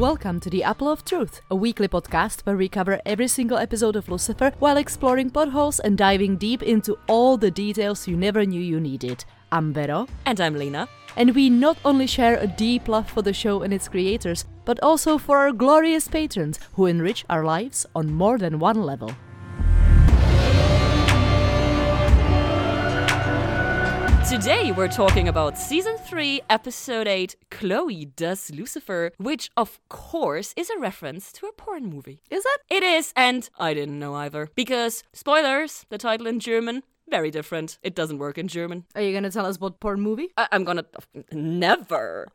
Welcome 0.00 0.40
to 0.40 0.48
the 0.48 0.64
Apple 0.64 0.88
of 0.88 1.04
Truth, 1.04 1.42
a 1.50 1.54
weekly 1.54 1.86
podcast 1.86 2.40
where 2.46 2.56
we 2.56 2.70
cover 2.70 3.02
every 3.04 3.28
single 3.28 3.58
episode 3.58 3.96
of 3.96 4.08
Lucifer 4.08 4.50
while 4.58 4.78
exploring 4.78 5.28
potholes 5.28 5.78
and 5.78 5.98
diving 5.98 6.38
deep 6.38 6.62
into 6.62 6.96
all 7.06 7.36
the 7.36 7.50
details 7.50 8.08
you 8.08 8.16
never 8.16 8.46
knew 8.46 8.62
you 8.62 8.80
needed. 8.80 9.22
I'm 9.52 9.74
Vero. 9.74 10.08
And 10.24 10.40
I'm 10.40 10.54
Lena. 10.54 10.88
And 11.18 11.34
we 11.34 11.50
not 11.50 11.76
only 11.84 12.06
share 12.06 12.38
a 12.38 12.46
deep 12.46 12.88
love 12.88 13.10
for 13.10 13.20
the 13.20 13.34
show 13.34 13.60
and 13.60 13.74
its 13.74 13.88
creators, 13.88 14.46
but 14.64 14.82
also 14.82 15.18
for 15.18 15.36
our 15.36 15.52
glorious 15.52 16.08
patrons 16.08 16.58
who 16.72 16.86
enrich 16.86 17.26
our 17.28 17.44
lives 17.44 17.84
on 17.94 18.10
more 18.10 18.38
than 18.38 18.58
one 18.58 18.82
level. 18.82 19.14
Today 24.30 24.70
we're 24.70 24.86
talking 24.86 25.26
about 25.26 25.58
season 25.58 25.96
3, 25.98 26.42
episode 26.48 27.08
8, 27.08 27.34
Chloe 27.50 28.04
Does 28.04 28.52
Lucifer, 28.52 29.10
which 29.18 29.50
of 29.56 29.80
course 29.88 30.54
is 30.56 30.70
a 30.70 30.78
reference 30.78 31.32
to 31.32 31.46
a 31.46 31.52
porn 31.52 31.86
movie. 31.86 32.22
Is 32.30 32.44
it? 32.46 32.60
It 32.70 32.84
is, 32.84 33.12
and 33.16 33.50
I 33.58 33.74
didn't 33.74 33.98
know 33.98 34.14
either. 34.14 34.48
Because, 34.54 35.02
spoilers, 35.12 35.84
the 35.88 35.98
title 35.98 36.28
in 36.28 36.38
German, 36.38 36.84
very 37.08 37.32
different. 37.32 37.80
It 37.82 37.96
doesn't 37.96 38.18
work 38.18 38.38
in 38.38 38.46
German. 38.46 38.84
Are 38.94 39.02
you 39.02 39.12
gonna 39.12 39.32
tell 39.32 39.46
us 39.46 39.58
what 39.58 39.80
porn 39.80 40.00
movie? 40.00 40.28
I- 40.36 40.46
am 40.52 40.62
gonna. 40.62 40.84
Never. 41.32 42.28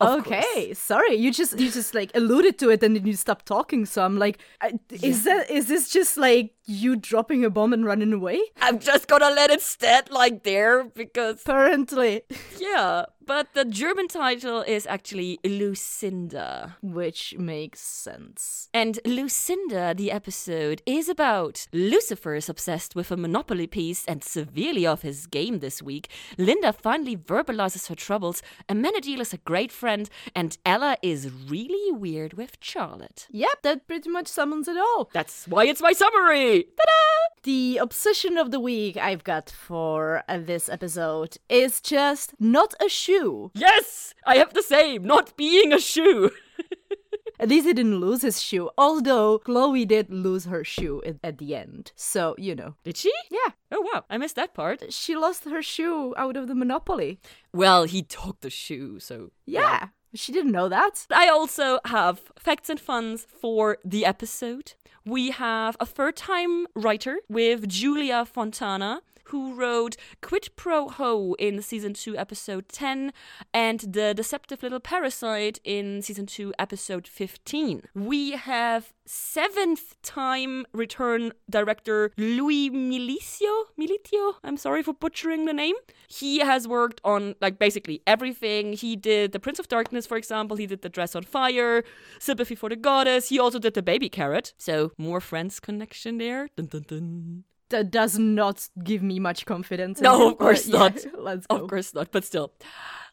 Of 0.00 0.20
okay, 0.20 0.66
course. 0.66 0.78
sorry. 0.78 1.16
You 1.16 1.32
just 1.32 1.58
you 1.58 1.70
just 1.70 1.92
like 1.92 2.12
alluded 2.14 2.58
to 2.60 2.70
it 2.70 2.82
and 2.84 2.94
then 2.94 3.04
you 3.04 3.14
stopped 3.14 3.46
talking. 3.46 3.84
So 3.84 4.04
I'm 4.04 4.16
like, 4.16 4.38
I, 4.60 4.78
is 4.90 5.24
that 5.24 5.50
is 5.50 5.66
this 5.66 5.88
just 5.88 6.16
like 6.16 6.54
you 6.66 6.94
dropping 6.94 7.44
a 7.44 7.50
bomb 7.50 7.72
and 7.72 7.84
running 7.84 8.12
away? 8.12 8.40
I'm 8.60 8.78
just 8.78 9.08
gonna 9.08 9.30
let 9.30 9.50
it 9.50 9.60
stand 9.60 10.10
like 10.10 10.44
there 10.44 10.84
because. 10.84 11.40
Apparently, 11.42 12.22
Yeah, 12.58 13.06
but 13.28 13.52
the 13.52 13.66
German 13.66 14.08
title 14.08 14.62
is 14.62 14.86
actually 14.86 15.38
Lucinda. 15.44 16.76
which 16.82 17.34
makes 17.38 17.78
sense. 17.80 18.70
And 18.72 18.98
Lucinda, 19.04 19.92
the 19.94 20.10
episode, 20.10 20.80
is 20.86 21.10
about 21.10 21.68
Lucifer 21.74 22.34
is 22.34 22.48
obsessed 22.48 22.96
with 22.96 23.10
a 23.12 23.18
Monopoly 23.18 23.66
piece 23.66 24.06
and 24.06 24.24
severely 24.24 24.86
off 24.86 25.02
his 25.02 25.26
game 25.26 25.58
this 25.58 25.82
week. 25.82 26.08
Linda 26.38 26.72
finally 26.72 27.18
verbalizes 27.18 27.88
her 27.88 27.94
troubles. 27.94 28.42
Amenadiel 28.66 29.20
is 29.20 29.34
a 29.34 29.38
great 29.38 29.72
friend, 29.72 30.08
and 30.34 30.56
Ella 30.64 30.96
is 31.02 31.30
really 31.48 31.92
weird 31.92 32.32
with 32.32 32.56
Charlotte. 32.60 33.26
Yep, 33.30 33.62
that 33.62 33.86
pretty 33.86 34.08
much 34.08 34.28
summons 34.28 34.68
it 34.68 34.78
all. 34.78 35.10
That's 35.12 35.46
why 35.46 35.66
it's 35.66 35.82
my 35.82 35.92
summary! 35.92 36.62
Ta-da! 36.62 37.18
The 37.42 37.78
obsession 37.78 38.36
of 38.36 38.50
the 38.50 38.60
week 38.60 38.96
I've 38.96 39.22
got 39.22 39.50
for 39.50 40.24
this 40.28 40.68
episode 40.68 41.36
is 41.48 41.80
just 41.80 42.34
not 42.40 42.74
a 42.80 42.88
shoe. 43.18 43.50
Yes! 43.54 44.14
I 44.26 44.36
have 44.36 44.54
the 44.54 44.62
same, 44.62 45.04
not 45.04 45.36
being 45.36 45.72
a 45.72 45.78
shoe. 45.78 46.30
At 47.40 47.50
least 47.50 47.66
he 47.66 47.72
didn't 47.72 48.00
lose 48.00 48.22
his 48.22 48.42
shoe, 48.42 48.68
although 48.76 49.38
Chloe 49.38 49.84
did 49.84 50.10
lose 50.10 50.46
her 50.46 50.64
shoe 50.64 51.00
at, 51.22 51.38
the 51.38 51.54
end. 51.54 51.92
So, 51.94 52.34
you 52.36 52.56
know. 52.56 52.74
Did 52.82 52.96
she? 52.96 53.12
Yeah, 53.30 53.52
Oh 53.70 53.80
wow, 53.92 54.04
I 54.10 54.18
missed 54.18 54.34
that 54.36 54.54
part. 54.54 54.92
she 54.92 55.14
lost 55.14 55.44
her 55.44 55.62
shoe 55.62 56.14
out 56.16 56.36
of 56.36 56.48
the 56.48 56.54
Monopoly. 56.56 57.20
Well, 57.52 57.84
he 57.84 58.02
took 58.02 58.40
the 58.40 58.50
shoe, 58.50 58.98
so. 58.98 59.30
Yeah, 59.46 59.88
she 60.14 60.32
didn't 60.32 60.50
know 60.50 60.68
that. 60.68 61.06
I 61.12 61.28
also 61.28 61.78
have 61.84 62.20
facts 62.38 62.70
and 62.70 62.80
funs 62.80 63.24
for 63.40 63.78
the 63.84 64.04
episode. 64.04 64.72
We 65.06 65.30
have 65.30 65.76
a 65.78 65.86
third 65.86 66.16
time 66.16 66.66
writer 66.74 67.18
with 67.28 67.68
Julia 67.68 68.24
Fontana. 68.24 69.02
Who 69.28 69.54
wrote 69.54 69.96
Quid 70.22 70.48
Pro 70.56 70.88
Ho 70.88 71.34
in 71.38 71.60
season 71.60 71.92
2, 71.92 72.16
episode 72.16 72.68
10, 72.70 73.12
and 73.52 73.80
The 73.80 74.14
Deceptive 74.14 74.62
Little 74.62 74.80
Parasite 74.80 75.60
in 75.64 76.00
season 76.00 76.24
2, 76.24 76.54
episode 76.58 77.06
15. 77.06 77.82
We 77.94 78.32
have 78.32 78.94
seventh 79.04 80.00
time 80.02 80.64
return 80.72 81.32
director 81.50 82.10
Louis 82.16 82.70
Milicio. 82.70 83.64
Militio? 83.78 84.34
I'm 84.42 84.56
sorry 84.56 84.82
for 84.82 84.94
butchering 84.94 85.44
the 85.44 85.52
name. 85.52 85.74
He 86.08 86.38
has 86.38 86.66
worked 86.66 87.00
on 87.04 87.34
like 87.40 87.58
basically 87.58 88.00
everything. 88.06 88.72
He 88.72 88.96
did 88.96 89.32
The 89.32 89.40
Prince 89.40 89.58
of 89.58 89.68
Darkness, 89.68 90.06
for 90.06 90.16
example. 90.16 90.56
He 90.56 90.66
did 90.66 90.82
The 90.82 90.88
Dress 90.88 91.14
on 91.14 91.24
Fire, 91.24 91.84
Sympathy 92.18 92.54
for 92.54 92.70
the 92.70 92.76
Goddess. 92.76 93.28
He 93.28 93.38
also 93.38 93.58
did 93.58 93.74
The 93.74 93.82
Baby 93.82 94.08
Carrot. 94.08 94.54
So 94.56 94.92
more 94.96 95.20
Friends 95.20 95.60
connection 95.60 96.16
there. 96.16 96.48
Dun, 96.56 96.66
dun, 96.66 96.84
dun. 96.88 97.44
That 97.70 97.90
does 97.90 98.18
not 98.18 98.68
give 98.82 99.02
me 99.02 99.18
much 99.18 99.44
confidence. 99.44 100.00
No, 100.00 100.30
of 100.30 100.38
course 100.38 100.66
but 100.66 100.72
yeah, 100.72 100.78
not. 100.78 101.18
Let's 101.18 101.46
go. 101.46 101.56
Of 101.56 101.70
course 101.70 101.94
not, 101.94 102.10
but 102.10 102.24
still. 102.24 102.52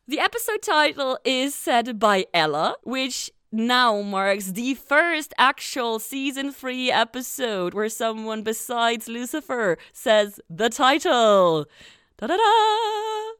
The 0.07 0.19
episode 0.19 0.61
title 0.61 1.17
is 1.25 1.55
said 1.55 1.99
by 1.99 2.25
Ella, 2.33 2.75
which 2.83 3.31
now 3.51 4.01
marks 4.01 4.51
the 4.51 4.73
first 4.75 5.33
actual 5.37 5.99
season 5.99 6.51
3 6.51 6.91
episode 6.91 7.73
where 7.73 7.89
someone 7.89 8.43
besides 8.43 9.07
Lucifer 9.07 9.77
says 9.93 10.39
the 10.49 10.69
title. 10.69 11.65
Da 12.17 12.27
da 12.27 12.37
da! 12.37 13.34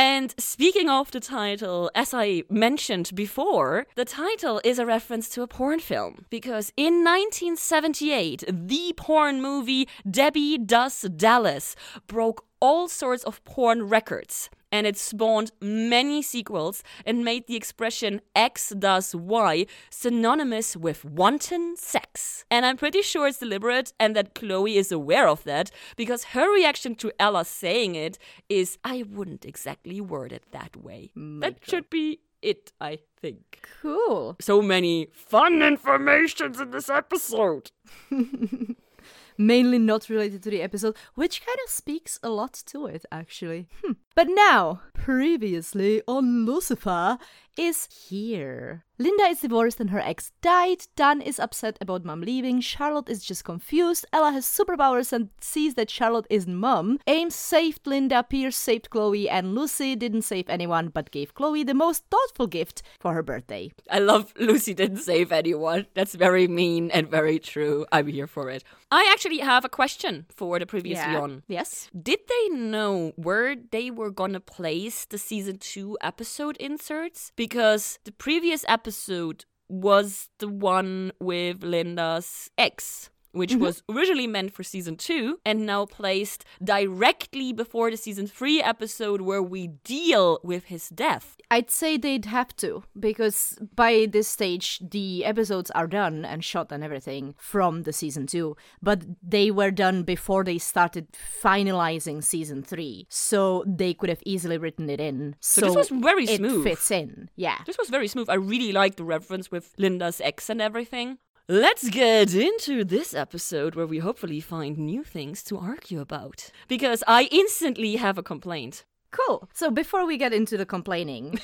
And 0.00 0.34
speaking 0.38 0.88
of 0.88 1.10
the 1.10 1.20
title, 1.20 1.90
as 1.94 2.14
I 2.14 2.44
mentioned 2.48 3.10
before, 3.14 3.86
the 3.96 4.06
title 4.06 4.58
is 4.64 4.78
a 4.78 4.86
reference 4.86 5.28
to 5.28 5.42
a 5.42 5.46
porn 5.46 5.78
film. 5.78 6.24
Because 6.30 6.72
in 6.74 7.04
1978, 7.04 8.44
the 8.48 8.94
porn 8.96 9.42
movie 9.42 9.86
Debbie 10.10 10.56
Does 10.56 11.02
Dallas 11.02 11.76
broke 12.06 12.46
all 12.60 12.88
sorts 12.88 13.24
of 13.24 13.44
porn 13.44 13.90
records. 13.90 14.48
And 14.72 14.86
it 14.86 14.96
spawned 14.96 15.50
many 15.60 16.22
sequels 16.22 16.82
and 17.04 17.24
made 17.24 17.46
the 17.46 17.56
expression 17.56 18.20
X 18.34 18.72
does 18.78 19.14
Y 19.14 19.66
synonymous 19.90 20.76
with 20.76 21.04
wanton 21.04 21.76
sex. 21.76 22.44
And 22.50 22.64
I'm 22.64 22.76
pretty 22.76 23.02
sure 23.02 23.26
it's 23.26 23.38
deliberate 23.38 23.92
and 23.98 24.14
that 24.16 24.34
Chloe 24.34 24.76
is 24.76 24.92
aware 24.92 25.28
of 25.28 25.44
that 25.44 25.70
because 25.96 26.24
her 26.24 26.52
reaction 26.52 26.94
to 26.96 27.12
Ella 27.18 27.44
saying 27.44 27.94
it 27.94 28.18
is, 28.48 28.78
I 28.84 29.04
wouldn't 29.08 29.44
exactly 29.44 30.00
word 30.00 30.32
it 30.32 30.44
that 30.52 30.76
way. 30.76 31.10
that 31.16 31.56
should 31.62 31.90
be 31.90 32.20
it, 32.42 32.72
I 32.80 32.98
think. 33.20 33.60
Cool. 33.82 34.36
So 34.40 34.62
many 34.62 35.08
fun 35.12 35.62
informations 35.62 36.60
in 36.60 36.70
this 36.70 36.88
episode. 36.88 37.70
Mainly 39.38 39.78
not 39.78 40.08
related 40.10 40.42
to 40.42 40.50
the 40.50 40.60
episode, 40.60 40.96
which 41.14 41.40
kind 41.44 41.58
of 41.64 41.70
speaks 41.70 42.18
a 42.22 42.28
lot 42.28 42.52
to 42.66 42.86
it, 42.86 43.06
actually. 43.10 43.68
Hmm. 43.82 43.92
But 44.20 44.28
now, 44.28 44.82
previously 44.92 46.02
on 46.06 46.44
Lucifer, 46.44 47.16
is 47.56 47.88
here. 48.08 48.84
Linda 48.98 49.24
is 49.24 49.40
divorced 49.40 49.80
and 49.80 49.90
her 49.90 50.00
ex 50.00 50.32
died. 50.42 50.86
Dan 50.94 51.22
is 51.22 51.38
upset 51.38 51.78
about 51.80 52.04
mom 52.04 52.20
leaving. 52.20 52.60
Charlotte 52.60 53.08
is 53.08 53.24
just 53.24 53.44
confused. 53.44 54.04
Ella 54.12 54.32
has 54.32 54.44
superpowers 54.44 55.10
and 55.12 55.30
sees 55.40 55.74
that 55.74 55.88
Charlotte 55.88 56.26
isn't 56.28 56.54
mom. 56.54 56.98
Ames 57.06 57.34
saved 57.34 57.86
Linda. 57.86 58.22
Pierce 58.22 58.56
saved 58.56 58.90
Chloe. 58.90 59.28
And 59.28 59.54
Lucy 59.54 59.96
didn't 59.96 60.22
save 60.22 60.50
anyone 60.50 60.88
but 60.88 61.10
gave 61.10 61.34
Chloe 61.34 61.64
the 61.64 61.74
most 61.74 62.04
thoughtful 62.10 62.46
gift 62.46 62.82
for 62.98 63.14
her 63.14 63.22
birthday. 63.22 63.72
I 63.90 64.00
love 64.00 64.34
Lucy 64.38 64.74
didn't 64.74 64.98
save 64.98 65.32
anyone. 65.32 65.86
That's 65.94 66.14
very 66.14 66.46
mean 66.46 66.90
and 66.90 67.10
very 67.10 67.38
true. 67.38 67.86
I'm 67.90 68.06
here 68.06 68.26
for 68.26 68.50
it. 68.50 68.64
I 68.90 69.08
actually 69.12 69.38
have 69.38 69.64
a 69.64 69.70
question 69.70 70.26
for 70.28 70.58
the 70.58 70.66
previously 70.66 71.14
on. 71.14 71.42
Yes. 71.48 71.88
Did 72.00 72.20
they 72.28 72.54
know 72.54 73.12
where 73.16 73.56
they 73.56 73.90
were 73.90 74.09
gonna 74.10 74.40
place 74.40 75.04
the 75.04 75.18
season 75.18 75.58
two 75.58 75.96
episode 76.00 76.56
inserts? 76.58 77.32
Because 77.36 77.98
the 78.04 78.12
previous 78.12 78.64
episode 78.68 79.44
was 79.68 80.28
the 80.38 80.48
one 80.48 81.12
with 81.20 81.62
Linda's 81.62 82.50
ex. 82.58 83.10
Which 83.32 83.52
mm-hmm. 83.52 83.62
was 83.62 83.82
originally 83.88 84.26
meant 84.26 84.52
for 84.52 84.62
season 84.62 84.96
two 84.96 85.38
and 85.44 85.64
now 85.64 85.86
placed 85.86 86.44
directly 86.62 87.52
before 87.52 87.90
the 87.90 87.96
season 87.96 88.26
three 88.26 88.60
episode 88.60 89.20
where 89.20 89.42
we 89.42 89.68
deal 89.68 90.40
with 90.42 90.64
his 90.64 90.88
death. 90.88 91.36
I'd 91.52 91.70
say 91.70 91.96
they'd 91.96 92.26
have 92.26 92.54
to, 92.56 92.84
because 92.98 93.58
by 93.74 94.06
this 94.10 94.28
stage, 94.28 94.80
the 94.88 95.24
episodes 95.24 95.70
are 95.72 95.88
done 95.88 96.24
and 96.24 96.44
shot 96.44 96.70
and 96.70 96.84
everything 96.84 97.34
from 97.38 97.82
the 97.82 97.92
season 97.92 98.26
two, 98.26 98.56
but 98.80 99.02
they 99.20 99.50
were 99.50 99.72
done 99.72 100.04
before 100.04 100.44
they 100.44 100.58
started 100.58 101.08
finalizing 101.42 102.22
season 102.22 102.62
three, 102.62 103.06
so 103.08 103.64
they 103.66 103.94
could 103.94 104.08
have 104.08 104.22
easily 104.24 104.58
written 104.58 104.88
it 104.88 105.00
in. 105.00 105.34
So, 105.40 105.62
this 105.62 105.74
was 105.74 105.88
very 105.88 106.26
smooth. 106.26 106.64
it 106.64 106.70
fits 106.70 106.90
in, 106.92 107.30
yeah. 107.34 107.58
This 107.66 107.78
was 107.78 107.90
very 107.90 108.06
smooth. 108.06 108.30
I 108.30 108.34
really 108.34 108.72
liked 108.72 108.98
the 108.98 109.04
reference 109.04 109.50
with 109.50 109.74
Linda's 109.76 110.20
ex 110.20 110.48
and 110.50 110.62
everything. 110.62 111.18
Let's 111.50 111.88
get 111.88 112.32
into 112.32 112.84
this 112.84 113.12
episode 113.12 113.74
where 113.74 113.84
we 113.84 113.98
hopefully 113.98 114.38
find 114.38 114.78
new 114.78 115.02
things 115.02 115.42
to 115.42 115.58
argue 115.58 115.98
about. 115.98 116.52
Because 116.68 117.02
I 117.08 117.24
instantly 117.32 117.96
have 117.96 118.16
a 118.16 118.22
complaint. 118.22 118.84
Cool. 119.10 119.48
So 119.52 119.68
before 119.68 120.06
we 120.06 120.16
get 120.16 120.32
into 120.32 120.56
the 120.56 120.64
complaining, 120.64 121.40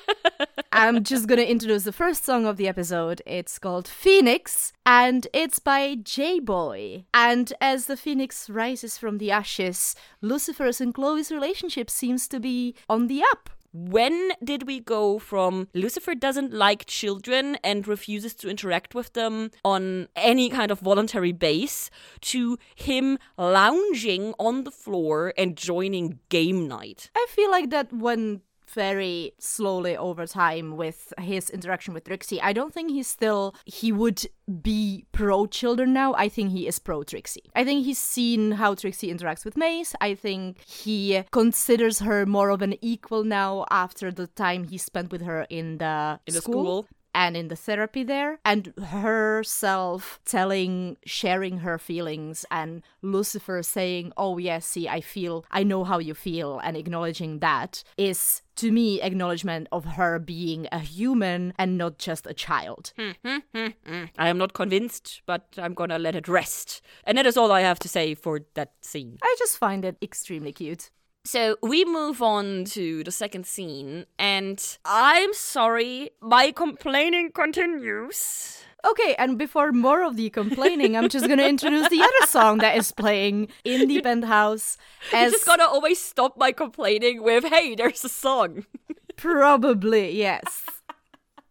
I'm 0.72 1.04
just 1.04 1.26
gonna 1.26 1.42
introduce 1.42 1.82
the 1.82 1.92
first 1.92 2.24
song 2.24 2.46
of 2.46 2.56
the 2.56 2.66
episode. 2.66 3.20
It's 3.26 3.58
called 3.58 3.86
Phoenix, 3.86 4.72
and 4.86 5.26
it's 5.34 5.58
by 5.58 5.96
J 5.96 6.40
Boy. 6.40 7.04
And 7.12 7.52
as 7.60 7.84
the 7.84 7.98
phoenix 7.98 8.48
rises 8.48 8.96
from 8.96 9.18
the 9.18 9.30
ashes, 9.30 9.94
Lucifer's 10.22 10.80
and 10.80 10.94
Chloe's 10.94 11.30
relationship 11.30 11.90
seems 11.90 12.28
to 12.28 12.40
be 12.40 12.74
on 12.88 13.08
the 13.08 13.22
up. 13.22 13.50
When 13.76 14.30
did 14.42 14.68
we 14.68 14.78
go 14.78 15.18
from 15.18 15.66
Lucifer 15.74 16.14
doesn't 16.14 16.52
like 16.52 16.86
children 16.86 17.58
and 17.64 17.88
refuses 17.88 18.32
to 18.36 18.48
interact 18.48 18.94
with 18.94 19.14
them 19.14 19.50
on 19.64 20.06
any 20.14 20.48
kind 20.48 20.70
of 20.70 20.78
voluntary 20.78 21.32
base 21.32 21.90
to 22.20 22.56
him 22.76 23.18
lounging 23.36 24.32
on 24.38 24.62
the 24.62 24.70
floor 24.70 25.34
and 25.36 25.56
joining 25.56 26.20
game 26.28 26.68
night? 26.68 27.10
I 27.16 27.26
feel 27.28 27.50
like 27.50 27.70
that 27.70 27.92
went 27.92 28.42
very 28.70 29.32
slowly 29.38 29.96
over 29.96 30.26
time 30.26 30.76
with 30.76 31.12
his 31.18 31.50
interaction 31.50 31.94
with 31.94 32.04
Trixie. 32.04 32.40
I 32.40 32.52
don't 32.52 32.72
think 32.72 32.90
he's 32.90 33.06
still 33.06 33.54
he 33.64 33.92
would 33.92 34.26
be 34.62 35.06
pro 35.12 35.46
children 35.46 35.92
now. 35.92 36.14
I 36.14 36.28
think 36.28 36.50
he 36.50 36.66
is 36.66 36.78
pro 36.78 37.02
Trixie. 37.02 37.50
I 37.54 37.64
think 37.64 37.84
he's 37.84 37.98
seen 37.98 38.52
how 38.52 38.74
Trixie 38.74 39.12
interacts 39.12 39.44
with 39.44 39.56
Maze. 39.56 39.94
I 40.00 40.14
think 40.14 40.60
he 40.64 41.22
considers 41.30 42.00
her 42.00 42.26
more 42.26 42.50
of 42.50 42.62
an 42.62 42.74
equal 42.80 43.24
now 43.24 43.64
after 43.70 44.10
the 44.10 44.26
time 44.26 44.64
he 44.64 44.78
spent 44.78 45.10
with 45.10 45.22
her 45.22 45.46
in 45.48 45.78
the 45.78 46.20
In 46.26 46.34
the 46.34 46.40
school. 46.40 46.86
And 47.14 47.36
in 47.36 47.48
the 47.48 47.56
therapy 47.56 48.02
there 48.02 48.38
and 48.44 48.72
herself 48.92 50.18
telling 50.24 50.96
sharing 51.06 51.58
her 51.58 51.78
feelings 51.78 52.44
and 52.50 52.82
lucifer 53.02 53.62
saying 53.62 54.12
oh 54.16 54.38
yes 54.38 54.66
see 54.66 54.88
i 54.88 55.00
feel 55.00 55.44
i 55.50 55.62
know 55.62 55.84
how 55.84 55.98
you 55.98 56.14
feel 56.14 56.58
and 56.64 56.76
acknowledging 56.76 57.38
that 57.38 57.84
is 57.96 58.42
to 58.56 58.70
me 58.70 59.00
acknowledgement 59.02 59.66
of 59.72 59.84
her 59.84 60.18
being 60.18 60.66
a 60.72 60.78
human 60.78 61.52
and 61.58 61.76
not 61.78 61.98
just 61.98 62.26
a 62.26 62.34
child 62.34 62.92
hmm, 62.96 63.10
hmm, 63.24 63.38
hmm, 63.54 64.04
I 64.18 64.28
am 64.28 64.38
not 64.38 64.52
convinced, 64.52 65.22
but 65.26 65.44
I'm 65.58 65.74
gonna 65.74 65.98
let 65.98 66.14
it 66.14 66.28
rest. 66.28 66.80
And 67.04 67.18
that 67.18 67.26
is 67.26 67.36
all 67.36 67.50
I 67.52 67.60
have 67.60 67.78
to 67.80 67.88
say 67.88 68.14
for 68.14 68.40
that 68.54 68.72
scene. 68.80 69.18
i 69.22 69.34
just 69.38 69.58
find 69.58 69.84
it 69.84 69.96
extremely 70.00 70.52
cute 70.52 70.90
So 71.26 71.56
we 71.62 71.84
move 71.86 72.20
on 72.20 72.64
to 72.76 73.02
the 73.02 73.10
second 73.10 73.46
scene, 73.46 74.04
and 74.18 74.60
I'm 74.84 75.32
sorry, 75.32 76.10
my 76.20 76.52
complaining 76.52 77.30
continues. 77.32 78.60
okay 78.84 79.14
and 79.16 79.38
before 79.38 79.72
more 79.72 80.02
of 80.04 80.14
the 80.16 80.28
complaining 80.28 80.94
i'm 80.94 81.08
just 81.08 81.26
gonna 81.26 81.48
introduce 81.48 81.88
the 81.88 82.02
other 82.02 82.26
song 82.28 82.58
that 82.58 82.76
is 82.76 82.92
playing 82.92 83.48
in 83.64 83.88
the 83.88 84.02
penthouse 84.02 84.76
You 85.12 85.18
as 85.20 85.32
just 85.32 85.46
gotta 85.46 85.64
always 85.64 85.98
stop 85.98 86.36
my 86.36 86.52
complaining 86.52 87.22
with, 87.22 87.44
hey, 87.44 87.74
there's 87.74 88.04
a 88.04 88.10
song. 88.10 88.66
Probably, 89.16 90.12
yes. 90.26 90.68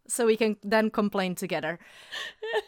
so 0.07 0.27
we 0.27 0.37
can 0.37 0.57
then 0.61 0.91
complain 0.91 1.33
together. 1.33 1.79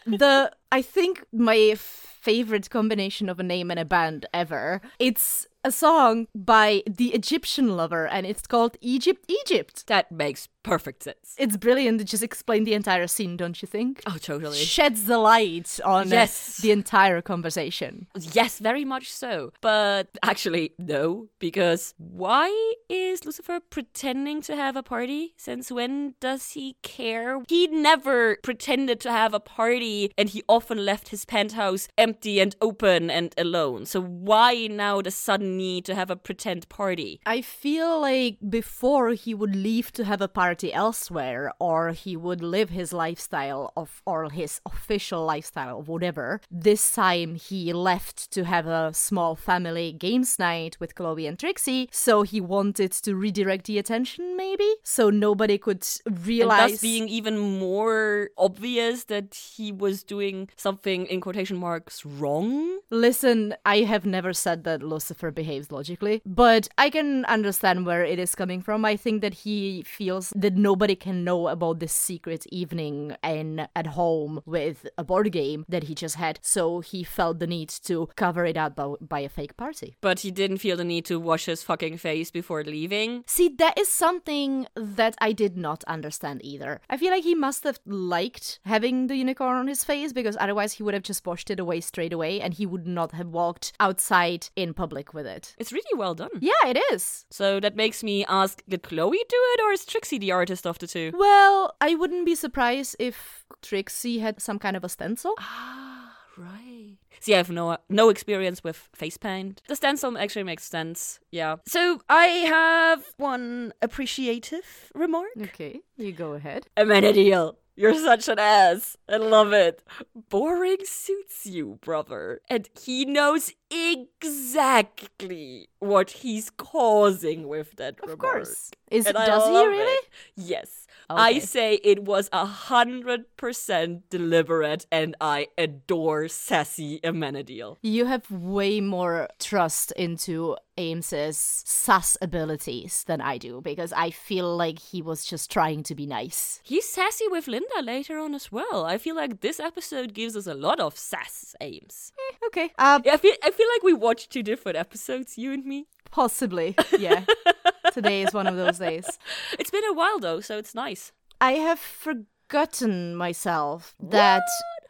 The 0.07 0.51
I 0.71 0.81
think 0.81 1.23
my 1.31 1.75
favorite 1.77 2.69
combination 2.71 3.29
of 3.29 3.39
a 3.39 3.43
name 3.43 3.69
and 3.69 3.79
a 3.79 3.85
band 3.85 4.25
ever. 4.33 4.81
It's 4.97 5.45
a 5.65 5.71
song 5.71 6.27
by 6.35 6.83
the 6.85 7.07
Egyptian 7.15 7.75
lover 7.75 8.07
and 8.07 8.27
it's 8.27 8.45
called 8.45 8.77
Egypt 8.81 9.25
Egypt. 9.27 9.87
That 9.87 10.11
makes 10.11 10.47
perfect 10.65 11.03
sense. 11.03 11.35
It's 11.37 11.57
brilliant 11.57 11.99
to 11.99 12.05
just 12.05 12.23
explain 12.23 12.63
the 12.63 12.73
entire 12.73 13.07
scene, 13.07 13.37
don't 13.37 13.61
you 13.61 13.67
think? 13.67 14.01
Oh, 14.07 14.17
totally. 14.31 14.57
Sheds 14.57 15.03
the 15.05 15.19
light 15.19 15.79
on 15.85 16.07
uh, 16.11 16.15
Yes. 16.15 16.57
the 16.57 16.71
entire 16.71 17.21
conversation. 17.21 18.07
Yes, 18.39 18.59
very 18.59 18.83
much 18.83 19.11
so. 19.11 19.51
But 19.61 20.07
actually, 20.23 20.73
no, 20.79 21.27
because 21.39 21.93
why 21.97 22.49
is 22.89 23.25
Lucifer 23.25 23.59
pretending 23.69 24.41
to 24.47 24.55
have 24.55 24.75
a 24.75 24.81
party? 24.83 25.33
Since 25.37 25.71
when 25.71 26.15
does 26.19 26.43
he 26.51 26.77
care? 26.81 27.41
He 27.47 27.67
never 27.67 28.37
pretended 28.41 28.99
to 29.01 29.11
have 29.11 29.33
a 29.35 29.39
party 29.39 30.11
and 30.17 30.29
he 30.29 30.41
often 30.49 30.79
left 30.83 31.09
his 31.09 31.25
penthouse 31.25 31.87
empty 31.97 32.39
and 32.39 32.55
open 32.61 33.11
and 33.11 33.33
alone. 33.37 33.85
So 33.85 34.01
why 34.01 34.67
now 34.67 35.01
the 35.01 35.11
sudden 35.11 35.57
need 35.57 35.85
to 35.85 35.93
have 35.95 36.09
a 36.09 36.15
pretend 36.15 36.67
party? 36.69 37.19
I 37.25 37.41
feel 37.41 38.01
like 38.01 38.37
before 38.49 39.09
he 39.11 39.33
would 39.35 39.55
leave 39.55 39.91
to 39.93 40.03
have 40.05 40.21
a 40.21 40.27
party 40.27 40.54
elsewhere, 40.63 41.53
or 41.59 41.91
he 41.91 42.15
would 42.15 42.41
live 42.41 42.69
his 42.69 42.93
lifestyle 42.93 43.71
of, 43.75 44.01
or 44.05 44.29
his 44.29 44.61
official 44.65 45.25
lifestyle 45.25 45.79
of 45.79 45.87
whatever. 45.87 46.41
This 46.49 46.91
time 46.91 47.35
he 47.35 47.73
left 47.73 48.31
to 48.31 48.43
have 48.45 48.67
a 48.67 48.93
small 48.93 49.35
family 49.35 49.91
games 49.91 50.39
night 50.39 50.77
with 50.79 50.95
Chloe 50.95 51.27
and 51.27 51.37
Trixie, 51.37 51.89
so 51.91 52.23
he 52.23 52.39
wanted 52.41 52.91
to 52.91 53.15
redirect 53.15 53.65
the 53.65 53.77
attention, 53.77 54.37
maybe, 54.37 54.69
so 54.83 55.09
nobody 55.09 55.57
could 55.57 55.85
And 56.05 56.25
realize. 56.27 56.71
thus 56.71 56.81
being 56.81 57.07
even 57.09 57.37
more 57.37 58.29
obvious 58.37 59.05
that 59.05 59.35
he 59.35 59.71
was 59.71 60.03
doing 60.03 60.49
something 60.55 61.05
in 61.07 61.21
quotation 61.21 61.57
marks 61.57 62.05
wrong. 62.05 62.79
Listen, 62.89 63.55
I 63.65 63.79
have 63.79 64.05
never 64.05 64.33
said 64.33 64.63
that 64.63 64.83
Lucifer 64.83 65.31
behaves 65.31 65.71
logically, 65.71 66.21
but 66.25 66.67
I 66.77 66.89
can 66.89 67.25
understand 67.25 67.85
where 67.85 68.03
it 68.03 68.19
is 68.19 68.35
coming 68.35 68.61
from. 68.61 68.85
I 68.85 68.95
think 68.95 69.21
that 69.21 69.33
he 69.33 69.83
feels 69.83 70.31
that 70.45 70.55
nobody 70.55 70.95
can 70.95 71.23
know 71.23 71.47
about 71.47 71.79
this 71.79 71.91
secret 71.91 72.45
evening 72.51 73.15
and 73.23 73.67
at 73.75 73.87
home 73.87 74.39
with 74.45 74.85
a 74.95 75.03
board 75.03 75.31
game 75.31 75.65
that 75.67 75.85
he 75.85 75.95
just 75.95 76.17
had, 76.17 76.37
so 76.43 76.81
he 76.81 77.03
felt 77.03 77.39
the 77.39 77.47
need 77.47 77.67
to 77.69 78.07
cover 78.15 78.45
it 78.45 78.55
up 78.55 78.75
by, 78.75 78.93
by 79.01 79.21
a 79.21 79.29
fake 79.29 79.57
party. 79.57 79.97
But 80.01 80.19
he 80.19 80.29
didn't 80.29 80.59
feel 80.59 80.77
the 80.77 80.83
need 80.83 81.03
to 81.05 81.19
wash 81.19 81.45
his 81.45 81.63
fucking 81.63 81.97
face 81.97 82.29
before 82.29 82.63
leaving. 82.63 83.23
See, 83.25 83.49
that 83.57 83.75
is 83.75 83.91
something 83.91 84.67
that 84.75 85.15
I 85.19 85.31
did 85.31 85.57
not 85.57 85.83
understand 85.85 86.41
either. 86.43 86.79
I 86.91 86.97
feel 86.97 87.09
like 87.09 87.23
he 87.23 87.33
must 87.33 87.63
have 87.63 87.79
liked 87.87 88.59
having 88.65 89.07
the 89.07 89.15
unicorn 89.15 89.57
on 89.57 89.67
his 89.67 89.83
face 89.83 90.13
because 90.13 90.37
otherwise 90.39 90.73
he 90.73 90.83
would 90.83 90.93
have 90.93 91.01
just 91.01 91.25
washed 91.25 91.49
it 91.49 91.59
away 91.59 91.81
straight 91.81 92.13
away 92.13 92.39
and 92.39 92.53
he 92.53 92.67
would 92.67 92.85
not 92.85 93.13
have 93.13 93.29
walked 93.29 93.73
outside 93.79 94.49
in 94.55 94.75
public 94.75 95.11
with 95.11 95.25
it. 95.25 95.55
It's 95.57 95.73
really 95.73 95.97
well 95.97 96.13
done. 96.13 96.29
Yeah, 96.39 96.67
it 96.67 96.77
is. 96.93 97.25
So 97.31 97.59
that 97.61 97.75
makes 97.75 98.03
me 98.03 98.23
ask 98.25 98.61
did 98.69 98.83
Chloe 98.83 99.17
do 99.27 99.41
it 99.53 99.61
or 99.63 99.71
is 99.71 99.85
Trixie 99.85 100.19
the 100.19 100.34
artist 100.35 100.65
of 100.67 100.77
the 100.79 100.87
two? 100.87 101.11
Well, 101.17 101.75
I 101.81 101.95
wouldn't 101.95 102.25
be 102.25 102.35
surprised 102.35 102.95
if 102.99 103.45
Trixie 103.61 104.19
had 104.19 104.41
some 104.41 104.59
kind 104.59 104.75
of 104.77 104.83
a 104.83 104.89
stencil. 104.89 105.33
Ah, 105.39 106.15
right. 106.37 106.97
See, 107.19 107.33
I 107.33 107.37
have 107.37 107.49
no 107.49 107.77
no 107.89 108.09
experience 108.09 108.63
with 108.63 108.77
face 108.93 109.17
paint. 109.17 109.61
The 109.67 109.75
stencil 109.75 110.17
actually 110.17 110.43
makes 110.43 110.63
sense. 110.69 111.19
Yeah. 111.31 111.55
So 111.65 112.01
I 112.09 112.25
have 112.45 113.01
one 113.17 113.73
appreciative 113.81 114.91
remark. 114.93 115.31
Okay, 115.41 115.81
you 115.97 116.11
go 116.11 116.33
ahead. 116.33 116.67
Amenadiel, 116.77 117.55
you're 117.75 117.93
such 117.95 118.27
an 118.27 118.39
ass. 118.39 118.97
I 119.09 119.17
love 119.17 119.53
it. 119.53 119.83
Boring 120.29 120.77
suits 120.83 121.45
you, 121.45 121.77
brother. 121.81 122.41
And 122.49 122.69
he 122.81 123.05
knows 123.05 123.51
exactly 123.69 125.67
what 125.79 126.09
he's 126.11 126.49
causing 126.49 127.47
with 127.47 127.75
that 127.77 127.95
Of 128.03 128.09
remark. 128.09 128.19
course. 128.19 128.71
Is 128.91 129.05
And 129.05 129.15
does 129.15 129.47
he 129.47 129.65
really? 129.65 129.81
it. 129.83 130.05
Yes. 130.35 130.84
I 131.09 131.39
say 131.39 131.75
it 131.83 132.03
was 132.03 132.29
a 132.33 132.45
hundred 132.45 133.25
percent 133.37 134.09
deliberate, 134.09 134.85
and 134.91 135.15
I 135.21 135.47
adore 135.57 136.27
sassy 136.27 136.99
Amenadiel. 137.03 137.77
You 137.81 138.05
have 138.05 138.29
way 138.31 138.81
more 138.81 139.27
trust 139.39 139.91
into 139.93 140.57
Ames's 140.77 141.37
sus 141.65 142.17
abilities 142.21 143.03
than 143.07 143.21
I 143.21 143.37
do 143.37 143.61
because 143.61 143.93
I 143.93 144.09
feel 144.11 144.55
like 144.57 144.79
he 144.79 145.01
was 145.01 145.25
just 145.25 145.51
trying 145.51 145.83
to 145.83 145.95
be 145.95 146.05
nice. 146.05 146.59
He's 146.63 146.87
sassy 146.87 147.27
with 147.29 147.47
Linda 147.47 147.81
later 147.81 148.17
on 148.17 148.33
as 148.35 148.51
well. 148.51 148.85
I 148.85 148.97
feel 148.97 149.15
like 149.15 149.41
this 149.41 149.59
episode 149.59 150.13
gives 150.13 150.35
us 150.35 150.47
a 150.47 150.53
lot 150.53 150.79
of 150.79 150.97
sass 150.97 151.55
Ames. 151.61 152.11
Okay. 152.47 152.71
Uh 152.77 152.99
I 153.09 153.17
feel 153.17 153.35
I 153.43 153.51
feel 153.51 153.67
like 153.75 153.83
we 153.83 153.93
watched 153.93 154.31
two 154.31 154.43
different 154.43 154.77
episodes, 154.77 155.37
you 155.37 155.53
and 155.53 155.65
me. 155.65 155.87
possibly. 156.11 156.75
Yeah. 156.97 157.23
Today 157.95 158.23
is 158.23 158.33
one 158.33 158.45
of 158.45 158.57
those 158.57 158.77
days. 158.77 159.07
It's 159.57 159.71
been 159.71 159.85
a 159.85 159.93
while 159.93 160.19
though, 160.19 160.41
so 160.41 160.57
it's 160.57 160.75
nice. 160.75 161.13
I 161.39 161.53
have 161.53 161.79
forgotten 161.79 163.15
myself 163.15 163.95
that 164.01 164.43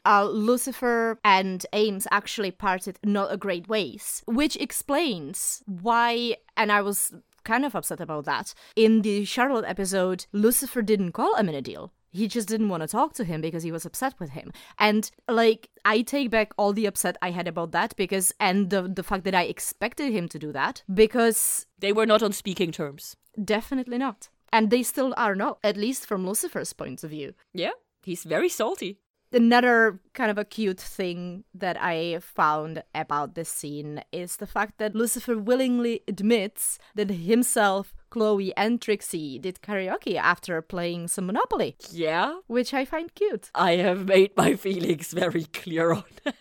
uh, 0.06 0.26
Lucifer 0.26 1.20
and 1.24 1.64
Ames 1.72 2.08
actually 2.10 2.50
parted 2.50 2.98
not 3.04 3.32
a 3.32 3.38
great 3.38 3.68
ways, 3.70 4.24
which 4.26 4.56
explains 4.56 5.62
why, 5.68 6.38
and 6.58 6.72
I 6.72 6.82
was 6.82 7.14
kind 7.44 7.64
of 7.64 7.76
upset 7.76 8.02
about 8.02 8.26
that. 8.26 8.56
In 8.76 9.04
the 9.04 9.24
Charlotte 9.24 9.66
episode, 9.68 10.26
Lucifer 10.32 10.82
didn't 10.82 11.12
call 11.12 11.36
Amenadiel. 11.36 11.92
He 12.20 12.26
just 12.36 12.48
didn't 12.48 12.70
want 12.70 12.82
to 12.84 12.88
talk 12.98 13.14
to 13.16 13.24
him 13.24 13.42
because 13.42 13.64
he 13.68 13.72
was 13.72 13.86
upset 13.86 14.14
with 14.20 14.32
him. 14.38 14.48
And 14.88 15.04
like 15.42 15.62
I 15.94 16.02
take 16.14 16.30
back 16.38 16.50
all 16.58 16.74
the 16.74 16.88
upset 16.92 17.16
I 17.28 17.32
had 17.32 17.48
about 17.48 17.72
that 17.72 17.96
because 18.04 18.34
and 18.40 18.70
the 18.70 18.82
the 19.00 19.04
fact 19.10 19.24
that 19.26 19.36
I 19.42 19.44
expected 19.54 20.08
him 20.18 20.28
to 20.30 20.40
do 20.46 20.52
that 20.54 20.84
because 21.04 21.66
They 21.80 21.94
were 21.94 22.06
not 22.14 22.24
on 22.24 22.32
speaking 22.34 22.72
terms. 22.72 23.16
definitely 23.56 23.98
not. 23.98 24.30
And 24.52 24.70
they 24.70 24.84
still 24.84 25.14
are 25.18 25.36
not, 25.36 25.58
at 25.64 25.76
least 25.78 26.06
from 26.08 26.26
Lucifer's 26.26 26.74
point 26.74 27.04
of 27.04 27.10
view. 27.10 27.34
Yeah, 27.64 27.76
he's 28.08 28.24
very 28.36 28.50
salty. 28.50 28.92
another 29.34 30.00
kind 30.14 30.32
of 30.32 30.38
a 30.38 30.46
cute 30.58 30.80
thing 30.98 31.44
that 31.64 31.78
I 31.94 32.20
found 32.22 32.84
about 32.94 33.36
this 33.36 33.50
scene 33.60 34.02
is 34.12 34.38
the 34.38 34.48
fact 34.48 34.74
that 34.78 34.96
Lucifer 34.96 35.38
willingly 35.38 35.96
admits 36.08 36.80
that 36.98 37.10
himself, 37.10 37.94
Chloe, 38.16 38.56
and 38.56 38.82
Trixie 38.82 39.38
did 39.40 39.62
karaoke 39.62 40.16
after 40.16 40.62
playing 40.62 41.10
some 41.10 41.26
Monopoly, 41.26 41.76
Yeah, 41.92 42.40
which 42.48 42.74
I 42.74 42.86
find 42.86 43.14
cute. 43.14 43.52
I 43.54 43.74
have 43.74 44.06
made 44.06 44.32
my 44.38 44.56
feelings 44.56 45.12
very 45.12 45.44
clear 45.44 45.92
on. 45.92 46.06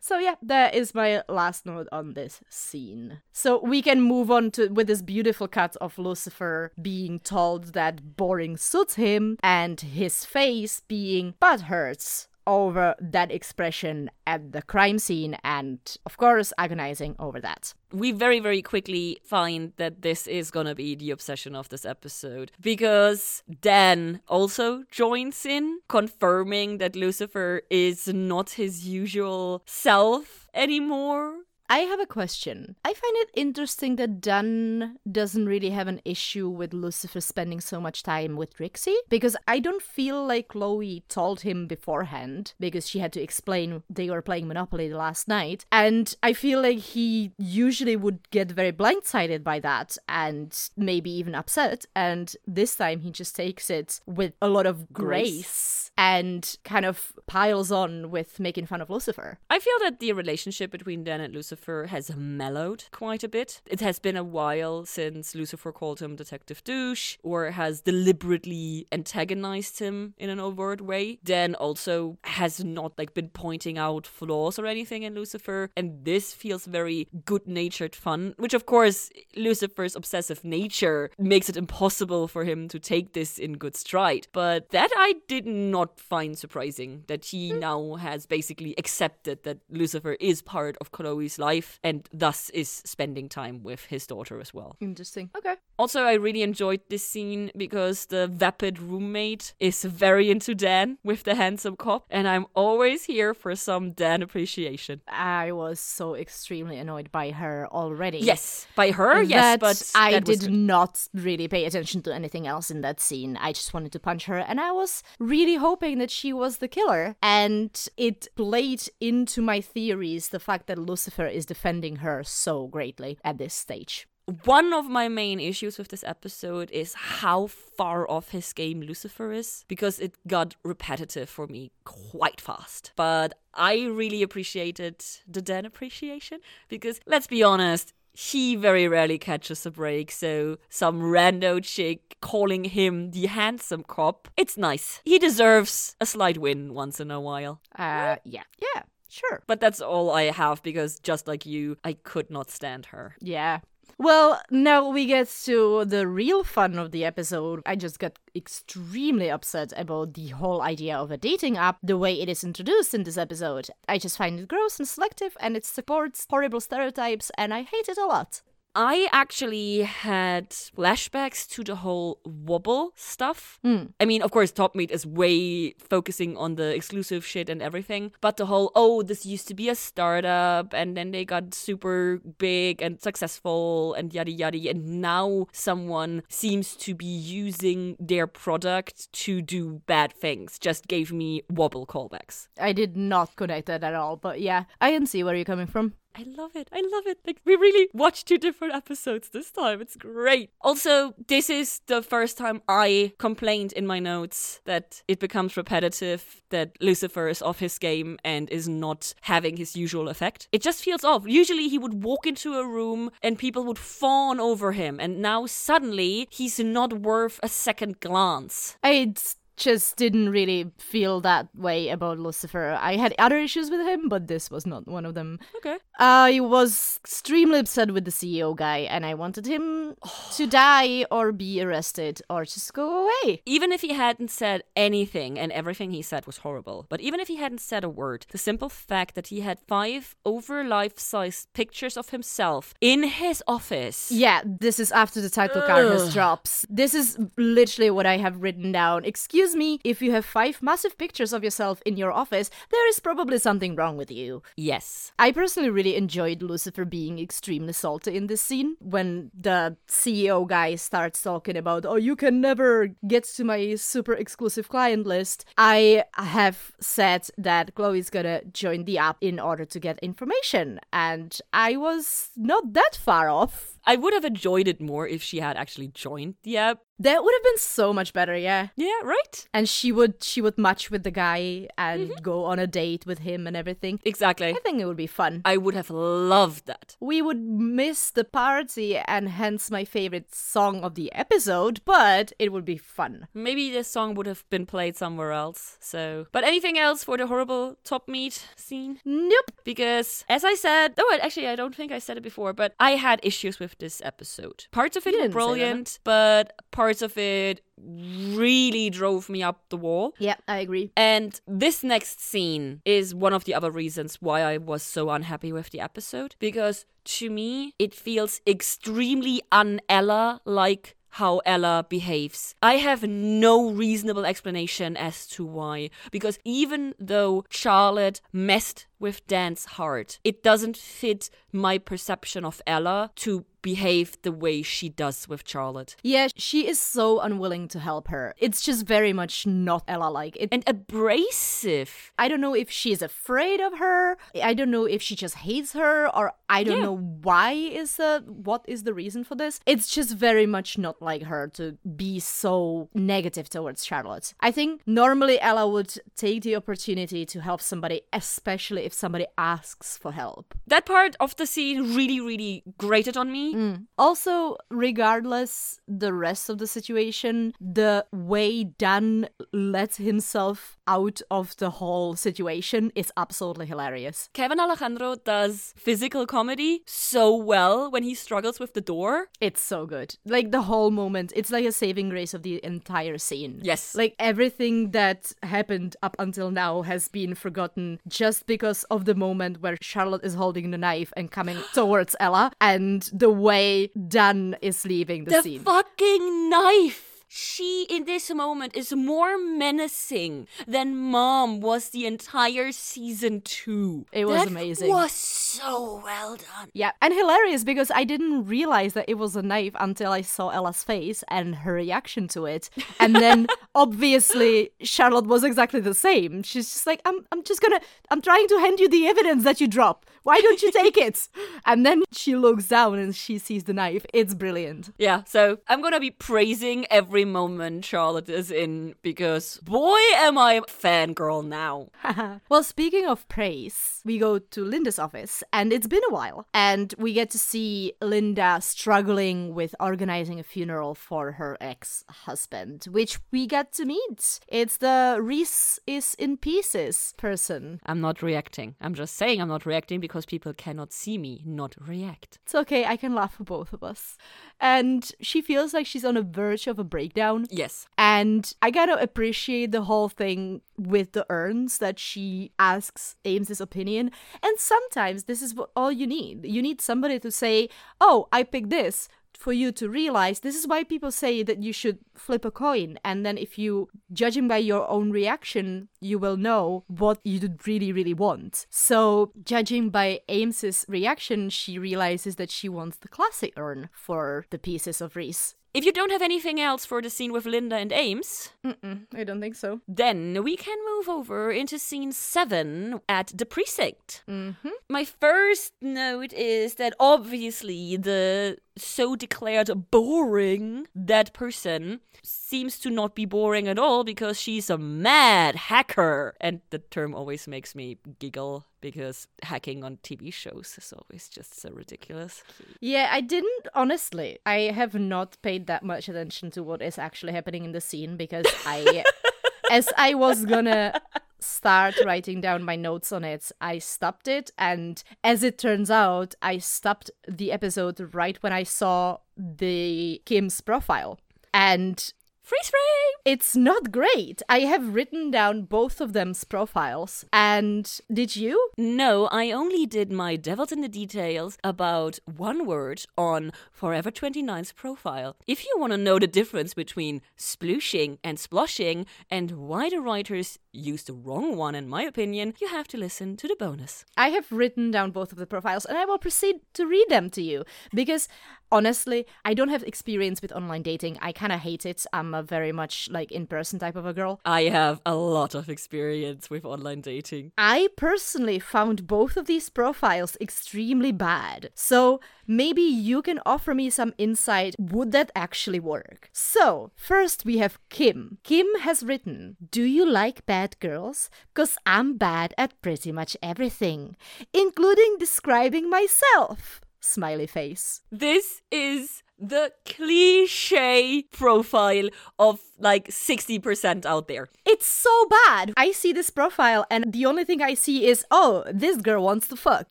So 0.00 0.18
yeah, 0.18 0.36
that 0.42 0.74
is 0.74 0.94
my 0.94 1.22
last 1.28 1.66
note 1.66 1.88
on 1.92 2.14
this 2.14 2.40
scene. 2.48 3.20
So 3.32 3.60
we 3.62 3.82
can 3.82 4.00
move 4.00 4.30
on 4.30 4.50
to 4.52 4.68
with 4.68 4.86
this 4.86 5.02
beautiful 5.02 5.48
cut 5.48 5.76
of 5.80 5.98
Lucifer 5.98 6.72
being 6.80 7.20
told 7.20 7.74
that 7.74 8.16
boring 8.16 8.56
suits 8.56 8.94
him 8.94 9.36
and 9.42 9.80
his 9.80 10.24
face 10.24 10.82
being 10.88 11.34
butthurts 11.40 12.27
over 12.48 12.94
that 12.98 13.30
expression 13.30 14.10
at 14.26 14.52
the 14.52 14.62
crime 14.62 14.98
scene 14.98 15.36
and 15.44 15.78
of 16.06 16.16
course 16.16 16.52
agonizing 16.58 17.14
over 17.18 17.40
that. 17.40 17.74
we 17.92 18.10
very 18.12 18.40
very 18.40 18.62
quickly 18.62 19.18
find 19.24 19.72
that 19.76 20.02
this 20.02 20.26
is 20.26 20.50
gonna 20.50 20.74
be 20.74 20.94
the 20.94 21.10
obsession 21.10 21.54
of 21.54 21.68
this 21.68 21.84
episode 21.84 22.50
because 22.60 23.42
Dan 23.60 24.20
also 24.28 24.84
joins 24.90 25.46
in 25.46 25.80
confirming 25.88 26.78
that 26.78 26.96
Lucifer 26.96 27.62
is 27.70 28.08
not 28.08 28.50
his 28.62 28.86
usual 28.86 29.62
self 29.66 30.48
anymore 30.54 31.28
I 31.70 31.80
have 31.80 32.00
a 32.00 32.06
question. 32.06 32.76
I 32.82 32.94
find 32.94 33.14
it 33.16 33.30
interesting 33.34 33.96
that 33.96 34.22
Dan 34.22 34.98
doesn't 35.10 35.46
really 35.46 35.70
have 35.70 35.86
an 35.86 36.00
issue 36.04 36.48
with 36.48 36.72
Lucifer 36.72 37.20
spending 37.20 37.60
so 37.60 37.78
much 37.78 38.02
time 38.02 38.36
with 38.36 38.54
Trixie 38.54 38.96
because 39.10 39.36
I 39.46 39.58
don't 39.58 39.82
feel 39.82 40.24
like 40.26 40.48
Chloe 40.48 41.04
told 41.08 41.42
him 41.42 41.66
beforehand 41.66 42.54
because 42.58 42.88
she 42.88 43.00
had 43.00 43.12
to 43.12 43.20
explain 43.20 43.82
they 43.90 44.08
were 44.08 44.22
playing 44.22 44.48
Monopoly 44.48 44.88
the 44.88 44.96
last 44.96 45.28
night. 45.28 45.66
And 45.70 46.14
I 46.22 46.32
feel 46.32 46.62
like 46.62 46.78
he 46.78 47.32
usually 47.36 47.96
would 47.96 48.30
get 48.30 48.50
very 48.50 48.72
blindsided 48.72 49.44
by 49.44 49.60
that 49.60 49.98
and 50.08 50.56
maybe 50.76 51.10
even 51.10 51.34
upset. 51.34 51.84
And 51.94 52.34
this 52.46 52.76
time 52.76 53.00
he 53.00 53.10
just 53.10 53.36
takes 53.36 53.68
it 53.68 54.00
with 54.06 54.32
a 54.40 54.48
lot 54.48 54.64
of 54.64 54.90
Grace. 54.92 55.30
grace 55.30 55.90
and 55.98 56.56
kind 56.64 56.86
of 56.86 57.12
piles 57.26 57.70
on 57.70 58.10
with 58.10 58.40
making 58.40 58.64
fun 58.64 58.80
of 58.80 58.88
Lucifer. 58.88 59.38
I 59.50 59.58
feel 59.58 59.78
that 59.80 60.00
the 60.00 60.12
relationship 60.12 60.70
between 60.70 61.04
Dan 61.04 61.20
and 61.20 61.34
Lucifer 61.34 61.57
has 61.66 62.14
mellowed 62.16 62.84
quite 62.90 63.24
a 63.24 63.28
bit. 63.28 63.60
It 63.66 63.80
has 63.80 63.98
been 63.98 64.16
a 64.16 64.24
while 64.24 64.84
since 64.84 65.34
Lucifer 65.34 65.72
called 65.72 66.00
him 66.00 66.16
Detective 66.16 66.62
Douche 66.64 67.16
or 67.22 67.50
has 67.50 67.80
deliberately 67.80 68.86
antagonized 68.92 69.78
him 69.78 70.14
in 70.18 70.30
an 70.30 70.40
overt 70.40 70.80
way. 70.80 71.18
Dan 71.24 71.54
also 71.54 72.18
has 72.24 72.62
not 72.62 72.92
like 72.98 73.14
been 73.14 73.28
pointing 73.28 73.78
out 73.78 74.06
flaws 74.06 74.58
or 74.58 74.66
anything 74.66 75.02
in 75.02 75.14
Lucifer, 75.14 75.70
and 75.76 76.04
this 76.04 76.32
feels 76.32 76.66
very 76.66 77.08
good-natured 77.24 77.94
fun, 77.94 78.34
which 78.36 78.54
of 78.54 78.66
course 78.66 79.10
Lucifer's 79.36 79.96
obsessive 79.96 80.44
nature 80.44 81.10
makes 81.18 81.48
it 81.48 81.56
impossible 81.56 82.28
for 82.28 82.44
him 82.44 82.68
to 82.68 82.78
take 82.78 83.12
this 83.12 83.38
in 83.38 83.54
good 83.54 83.76
stride. 83.76 84.28
But 84.32 84.70
that 84.70 84.90
I 84.96 85.14
did 85.26 85.46
not 85.46 85.98
find 85.98 86.36
surprising 86.38 87.04
that 87.06 87.26
he 87.26 87.50
hmm. 87.50 87.58
now 87.58 87.94
has 87.94 88.26
basically 88.26 88.74
accepted 88.78 89.42
that 89.44 89.58
Lucifer 89.70 90.16
is 90.20 90.42
part 90.42 90.76
of 90.80 90.92
Chloe's 90.92 91.38
life 91.38 91.47
and 91.82 92.08
thus 92.12 92.50
is 92.50 92.68
spending 92.84 93.28
time 93.28 93.62
with 93.62 93.86
his 93.86 94.06
daughter 94.06 94.40
as 94.40 94.52
well. 94.54 94.76
Interesting. 94.80 95.30
Okay. 95.36 95.54
Also, 95.78 96.02
I 96.02 96.14
really 96.14 96.42
enjoyed 96.42 96.80
this 96.88 97.06
scene 97.06 97.50
because 97.56 98.06
the 98.06 98.26
vapid 98.26 98.78
roommate 98.80 99.54
is 99.60 99.84
very 99.84 100.30
into 100.30 100.54
Dan 100.54 100.98
with 101.04 101.22
the 101.22 101.34
handsome 101.34 101.76
cop, 101.76 102.04
and 102.10 102.26
I'm 102.26 102.46
always 102.54 103.04
here 103.04 103.34
for 103.34 103.54
some 103.54 103.92
Dan 103.92 104.22
appreciation. 104.22 105.00
I 105.08 105.52
was 105.52 105.78
so 105.78 106.14
extremely 106.14 106.78
annoyed 106.78 107.12
by 107.12 107.30
her 107.30 107.68
already. 107.70 108.18
Yes, 108.18 108.66
by 108.74 108.90
her, 108.90 109.22
yes, 109.22 109.58
but 109.60 109.90
I 109.94 110.18
did 110.20 110.40
good. 110.40 110.50
not 110.50 111.08
really 111.14 111.48
pay 111.48 111.64
attention 111.64 112.02
to 112.02 112.14
anything 112.14 112.46
else 112.46 112.70
in 112.70 112.80
that 112.80 113.00
scene. 113.00 113.36
I 113.40 113.52
just 113.52 113.72
wanted 113.72 113.92
to 113.92 114.00
punch 114.00 114.26
her, 114.26 114.38
and 114.38 114.60
I 114.60 114.72
was 114.72 115.02
really 115.18 115.56
hoping 115.56 115.98
that 115.98 116.10
she 116.10 116.32
was 116.32 116.58
the 116.58 116.68
killer. 116.68 117.16
And 117.22 117.70
it 117.96 118.28
played 118.34 118.82
into 119.00 119.42
my 119.42 119.60
theories 119.60 120.28
the 120.28 120.40
fact 120.40 120.66
that 120.66 120.78
Lucifer 120.78 121.26
is 121.26 121.37
defending 121.46 121.96
her 121.96 122.22
so 122.24 122.66
greatly 122.66 123.18
at 123.24 123.38
this 123.38 123.54
stage. 123.54 124.06
One 124.44 124.74
of 124.74 124.90
my 124.90 125.08
main 125.08 125.40
issues 125.40 125.78
with 125.78 125.88
this 125.88 126.04
episode 126.04 126.70
is 126.70 126.92
how 126.92 127.46
far 127.46 128.08
off 128.10 128.28
his 128.30 128.52
game 128.52 128.82
Lucifer 128.82 129.32
is, 129.32 129.64
because 129.68 129.98
it 129.98 130.16
got 130.26 130.54
repetitive 130.62 131.30
for 131.30 131.46
me 131.46 131.70
quite 131.84 132.38
fast. 132.38 132.92
But 132.94 133.38
I 133.54 133.86
really 133.86 134.22
appreciated 134.22 135.02
the 135.26 135.40
Dan 135.40 135.64
appreciation, 135.64 136.40
because 136.68 137.00
let's 137.06 137.26
be 137.26 137.42
honest, 137.42 137.94
he 138.12 138.54
very 138.54 138.86
rarely 138.86 139.16
catches 139.16 139.64
a 139.64 139.70
break, 139.70 140.10
so 140.10 140.58
some 140.68 141.00
rando 141.00 141.62
chick 141.62 142.16
calling 142.20 142.64
him 142.64 143.12
the 143.12 143.28
handsome 143.28 143.84
cop, 143.84 144.28
it's 144.36 144.58
nice. 144.58 145.00
He 145.04 145.18
deserves 145.18 145.96
a 146.00 146.06
slight 146.06 146.36
win 146.36 146.74
once 146.74 147.00
in 147.00 147.10
a 147.10 147.20
while. 147.20 147.62
Uh, 147.78 148.16
yeah, 148.24 148.42
yeah, 148.60 148.82
sure. 149.08 149.42
But 149.46 149.60
that's 149.60 149.80
all 149.80 150.10
I 150.10 150.24
have 150.24 150.62
because 150.62 150.98
just 151.00 151.26
like 151.26 151.46
you, 151.46 151.76
I 151.84 151.94
could 151.94 152.30
not 152.30 152.50
stand 152.50 152.86
her. 152.86 153.16
Yeah. 153.20 153.60
Well, 154.00 154.40
now 154.48 154.90
we 154.90 155.06
get 155.06 155.28
to 155.44 155.84
the 155.84 156.06
real 156.06 156.44
fun 156.44 156.78
of 156.78 156.92
the 156.92 157.04
episode. 157.04 157.62
I 157.66 157.74
just 157.74 157.98
got 157.98 158.20
extremely 158.34 159.28
upset 159.28 159.72
about 159.76 160.14
the 160.14 160.28
whole 160.28 160.62
idea 160.62 160.96
of 160.96 161.10
a 161.10 161.16
dating 161.16 161.56
app, 161.56 161.78
the 161.82 161.98
way 161.98 162.20
it 162.20 162.28
is 162.28 162.44
introduced 162.44 162.94
in 162.94 163.02
this 163.02 163.18
episode. 163.18 163.70
I 163.88 163.98
just 163.98 164.16
find 164.16 164.38
it 164.38 164.46
gross 164.46 164.78
and 164.78 164.86
selective, 164.86 165.36
and 165.40 165.56
it 165.56 165.64
supports 165.64 166.26
horrible 166.30 166.60
stereotypes, 166.60 167.32
and 167.36 167.52
I 167.52 167.62
hate 167.62 167.88
it 167.88 167.98
a 167.98 168.06
lot. 168.06 168.42
I 168.80 169.08
actually 169.10 169.82
had 169.82 170.50
flashbacks 170.50 171.48
to 171.48 171.64
the 171.64 171.74
whole 171.74 172.20
wobble 172.24 172.92
stuff. 172.94 173.58
Hmm. 173.64 173.86
I 173.98 174.04
mean, 174.04 174.22
of 174.22 174.30
course, 174.30 174.52
Top 174.52 174.76
Meat 174.76 174.92
is 174.92 175.04
way 175.04 175.72
focusing 175.72 176.36
on 176.36 176.54
the 176.54 176.76
exclusive 176.76 177.26
shit 177.26 177.50
and 177.50 177.60
everything, 177.60 178.12
but 178.20 178.36
the 178.36 178.46
whole, 178.46 178.70
oh, 178.76 179.02
this 179.02 179.26
used 179.26 179.48
to 179.48 179.54
be 179.54 179.68
a 179.68 179.74
startup 179.74 180.72
and 180.72 180.96
then 180.96 181.10
they 181.10 181.24
got 181.24 181.54
super 181.54 182.20
big 182.38 182.80
and 182.80 183.02
successful 183.02 183.94
and 183.94 184.14
yada 184.14 184.30
yada, 184.30 184.70
and 184.70 185.02
now 185.02 185.48
someone 185.50 186.22
seems 186.28 186.76
to 186.76 186.94
be 186.94 187.04
using 187.04 187.96
their 187.98 188.28
product 188.28 189.12
to 189.12 189.42
do 189.42 189.82
bad 189.86 190.12
things 190.12 190.56
just 190.56 190.86
gave 190.86 191.12
me 191.12 191.42
wobble 191.50 191.84
callbacks. 191.84 192.46
I 192.60 192.72
did 192.72 192.96
not 192.96 193.34
connect 193.34 193.66
that 193.66 193.82
at 193.82 193.96
all, 193.96 194.14
but 194.14 194.40
yeah, 194.40 194.66
I 194.80 194.92
can 194.92 195.04
see 195.04 195.24
where 195.24 195.34
you're 195.34 195.44
coming 195.44 195.66
from. 195.66 195.94
I 196.18 196.24
love 196.24 196.56
it. 196.56 196.68
I 196.72 196.80
love 196.80 197.06
it. 197.06 197.18
Like 197.24 197.40
we 197.44 197.54
really 197.54 197.88
watched 197.94 198.26
two 198.26 198.38
different 198.38 198.74
episodes 198.74 199.28
this 199.28 199.52
time. 199.52 199.80
It's 199.80 199.94
great. 199.96 200.50
Also, 200.60 201.14
this 201.28 201.48
is 201.48 201.80
the 201.86 202.02
first 202.02 202.36
time 202.36 202.60
I 202.68 203.12
complained 203.18 203.72
in 203.72 203.86
my 203.86 204.00
notes 204.00 204.60
that 204.64 205.02
it 205.06 205.20
becomes 205.20 205.56
repetitive, 205.56 206.42
that 206.50 206.72
Lucifer 206.80 207.28
is 207.28 207.40
off 207.40 207.60
his 207.60 207.78
game 207.78 208.18
and 208.24 208.50
is 208.50 208.68
not 208.68 209.14
having 209.22 209.56
his 209.58 209.76
usual 209.76 210.08
effect. 210.08 210.48
It 210.50 210.60
just 210.60 210.82
feels 210.82 211.04
off. 211.04 211.22
Usually 211.24 211.68
he 211.68 211.78
would 211.78 212.02
walk 212.02 212.26
into 212.26 212.54
a 212.54 212.66
room 212.66 213.10
and 213.22 213.38
people 213.38 213.62
would 213.64 213.78
fawn 213.78 214.40
over 214.40 214.72
him, 214.72 214.98
and 214.98 215.22
now 215.22 215.46
suddenly 215.46 216.26
he's 216.32 216.58
not 216.58 216.92
worth 217.00 217.38
a 217.44 217.48
second 217.48 218.00
glance. 218.00 218.76
I 218.82 219.12
s- 219.16 219.36
just 219.58 219.96
didn't 219.96 220.30
really 220.30 220.70
feel 220.78 221.20
that 221.22 221.48
way 221.54 221.88
about 221.88 222.18
Lucifer. 222.18 222.76
I 222.80 222.96
had 222.96 223.14
other 223.18 223.38
issues 223.38 223.70
with 223.70 223.80
him, 223.80 224.08
but 224.08 224.28
this 224.28 224.50
was 224.50 224.66
not 224.66 224.86
one 224.86 225.04
of 225.04 225.14
them. 225.14 225.38
Okay. 225.56 225.78
I 225.98 226.40
was 226.40 227.00
extremely 227.04 227.58
upset 227.58 227.90
with 227.92 228.04
the 228.04 228.10
CEO 228.10 228.54
guy, 228.56 228.78
and 228.78 229.04
I 229.04 229.14
wanted 229.14 229.46
him 229.46 229.94
to 230.36 230.46
die 230.46 231.04
or 231.10 231.32
be 231.32 231.60
arrested 231.62 232.22
or 232.30 232.44
just 232.44 232.72
go 232.72 233.04
away. 233.04 233.42
even 233.46 233.72
if 233.72 233.80
he 233.80 233.92
hadn't 233.92 234.30
said 234.30 234.62
anything 234.76 235.38
and 235.38 235.52
everything 235.52 235.90
he 235.90 236.02
said 236.02 236.26
was 236.26 236.38
horrible, 236.38 236.86
but 236.88 237.00
even 237.00 237.20
if 237.20 237.28
he 237.28 237.36
hadn't 237.36 237.60
said 237.60 237.84
a 237.84 237.88
word, 237.88 238.26
the 238.30 238.38
simple 238.38 238.68
fact 238.68 239.14
that 239.14 239.28
he 239.28 239.40
had 239.40 239.58
five 239.66 240.14
over 240.24 240.62
life 240.64 240.98
sized 240.98 241.52
pictures 241.52 241.96
of 241.96 242.10
himself 242.10 242.74
in 242.80 243.02
his 243.02 243.42
office. 243.46 244.10
Yeah, 244.10 244.42
this 244.44 244.78
is 244.78 244.92
after 244.92 245.20
the 245.20 245.30
title 245.30 245.62
card 245.62 245.86
has 245.86 246.12
drops. 246.14 246.64
This 246.68 246.94
is 246.94 247.18
literally 247.36 247.90
what 247.90 248.06
I 248.06 248.18
have 248.18 248.42
written 248.42 248.72
down. 248.72 249.04
Excuse 249.04 249.47
me, 249.54 249.80
if 249.84 250.02
you 250.02 250.12
have 250.12 250.24
five 250.24 250.62
massive 250.62 250.98
pictures 250.98 251.32
of 251.32 251.44
yourself 251.44 251.82
in 251.84 251.96
your 251.96 252.12
office, 252.12 252.50
there 252.70 252.88
is 252.88 253.00
probably 253.00 253.38
something 253.38 253.74
wrong 253.76 253.96
with 253.96 254.10
you. 254.10 254.42
Yes. 254.56 255.12
I 255.18 255.32
personally 255.32 255.70
really 255.70 255.96
enjoyed 255.96 256.42
Lucifer 256.42 256.84
being 256.84 257.18
extremely 257.18 257.72
salty 257.72 258.16
in 258.16 258.26
this 258.26 258.40
scene 258.40 258.76
when 258.80 259.30
the 259.38 259.76
CEO 259.88 260.46
guy 260.46 260.74
starts 260.74 261.22
talking 261.22 261.56
about, 261.56 261.84
oh, 261.86 261.96
you 261.96 262.16
can 262.16 262.40
never 262.40 262.88
get 263.06 263.24
to 263.24 263.44
my 263.44 263.74
super 263.74 264.12
exclusive 264.12 264.68
client 264.68 265.06
list. 265.06 265.44
I 265.56 266.04
have 266.14 266.72
said 266.80 267.28
that 267.38 267.74
Chloe's 267.74 268.10
gonna 268.10 268.44
join 268.52 268.84
the 268.84 268.98
app 268.98 269.18
in 269.20 269.38
order 269.38 269.64
to 269.64 269.80
get 269.80 269.98
information, 270.00 270.80
and 270.92 271.38
I 271.52 271.76
was 271.76 272.30
not 272.36 272.72
that 272.74 272.94
far 272.94 273.28
off. 273.28 273.77
I 273.88 273.96
would 273.96 274.12
have 274.12 274.24
enjoyed 274.24 274.68
it 274.68 274.80
more 274.80 275.08
if 275.08 275.22
she 275.22 275.40
had 275.40 275.56
actually 275.56 275.88
joined 275.88 276.34
the 276.42 276.58
app 276.58 276.78
That 277.00 277.22
would 277.22 277.32
have 277.32 277.42
been 277.44 277.58
so 277.58 277.92
much 277.92 278.12
better, 278.12 278.36
yeah. 278.36 278.68
Yeah, 278.76 279.00
right? 279.04 279.46
And 279.54 279.68
she 279.68 279.92
would 279.92 280.22
she 280.22 280.40
would 280.40 280.58
match 280.58 280.90
with 280.90 281.04
the 281.04 281.12
guy 281.12 281.68
and 281.78 282.10
mm-hmm. 282.10 282.22
go 282.22 282.44
on 282.44 282.58
a 282.58 282.66
date 282.66 283.06
with 283.06 283.20
him 283.20 283.46
and 283.46 283.56
everything. 283.56 284.00
Exactly. 284.04 284.50
I 284.50 284.54
think 284.54 284.80
it 284.80 284.84
would 284.86 284.96
be 284.96 285.06
fun. 285.06 285.42
I 285.44 285.56
would 285.56 285.74
have 285.74 285.90
loved 285.90 286.66
that. 286.66 286.96
We 287.00 287.22
would 287.22 287.38
miss 287.40 288.10
the 288.10 288.24
party 288.24 288.98
and 288.98 289.28
hence 289.28 289.70
my 289.70 289.84
favorite 289.84 290.34
song 290.34 290.82
of 290.82 290.96
the 290.96 291.12
episode, 291.12 291.80
but 291.84 292.32
it 292.38 292.52
would 292.52 292.64
be 292.64 292.76
fun. 292.76 293.28
Maybe 293.32 293.70
this 293.70 293.88
song 293.88 294.14
would 294.16 294.26
have 294.26 294.44
been 294.50 294.66
played 294.66 294.96
somewhere 294.96 295.30
else. 295.30 295.76
So, 295.80 296.26
but 296.32 296.42
anything 296.42 296.78
else 296.78 297.04
for 297.04 297.16
the 297.16 297.28
horrible 297.28 297.76
top 297.84 298.08
meat 298.08 298.44
scene? 298.56 298.98
Nope. 299.04 299.52
Because, 299.62 300.24
as 300.28 300.44
I 300.44 300.54
said, 300.54 300.94
oh, 300.98 301.18
actually, 301.22 301.46
I 301.46 301.54
don't 301.54 301.76
think 301.76 301.92
I 301.92 302.00
said 302.00 302.16
it 302.16 302.22
before, 302.22 302.52
but 302.52 302.74
I 302.80 302.92
had 302.92 303.20
issues 303.22 303.60
with 303.60 303.77
this 303.78 304.00
episode. 304.04 304.66
Parts 304.70 304.96
of 304.96 305.06
it 305.06 305.12
You 305.12 305.18
were 305.18 305.22
didn't 305.28 305.32
say 305.32 305.38
that, 305.38 305.40
huh? 305.40 305.46
brilliant, 305.54 305.98
but 306.04 306.52
parts 306.70 307.02
of 307.02 307.16
it 307.18 307.60
really 307.80 308.90
drove 308.90 309.28
me 309.28 309.42
up 309.42 309.62
the 309.68 309.76
wall. 309.76 310.14
Yeah, 310.18 310.36
I 310.46 310.58
agree. 310.58 310.92
And 310.96 311.40
this 311.46 311.82
next 311.84 312.20
scene 312.20 312.80
is 312.84 313.14
one 313.14 313.32
of 313.32 313.44
the 313.44 313.54
other 313.54 313.70
reasons 313.70 314.16
why 314.20 314.42
I 314.42 314.58
was 314.58 314.82
so 314.82 315.10
unhappy 315.10 315.52
with 315.52 315.70
the 315.70 315.80
episode. 315.80 316.34
Because 316.38 316.84
to 317.04 317.30
me, 317.30 317.74
it 317.78 317.94
feels 317.94 318.40
extremely 318.46 319.42
un 319.52 319.80
Ella 319.88 320.40
like 320.44 320.94
how 321.12 321.38
Ella 321.46 321.86
behaves. 321.88 322.54
I 322.62 322.74
have 322.74 323.02
no 323.02 323.70
reasonable 323.70 324.26
explanation 324.26 324.94
as 324.96 325.26
to 325.28 325.44
why. 325.44 325.88
Because 326.10 326.38
even 326.44 326.94
though 326.98 327.44
Charlotte 327.48 328.20
messed 328.32 328.86
with 328.98 329.26
Dan's 329.26 329.64
heart, 329.64 330.18
it 330.24 330.42
doesn't 330.42 330.76
fit 330.76 331.30
my 331.52 331.78
perception 331.78 332.44
of 332.44 332.60
Ella 332.66 333.10
to 333.16 333.44
behave 333.60 334.16
the 334.22 334.30
way 334.30 334.62
she 334.62 334.88
does 334.88 335.28
with 335.28 335.42
Charlotte. 335.46 335.96
Yeah, 336.02 336.28
she 336.36 336.68
is 336.68 336.78
so 336.80 337.20
unwilling 337.20 337.66
to 337.68 337.80
help 337.80 338.08
her. 338.08 338.34
It's 338.38 338.62
just 338.62 338.86
very 338.86 339.12
much 339.12 339.46
not 339.46 339.82
Ella 339.88 340.08
like. 340.10 340.36
It 340.36 340.48
And 340.52 340.62
abrasive. 340.66 342.12
I 342.18 342.28
don't 342.28 342.40
know 342.40 342.54
if 342.54 342.70
she's 342.70 343.02
afraid 343.02 343.60
of 343.60 343.78
her. 343.78 344.16
I 344.42 344.54
don't 344.54 344.70
know 344.70 344.84
if 344.84 345.02
she 345.02 345.16
just 345.16 345.36
hates 345.36 345.72
her 345.72 346.08
or 346.14 346.34
I 346.48 346.64
don't 346.64 346.78
Yeah. 346.78 346.84
know 346.84 346.96
why 347.22 347.52
is 347.52 347.96
the 347.96 348.22
what 348.26 348.64
is 348.66 348.84
the 348.84 348.94
reason 348.94 349.24
for 349.24 349.34
this. 349.34 349.60
It's 349.66 349.88
just 349.94 350.14
very 350.14 350.46
much 350.46 350.78
not 350.78 351.02
like 351.02 351.24
her 351.24 351.48
to 351.54 351.76
be 351.96 352.20
so 352.20 352.88
negative 352.94 353.48
towards 353.50 353.84
Charlotte. 353.84 354.34
I 354.40 354.50
think 354.52 354.82
normally 354.86 355.40
Ella 355.40 355.68
would 355.68 355.94
take 356.16 356.42
the 356.42 356.56
opportunity 356.56 357.26
to 357.26 357.40
help 357.40 357.60
somebody, 357.60 358.02
especially 358.12 358.84
if 358.88 358.94
somebody 358.94 359.26
asks 359.36 359.98
for 359.98 360.12
help. 360.12 360.54
That 360.66 360.86
part 360.86 361.14
of 361.20 361.36
the 361.36 361.46
scene 361.46 361.94
really, 361.94 362.20
really 362.20 362.62
grated 362.78 363.18
on 363.18 363.30
me. 363.30 363.54
Mm. 363.54 363.86
Also, 363.98 364.56
regardless 364.70 365.78
the 365.86 366.14
rest 366.14 366.48
of 366.48 366.56
the 366.56 366.66
situation, 366.66 367.52
the 367.60 368.06
way 368.12 368.64
Dan 368.64 369.28
lets 369.52 369.98
himself 369.98 370.77
out 370.88 371.20
of 371.30 371.54
the 371.58 371.70
whole 371.70 372.16
situation 372.16 372.90
is 372.94 373.12
absolutely 373.16 373.66
hilarious. 373.66 374.30
Kevin 374.32 374.58
Alejandro 374.58 375.16
does 375.16 375.74
physical 375.76 376.26
comedy 376.26 376.82
so 376.86 377.36
well 377.36 377.90
when 377.90 378.02
he 378.02 378.14
struggles 378.14 378.58
with 378.58 378.72
the 378.72 378.80
door. 378.80 379.28
It's 379.40 379.60
so 379.60 379.86
good. 379.86 380.16
Like 380.24 380.50
the 380.50 380.62
whole 380.62 380.90
moment, 380.90 381.32
it's 381.36 381.52
like 381.52 381.66
a 381.66 381.72
saving 381.72 382.08
grace 382.08 382.32
of 382.34 382.42
the 382.42 382.64
entire 382.64 383.18
scene. 383.18 383.60
Yes. 383.62 383.94
Like 383.94 384.14
everything 384.18 384.92
that 384.92 385.32
happened 385.42 385.94
up 386.02 386.16
until 386.18 386.50
now 386.50 386.82
has 386.82 387.08
been 387.08 387.34
forgotten 387.34 388.00
just 388.08 388.46
because 388.46 388.84
of 388.84 389.04
the 389.04 389.14
moment 389.14 389.60
where 389.60 389.76
Charlotte 389.82 390.24
is 390.24 390.34
holding 390.34 390.70
the 390.70 390.78
knife 390.78 391.12
and 391.16 391.30
coming 391.30 391.58
towards 391.74 392.16
Ella 392.18 392.50
and 392.60 393.02
the 393.12 393.30
way 393.30 393.90
Dan 394.08 394.56
is 394.62 394.84
leaving 394.86 395.24
the, 395.24 395.32
the 395.32 395.42
scene. 395.42 395.60
fucking 395.64 396.48
knife. 396.48 397.07
She, 397.30 397.86
in 397.90 398.04
this 398.04 398.30
moment, 398.32 398.74
is 398.74 398.92
more 398.94 399.36
menacing 399.38 400.48
than 400.66 400.96
Mom 400.96 401.60
was 401.60 401.90
the 401.90 402.06
entire 402.06 402.72
season 402.72 403.42
two. 403.42 404.06
It 404.12 404.24
was 404.24 404.38
That 404.38 404.48
amazing. 404.48 404.88
was 404.88 405.12
so 405.12 406.00
well 406.02 406.36
done. 406.36 406.70
Yeah, 406.72 406.92
and 407.02 407.12
hilarious 407.12 407.64
because 407.64 407.90
I 407.94 408.04
didn't 408.04 408.46
realize 408.46 408.94
that 408.94 409.04
it 409.08 409.18
was 409.18 409.36
a 409.36 409.42
knife 409.42 409.74
until 409.78 410.10
I 410.10 410.22
saw 410.22 410.48
Ella's 410.48 410.82
face 410.82 411.22
and 411.28 411.54
her 411.56 411.74
reaction 411.74 412.28
to 412.28 412.46
it. 412.46 412.70
And 412.98 413.14
then 413.14 413.46
obviously 413.74 414.70
Charlotte 414.80 415.26
was 415.26 415.44
exactly 415.44 415.80
the 415.80 415.94
same. 415.94 416.42
She's 416.42 416.72
just 416.72 416.86
like, 416.86 417.00
I'm 417.04 417.26
I'm 417.30 417.42
just 417.42 417.60
gonna 417.60 417.80
I'm 418.10 418.22
trying 418.22 418.48
to 418.48 418.58
hand 418.58 418.80
you 418.80 418.88
the 418.88 419.06
evidence 419.06 419.44
that 419.44 419.60
you 419.60 419.66
dropped. 419.68 420.08
Why 420.28 420.42
don't 420.42 420.60
you 420.60 420.70
take 420.70 420.98
it? 420.98 421.26
And 421.64 421.86
then 421.86 422.02
she 422.12 422.36
looks 422.36 422.68
down 422.68 422.98
and 422.98 423.16
she 423.16 423.38
sees 423.38 423.64
the 423.64 423.72
knife. 423.72 424.04
It's 424.12 424.34
brilliant. 424.34 424.90
Yeah, 424.98 425.24
so 425.24 425.60
I'm 425.68 425.80
gonna 425.80 426.00
be 426.00 426.10
praising 426.10 426.84
every 426.90 427.24
moment 427.24 427.86
Charlotte 427.86 428.28
is 428.28 428.50
in 428.50 428.94
because 429.00 429.56
boy, 429.62 429.98
am 430.16 430.36
I 430.36 430.60
fangirl 430.68 431.46
now. 431.46 431.88
well, 432.50 432.62
speaking 432.62 433.06
of 433.06 433.26
praise, 433.28 434.02
we 434.04 434.18
go 434.18 434.38
to 434.38 434.64
Linda's 434.64 434.98
office, 434.98 435.42
and 435.50 435.72
it's 435.72 435.86
been 435.86 436.02
a 436.10 436.12
while. 436.12 436.46
And 436.52 436.94
we 436.98 437.14
get 437.14 437.30
to 437.30 437.38
see 437.38 437.94
Linda 438.02 438.58
struggling 438.60 439.54
with 439.54 439.74
organizing 439.80 440.38
a 440.38 440.42
funeral 440.42 440.94
for 440.94 441.32
her 441.32 441.56
ex 441.58 442.04
husband, 442.26 442.86
which 442.90 443.18
we 443.30 443.46
get 443.46 443.72
to 443.74 443.86
meet. 443.86 444.40
It's 444.46 444.76
the 444.76 445.18
Reese 445.22 445.80
is 445.86 446.14
in 446.18 446.36
pieces 446.36 447.14
person. 447.16 447.80
I'm 447.86 448.02
not 448.02 448.20
reacting. 448.20 448.74
I'm 448.80 448.94
just 448.94 449.16
saying 449.16 449.40
I'm 449.40 449.48
not 449.48 449.64
reacting 449.64 450.00
because 450.00 450.17
people 450.26 450.52
cannot 450.52 450.92
see 450.92 451.18
me 451.18 451.42
not 451.44 451.74
react. 451.78 452.38
It's 452.44 452.54
okay, 452.54 452.84
I 452.84 452.96
can 452.96 453.14
laugh 453.14 453.34
for 453.34 453.44
both 453.44 453.72
of 453.72 453.82
us. 453.82 454.16
And 454.60 455.10
she 455.20 455.40
feels 455.40 455.72
like 455.74 455.86
she's 455.86 456.04
on 456.04 456.14
the 456.14 456.22
verge 456.22 456.66
of 456.66 456.78
a 456.78 456.84
breakdown. 456.84 457.46
Yes. 457.50 457.86
And 457.96 458.52
I 458.62 458.70
gotta 458.70 459.00
appreciate 459.00 459.72
the 459.72 459.82
whole 459.82 460.08
thing 460.08 460.62
with 460.76 461.12
the 461.12 461.26
urns 461.30 461.78
that 461.78 461.98
she 461.98 462.52
asks 462.58 463.16
Ames's 463.24 463.60
opinion. 463.60 464.10
And 464.42 464.58
sometimes 464.58 465.24
this 465.24 465.42
is 465.42 465.54
what 465.54 465.70
all 465.74 465.92
you 465.92 466.06
need. 466.06 466.46
You 466.46 466.62
need 466.62 466.80
somebody 466.80 467.18
to 467.20 467.30
say, 467.30 467.68
"Oh, 468.00 468.28
I 468.32 468.42
picked 468.42 468.70
this." 468.70 469.08
For 469.36 469.52
you 469.52 469.72
to 469.72 469.88
realize 469.88 470.40
this 470.40 470.56
is 470.56 470.66
why 470.66 470.84
people 470.84 471.10
say 471.10 471.42
that 471.42 471.62
you 471.62 471.72
should 471.72 471.98
flip 472.14 472.44
a 472.44 472.50
coin, 472.50 472.98
and 473.04 473.24
then 473.24 473.38
if 473.38 473.58
you 473.58 473.88
judging 474.12 474.48
by 474.48 474.58
your 474.58 474.88
own 474.88 475.10
reaction, 475.10 475.88
you 476.00 476.18
will 476.18 476.36
know 476.36 476.84
what 476.88 477.20
you 477.24 477.56
really, 477.66 477.92
really 477.92 478.14
want. 478.14 478.66
So, 478.70 479.32
judging 479.44 479.90
by 479.90 480.20
Ames's 480.28 480.84
reaction, 480.88 481.50
she 481.50 481.78
realizes 481.78 482.36
that 482.36 482.50
she 482.50 482.68
wants 482.68 482.98
the 482.98 483.08
classic 483.08 483.52
urn 483.56 483.88
for 483.92 484.46
the 484.50 484.58
pieces 484.58 485.00
of 485.00 485.16
Reese. 485.16 485.54
If 485.78 485.84
you 485.84 485.92
don't 485.92 486.10
have 486.10 486.22
anything 486.22 486.60
else 486.60 486.84
for 486.84 487.00
the 487.00 487.08
scene 487.08 487.32
with 487.32 487.46
Linda 487.46 487.76
and 487.76 487.92
Ames, 487.92 488.50
Mm-mm, 488.66 489.06
I 489.14 489.22
don't 489.22 489.40
think 489.40 489.54
so. 489.54 489.80
then 489.86 490.42
we 490.42 490.56
can 490.56 490.76
move 490.90 491.08
over 491.08 491.52
into 491.52 491.78
scene 491.78 492.10
seven 492.10 493.00
at 493.08 493.28
the 493.32 493.46
precinct. 493.46 494.24
Mm-hmm. 494.28 494.70
My 494.90 495.04
first 495.04 495.72
note 495.80 496.32
is 496.32 496.74
that 496.74 496.94
obviously 496.98 497.96
the 497.96 498.58
so 498.76 499.14
declared 499.14 499.70
boring 499.92 500.88
dead 501.04 501.32
person 501.32 502.00
seems 502.24 502.78
to 502.80 502.90
not 502.90 503.14
be 503.14 503.24
boring 503.24 503.68
at 503.68 503.78
all 503.78 504.02
because 504.02 504.40
she's 504.40 504.70
a 504.70 504.78
mad 504.78 505.54
hacker. 505.70 506.34
And 506.40 506.60
the 506.70 506.78
term 506.78 507.14
always 507.14 507.46
makes 507.46 507.74
me 507.76 507.98
giggle 508.18 508.66
because 508.80 509.26
hacking 509.42 509.84
on 509.84 509.98
TV 509.98 510.32
shows 510.32 510.74
is 510.78 510.92
always 510.92 511.28
just 511.28 511.60
so 511.60 511.70
ridiculous. 511.70 512.42
Yeah, 512.80 513.08
I 513.10 513.20
didn't 513.20 513.68
honestly. 513.74 514.38
I 514.46 514.72
have 514.74 514.94
not 514.94 515.36
paid 515.42 515.66
that 515.66 515.82
much 515.82 516.08
attention 516.08 516.50
to 516.52 516.62
what 516.62 516.82
is 516.82 516.98
actually 516.98 517.32
happening 517.32 517.64
in 517.64 517.72
the 517.72 517.80
scene 517.80 518.16
because 518.16 518.46
I 518.64 519.04
as 519.70 519.88
I 519.96 520.14
was 520.14 520.44
gonna 520.44 521.00
start 521.40 521.94
writing 522.04 522.40
down 522.40 522.62
my 522.62 522.76
notes 522.76 523.12
on 523.12 523.24
it, 523.24 523.50
I 523.60 523.78
stopped 523.78 524.28
it 524.28 524.50
and 524.58 525.02
as 525.22 525.42
it 525.42 525.58
turns 525.58 525.90
out, 525.90 526.34
I 526.42 526.58
stopped 526.58 527.10
the 527.26 527.52
episode 527.52 528.14
right 528.14 528.36
when 528.42 528.52
I 528.52 528.62
saw 528.62 529.18
the 529.36 530.20
Kim's 530.24 530.60
profile. 530.60 531.18
And 531.54 532.12
Freeze 532.48 532.70
frame! 532.70 533.08
it's 533.28 533.54
not 533.54 533.92
great. 533.92 534.40
I 534.48 534.60
have 534.60 534.94
written 534.94 535.30
down 535.30 535.64
both 535.64 536.00
of 536.00 536.14
them's 536.14 536.44
profiles. 536.44 537.26
And 537.30 538.00
did 538.10 538.36
you? 538.36 538.70
No, 538.78 539.26
I 539.26 539.50
only 539.50 539.84
did 539.84 540.10
my 540.10 540.34
Devils 540.36 540.72
in 540.72 540.80
the 540.80 540.88
Details 540.88 541.58
about 541.62 542.18
one 542.24 542.64
word 542.64 543.04
on 543.18 543.52
Forever 543.70 544.10
29's 544.10 544.72
profile. 544.72 545.36
If 545.46 545.66
you 545.66 545.74
want 545.76 545.92
to 545.92 545.98
know 545.98 546.18
the 546.18 546.26
difference 546.26 546.72
between 546.72 547.20
splooshing 547.36 548.16
and 548.24 548.38
sploshing 548.38 549.04
and 549.30 549.50
why 549.50 549.90
the 549.90 550.00
writers 550.00 550.58
use 550.72 551.02
the 551.02 551.12
wrong 551.12 551.54
one, 551.54 551.74
in 551.74 551.86
my 551.86 552.04
opinion, 552.04 552.54
you 552.62 552.68
have 552.68 552.88
to 552.88 552.96
listen 552.96 553.36
to 553.36 553.46
the 553.46 553.56
bonus. 553.56 554.06
I 554.16 554.30
have 554.30 554.50
written 554.50 554.90
down 554.90 555.10
both 555.10 555.32
of 555.32 555.38
the 555.38 555.46
profiles 555.46 555.84
and 555.84 555.98
I 555.98 556.06
will 556.06 556.18
proceed 556.18 556.60
to 556.72 556.86
read 556.86 557.10
them 557.10 557.28
to 557.30 557.42
you 557.42 557.64
because 557.92 558.26
honestly, 558.70 559.26
I 559.44 559.54
don't 559.54 559.68
have 559.68 559.82
experience 559.82 560.42
with 560.42 560.52
online 560.52 560.82
dating. 560.82 561.18
I 561.20 561.32
kind 561.32 561.52
of 561.52 561.60
hate 561.60 561.86
it. 561.86 562.04
I'm 562.12 562.34
a 562.34 562.42
very 562.42 562.72
much 562.72 563.08
like 563.10 563.32
in 563.32 563.46
person 563.46 563.78
type 563.78 563.96
of 563.96 564.06
a 564.06 564.12
girl. 564.12 564.40
I 564.44 564.62
have 564.64 565.00
a 565.04 565.14
lot 565.14 565.54
of 565.54 565.68
experience 565.68 566.50
with 566.50 566.64
online 566.64 567.00
dating. 567.00 567.52
I 567.58 567.88
personally 567.96 568.58
found 568.58 569.06
both 569.06 569.36
of 569.36 569.46
these 569.46 569.68
profiles 569.68 570.36
extremely 570.40 571.12
bad. 571.12 571.70
So 571.74 572.20
maybe 572.46 572.82
you 572.82 573.22
can 573.22 573.40
offer 573.44 573.74
me 573.74 573.90
some 573.90 574.14
insight. 574.18 574.74
Would 574.78 575.12
that 575.12 575.30
actually 575.34 575.80
work? 575.80 576.30
So, 576.32 576.90
first 576.96 577.44
we 577.44 577.58
have 577.58 577.78
Kim. 577.88 578.38
Kim 578.42 578.66
has 578.80 579.02
written, 579.02 579.56
Do 579.70 579.82
you 579.82 580.08
like 580.08 580.46
bad 580.46 580.78
girls? 580.80 581.30
Because 581.54 581.76
I'm 581.86 582.16
bad 582.16 582.54
at 582.56 582.80
pretty 582.82 583.12
much 583.12 583.36
everything, 583.42 584.16
including 584.52 585.16
describing 585.18 585.90
myself. 585.90 586.80
Smiley 587.00 587.46
face. 587.46 588.02
This 588.10 588.62
is 588.70 589.22
the 589.38 589.72
cliche 589.84 591.24
profile 591.30 592.08
of 592.38 592.60
like 592.78 593.08
60% 593.08 594.06
out 594.06 594.28
there. 594.28 594.48
It's 594.64 594.86
so 594.86 595.26
bad. 595.46 595.72
I 595.76 595.92
see 595.92 596.12
this 596.12 596.30
profile 596.30 596.86
and 596.90 597.12
the 597.12 597.26
only 597.26 597.44
thing 597.44 597.60
I 597.60 597.74
see 597.74 598.06
is, 598.06 598.24
oh, 598.30 598.64
this 598.72 598.98
girl 598.98 599.24
wants 599.24 599.48
to 599.48 599.56
fuck. 599.56 599.88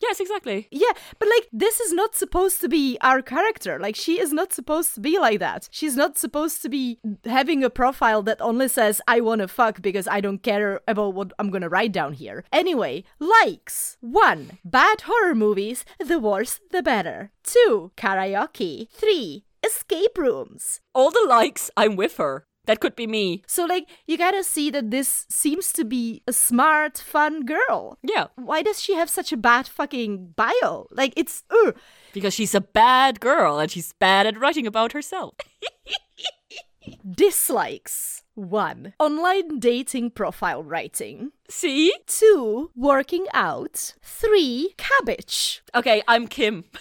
Yes, 0.01 0.19
exactly. 0.19 0.67
Yeah, 0.71 0.91
but 1.19 1.27
like, 1.27 1.49
this 1.51 1.79
is 1.79 1.93
not 1.93 2.15
supposed 2.15 2.61
to 2.61 2.69
be 2.69 2.97
our 3.01 3.21
character. 3.21 3.79
Like, 3.79 3.95
she 3.95 4.19
is 4.19 4.31
not 4.31 4.53
supposed 4.53 4.95
to 4.95 5.01
be 5.01 5.19
like 5.19 5.39
that. 5.39 5.67
She's 5.71 5.95
not 5.95 6.17
supposed 6.17 6.61
to 6.61 6.69
be 6.69 6.99
having 7.25 7.63
a 7.63 7.69
profile 7.69 8.23
that 8.23 8.41
only 8.41 8.67
says, 8.67 9.01
I 9.07 9.19
wanna 9.19 9.47
fuck 9.47 9.81
because 9.81 10.07
I 10.07 10.21
don't 10.21 10.43
care 10.43 10.81
about 10.87 11.13
what 11.13 11.33
I'm 11.39 11.49
gonna 11.49 11.69
write 11.69 11.91
down 11.91 12.13
here. 12.13 12.43
Anyway, 12.51 13.03
likes. 13.19 13.97
One, 14.01 14.59
bad 14.63 15.01
horror 15.01 15.35
movies, 15.35 15.83
the 15.99 16.19
worse 16.19 16.59
the 16.71 16.81
better. 16.81 17.31
Two, 17.47 17.91
karaoke. 17.95 18.89
Three, 18.91 19.45
escape 19.65 20.17
rooms. 20.17 20.81
All 20.93 21.11
the 21.11 21.25
likes, 21.27 21.71
I'm 21.77 21.95
with 21.95 22.17
her. 22.17 22.45
That 22.65 22.81
could 22.81 22.97
be 22.97 23.07
me. 23.07 23.43
So, 23.47 23.63
like, 23.63 23.87
you 24.05 24.17
gotta 24.17 24.43
see 24.43 24.69
that 24.71 24.91
this 24.91 25.25
seems 25.29 25.71
to 25.71 25.85
be 25.85 26.21
a 26.27 26.33
smart, 26.33 26.97
fun 26.97 27.45
girl. 27.45 27.97
Yeah. 28.03 28.27
Why 28.35 28.61
does 28.61 28.83
she 28.83 28.93
have 28.95 29.09
such 29.09 29.31
a 29.31 29.37
bad 29.37 29.69
fucking 29.69 30.33
bio? 30.35 30.87
Like, 30.91 31.13
it's. 31.15 31.43
Uh. 31.49 31.71
Because 32.13 32.33
she's 32.33 32.53
a 32.53 32.59
bad 32.59 33.21
girl 33.21 33.57
and 33.59 33.71
she's 33.71 33.93
bad 33.93 34.27
at 34.27 34.37
writing 34.37 34.67
about 34.67 34.91
herself. 34.91 35.35
Dislikes. 37.09 38.23
1. 38.35 38.93
Online 38.99 39.59
dating 39.59 40.11
profile 40.11 40.63
writing. 40.63 41.31
See? 41.49 41.93
2. 42.05 42.71
Working 42.75 43.25
out. 43.33 43.93
3. 44.03 44.73
Cabbage. 44.77 45.63
Okay, 45.73 46.03
I'm 46.07 46.27
Kim. 46.27 46.65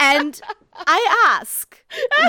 And 0.00 0.40
I 0.74 1.30
ask, 1.38 1.82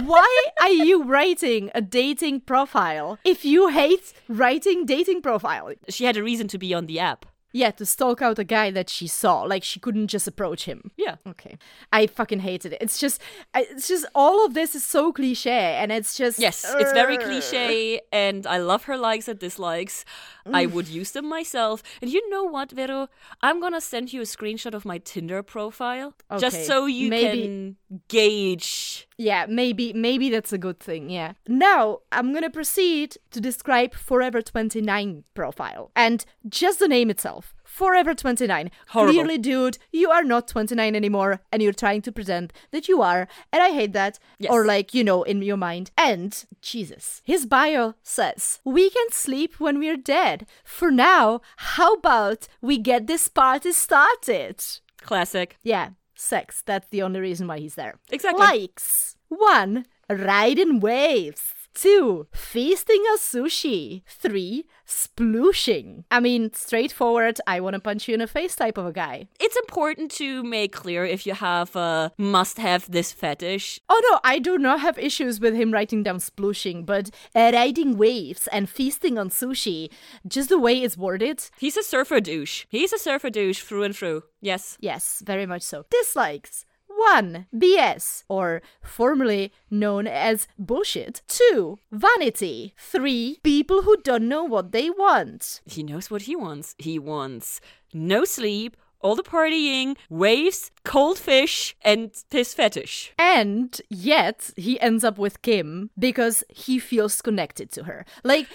why 0.04 0.44
are 0.62 0.70
you 0.70 1.04
writing 1.04 1.72
a 1.76 1.82
dating 1.82 2.42
profile 2.42 3.20
if 3.26 3.44
you 3.44 3.68
hate 3.68 4.14
writing 4.30 4.86
dating 4.86 5.22
profile? 5.22 5.72
she 5.90 6.06
had 6.06 6.16
a 6.16 6.24
reason 6.24 6.48
to 6.50 6.58
be 6.58 6.74
on 6.74 6.86
the 6.86 7.00
app. 7.00 7.26
Yeah, 7.56 7.72
to 7.72 7.86
stalk 7.86 8.22
out 8.22 8.38
a 8.38 8.44
guy 8.44 8.70
that 8.72 8.90
she 8.90 9.08
saw. 9.08 9.44
Like 9.44 9.64
she 9.64 9.80
couldn't 9.80 10.08
just 10.08 10.28
approach 10.28 10.66
him. 10.66 10.92
Yeah. 10.98 11.16
Okay. 11.26 11.58
I 11.94 12.06
fucking 12.06 12.42
hated 12.42 12.74
it. 12.74 12.80
It's 12.82 13.00
just, 13.00 13.22
it's 13.56 13.88
just 13.88 14.06
all 14.14 14.46
of 14.46 14.54
this 14.54 14.76
is 14.76 14.84
so 14.84 15.14
cliche, 15.14 15.78
and 15.80 15.90
it's 15.90 16.18
just 16.18 16.38
Yes, 16.38 16.66
it's 16.78 16.92
very 16.92 17.18
cliche, 17.18 18.02
and 18.12 18.46
I 18.46 18.58
love 18.58 18.84
her 18.84 18.98
likes 18.98 19.30
and 19.30 19.40
dislikes. 19.40 20.04
I 20.54 20.66
mm. 20.66 20.72
would 20.74 20.88
use 20.88 21.12
them 21.12 21.28
myself. 21.28 21.82
And 22.02 22.12
you 22.12 22.28
know 22.30 22.44
what, 22.44 22.72
Vero? 22.72 23.08
I'm 23.42 23.60
gonna 23.60 23.82
send 23.82 24.14
you 24.14 24.22
a 24.22 24.26
screenshot 24.26 24.74
of 24.74 24.86
my 24.86 25.00
Tinder 25.00 25.42
profile 25.44 26.14
just 26.38 26.66
so 26.66 26.86
you 26.86 27.10
maybe- 27.10 27.42
can 27.42 27.76
gauge. 28.08 29.08
Yeah, 29.18 29.46
maybe 29.48 29.94
maybe 29.94 30.30
that's 30.30 30.54
a 30.54 30.58
good 30.58 30.80
thing. 30.80 31.10
Yeah. 31.10 31.34
Now 31.48 32.00
I'm 32.12 32.34
gonna 32.34 32.50
proceed 32.50 33.18
to 33.32 33.40
describe 33.42 33.94
Forever 33.94 34.42
29 34.42 35.24
profile, 35.34 35.92
and 35.96 36.26
just 36.48 36.80
the 36.80 36.88
name 36.88 37.10
itself. 37.10 37.56
Forever 37.76 38.16
29. 38.16 38.72
Horrible. 38.88 39.14
Clearly, 39.14 39.38
dude, 39.38 39.78
you 39.92 40.10
are 40.10 40.24
not 40.24 40.48
29 40.48 40.96
anymore, 40.96 41.42
and 41.52 41.62
you're 41.62 41.74
trying 41.74 42.02
to 42.04 42.12
pretend 42.12 42.54
that 42.72 42.88
you 42.88 43.02
are, 43.02 43.28
and 43.52 43.62
I 43.62 43.72
hate 43.72 43.92
that. 43.92 44.18
Yes. 44.40 44.50
Or 44.50 44.64
like 44.64 44.94
you 44.94 45.04
know, 45.04 45.24
in 45.24 45.42
your 45.42 45.58
mind. 45.58 45.92
And 45.98 46.46
Jesus, 46.62 47.22
his 47.26 47.46
bio 47.46 47.96
says, 48.02 48.62
"We 48.64 48.90
can 48.90 49.12
sleep 49.12 49.60
when 49.60 49.78
we're 49.78 49.98
dead. 49.98 50.48
For 50.64 50.90
now, 50.90 51.42
how 51.58 51.96
about 51.96 52.48
we 52.62 52.78
get 52.78 53.08
this 53.08 53.28
party 53.28 53.74
started?" 53.74 54.64
Classic. 55.02 55.58
Yeah, 55.62 55.90
sex. 56.16 56.64
That's 56.66 56.88
the 56.88 57.02
only 57.02 57.20
reason 57.20 57.46
why 57.46 57.60
he's 57.60 57.76
there. 57.76 58.00
Exactly. 58.10 58.42
Likes. 58.42 59.18
One, 59.28 59.86
riding 60.10 60.80
waves. 60.80 61.65
Two, 61.76 62.28
feasting 62.34 63.02
on 63.02 63.18
sushi. 63.18 64.02
Three, 64.08 64.66
splooshing. 64.88 66.06
I 66.10 66.22
mean, 66.22 66.54
straightforward, 66.54 67.40
I 67.46 67.60
want 67.60 67.74
to 67.74 67.82
punch 67.82 68.08
you 68.08 68.14
in 68.14 68.22
the 68.22 68.28
face 68.28 68.56
type 68.56 68.78
of 68.78 68.86
a 68.86 68.94
guy. 68.94 69.28
It's 69.42 69.58
important 69.58 70.10
to 70.12 70.42
make 70.44 70.72
clear 70.72 71.04
if 71.04 71.28
you 71.28 71.34
have 71.34 71.76
a 71.76 72.14
must 72.18 72.60
have 72.60 72.90
this 72.90 73.12
fetish. 73.12 73.82
Oh 73.90 74.02
no, 74.10 74.22
I 74.24 74.40
do 74.40 74.58
not 74.58 74.80
have 74.80 74.98
issues 74.98 75.42
with 75.42 75.54
him 75.54 75.72
writing 75.72 76.02
down 76.02 76.20
splooshing, 76.20 76.86
but 76.86 77.10
uh, 77.36 77.52
riding 77.54 77.98
waves 77.98 78.48
and 78.54 78.70
feasting 78.70 79.18
on 79.18 79.30
sushi, 79.30 79.90
just 80.26 80.48
the 80.48 80.58
way 80.58 80.82
it's 80.82 80.98
worded, 80.98 81.44
He's 81.60 81.76
a 81.76 81.84
surfer 81.84 82.22
douche. 82.22 82.66
He's 82.70 82.94
a 82.94 82.98
surfer 82.98 83.30
douche 83.30 83.62
through 83.62 83.84
and 83.84 83.96
through. 83.96 84.24
Yes. 84.42 84.78
Yes, 84.80 85.22
very 85.26 85.46
much 85.46 85.64
so. 85.64 85.86
Dislikes. 85.90 86.66
1. 86.96 87.48
BS, 87.54 88.24
or 88.30 88.62
formerly 88.82 89.52
known 89.70 90.08
as 90.08 90.48
bullshit. 90.58 91.22
2. 91.28 91.78
Vanity. 91.92 92.74
3. 92.78 93.40
People 93.44 93.84
who 93.84 93.98
don't 93.98 94.28
know 94.28 94.44
what 94.44 94.72
they 94.72 94.90
want. 94.90 95.62
He 95.66 95.84
knows 95.84 96.10
what 96.10 96.24
he 96.24 96.36
wants. 96.36 96.76
He 96.78 96.98
wants 97.00 97.62
no 97.94 98.26
sleep, 98.26 98.76
all 99.02 99.16
the 99.16 99.24
partying, 99.24 99.96
waves, 100.10 100.72
cold 100.84 101.18
fish, 101.18 101.76
and 101.84 102.12
his 102.32 102.54
fetish. 102.54 103.14
And 103.20 103.80
yet, 103.90 104.52
he 104.56 104.80
ends 104.80 105.04
up 105.04 105.18
with 105.18 105.42
Kim 105.42 105.92
because 105.98 106.44
he 106.50 106.80
feels 106.80 107.22
connected 107.22 107.72
to 107.74 107.84
her. 107.84 108.06
Like, 108.24 108.48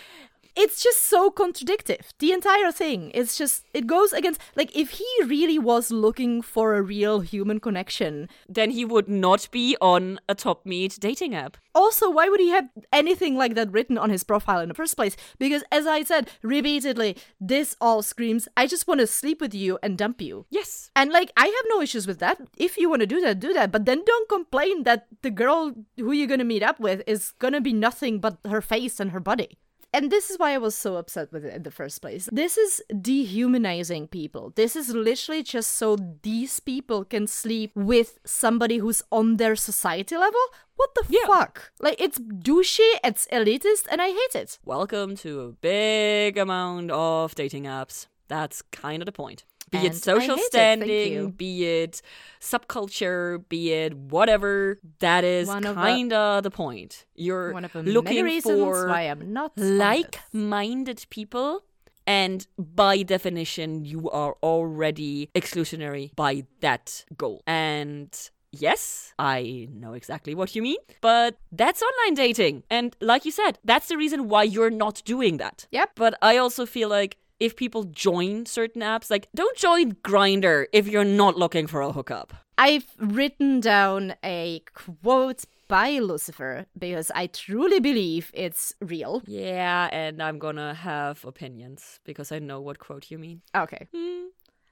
it's 0.57 0.83
just 0.83 1.03
so 1.03 1.31
contradictive. 1.31 2.13
The 2.19 2.33
entire 2.33 2.73
thing. 2.73 3.11
It's 3.15 3.37
just, 3.37 3.65
it 3.73 3.87
goes 3.87 4.13
against, 4.13 4.41
like, 4.57 4.75
if 4.77 4.91
he 4.91 5.07
really 5.25 5.59
was 5.59 5.91
looking 5.91 6.43
for 6.43 6.75
a 6.75 6.83
real 6.83 7.21
human 7.21 7.61
connection, 7.61 8.29
Then 8.49 8.71
he 8.71 8.85
would 8.85 9.09
not 9.09 9.49
be 9.51 9.77
on 9.81 10.19
a 10.29 10.35
top 10.35 10.67
meet 10.67 10.99
dating 11.01 11.35
app. 11.35 11.57
Also, 11.75 12.11
why 12.11 12.29
would 12.29 12.41
he 12.41 12.51
have 12.51 12.69
anything 12.93 13.37
like 13.37 13.55
that 13.55 13.71
written 13.71 13.97
on 13.97 14.11
his 14.11 14.25
profile 14.25 14.61
in 14.61 14.69
the 14.69 14.75
first 14.75 14.97
place? 14.97 15.17
Because, 15.39 15.63
as 15.71 15.87
I 15.87 16.03
said 16.03 16.29
repeatedly, 16.43 17.17
this 17.41 17.77
all 17.81 18.03
screams, 18.03 18.49
I 18.57 18.67
just 18.67 18.89
want 18.89 19.01
to 19.01 19.07
sleep 19.07 19.41
with 19.41 19.55
you 19.55 19.79
and 19.83 19.97
dump 19.97 20.21
you. 20.21 20.47
Yes. 20.51 20.91
And, 20.97 21.13
like, 21.13 21.31
I 21.37 21.47
have 21.47 21.67
no 21.69 21.81
issues 21.81 22.07
with 22.07 22.19
that. 22.19 22.41
If 22.57 22.77
you 22.77 22.91
want 22.91 23.01
to 23.01 23.07
do 23.07 23.21
that, 23.21 23.41
do 23.41 23.53
that. 23.53 23.71
But 23.71 23.85
then 23.85 24.05
don't 24.05 24.29
complain 24.29 24.83
that 24.83 25.07
the 25.23 25.31
girl 25.31 25.75
who 25.97 26.13
you're 26.13 26.27
going 26.27 26.39
to 26.39 26.45
meet 26.45 26.63
up 26.63 26.81
with 26.81 27.03
is 27.07 27.33
going 27.39 27.55
to 27.55 27.61
be 27.61 27.73
nothing 27.73 28.19
but 28.19 28.39
her 28.49 28.61
face 28.61 28.99
and 29.01 29.13
her 29.13 29.21
body. 29.21 29.59
And 29.92 30.09
this 30.11 30.31
is 30.31 30.38
why 30.38 30.55
I 30.55 30.59
was 30.59 30.76
so 30.76 30.96
upset 30.96 31.33
with 31.33 31.44
it 31.44 31.53
in 31.53 31.64
the 31.64 31.70
first 31.70 32.00
place. 32.00 32.29
This 32.31 32.57
is 32.57 32.81
dehumanizing 33.00 34.07
people. 34.07 34.53
This 34.55 34.76
is 34.76 34.90
literally 34.94 35.42
just 35.42 35.72
so 35.72 35.96
these 36.22 36.61
people 36.61 37.05
can 37.05 37.26
sleep 37.26 37.72
with 37.74 38.20
somebody 38.24 38.79
who's 38.79 39.03
on 39.11 39.37
their 39.37 39.57
society 39.57 40.16
level. 40.16 40.40
What 40.76 40.94
the 40.94 41.05
Yeah. 41.09 41.26
fuck? 41.26 41.72
Like, 41.81 42.00
it's 42.00 42.18
douchey, 42.20 42.88
it's 43.03 43.26
elitist, 43.33 43.87
and 43.90 44.00
I 44.00 44.09
hate 44.11 44.35
it. 44.37 44.59
Welcome 44.64 45.16
to 45.16 45.40
a 45.40 45.48
big 45.53 46.38
amount 46.38 46.92
of 46.92 47.35
dating 47.35 47.64
apps. 47.64 48.07
That's 48.29 48.62
kind 48.62 49.03
of 49.03 49.07
the 49.07 49.12
point. 49.12 49.44
Be 49.71 49.79
it 49.87 49.95
social 49.95 50.35
hate 50.37 50.43
it, 50.43 50.47
standing, 50.47 51.31
be 51.31 51.65
it 51.65 52.03
subculture, 52.41 53.43
be 53.49 53.73
it 53.73 53.95
whatever, 53.97 54.79
that 54.99 55.23
is 55.25 55.47
One 55.49 55.65
of 55.65 55.77
the- 55.77 55.81
kind 55.81 56.13
of 56.13 56.43
the 56.43 56.51
point. 56.51 57.05
You're 57.15 57.53
One 57.53 57.65
of 57.65 57.73
the 57.73 57.83
looking 57.83 58.17
many 58.17 58.23
reasons 58.23 58.59
for 58.61 58.89
why 58.89 59.03
I'm 59.03 59.33
not 59.33 59.53
like-minded 59.57 61.07
people. 61.11 61.65
And 62.07 62.47
by 62.59 63.03
definition, 63.03 63.85
you 63.85 64.11
are 64.11 64.35
already 64.43 65.31
exclusionary 65.35 66.15
by 66.17 66.45
that 66.61 67.05
goal. 67.17 67.43
And 67.47 68.09
yes, 68.51 69.13
I 69.19 69.69
know 69.73 69.93
exactly 69.93 70.35
what 70.35 70.57
you 70.57 70.63
mean, 70.63 70.79
but 71.03 71.37
that's 71.53 71.83
online 71.83 72.15
dating. 72.15 72.65
And 72.69 72.97
like 73.01 73.25
you 73.25 73.31
said, 73.31 73.59
that's 73.65 73.87
the 73.87 73.97
reason 73.97 74.29
why 74.29 74.43
you're 74.43 74.71
not 74.71 75.03
doing 75.05 75.37
that. 75.37 75.67
Yep. 75.71 75.91
But 75.95 76.15
I 76.21 76.37
also 76.39 76.67
feel 76.67 76.89
like 76.89 77.17
if 77.40 77.57
people 77.57 77.85
join 77.85 78.46
certain 78.46 78.83
apps, 78.83 79.11
like 79.11 79.29
don't 79.35 79.57
join 79.57 79.92
Grindr 79.96 80.66
if 80.72 80.87
you're 80.87 81.05
not 81.05 81.37
looking 81.37 81.66
for 81.66 81.81
a 81.81 81.92
hookup. 81.92 82.35
I've 82.59 82.85
written 82.98 83.61
down 83.61 84.14
a 84.22 84.62
quote 84.74 85.44
by 85.66 85.98
Lucifer 85.98 86.66
because 86.79 87.11
I 87.14 87.29
truly 87.29 87.81
believe 87.81 88.31
it's 88.35 88.74
real. 88.81 89.22
Yeah, 89.26 89.88
and 89.90 90.22
I'm 90.22 90.38
gonna 90.38 90.74
have 90.74 91.24
opinions 91.24 92.00
because 92.05 92.31
I 92.31 92.38
know 92.38 92.61
what 92.61 92.79
quote 92.79 93.11
you 93.11 93.18
mean. 93.18 93.40
Okay. 93.57 93.88
Hmm, 93.94 94.26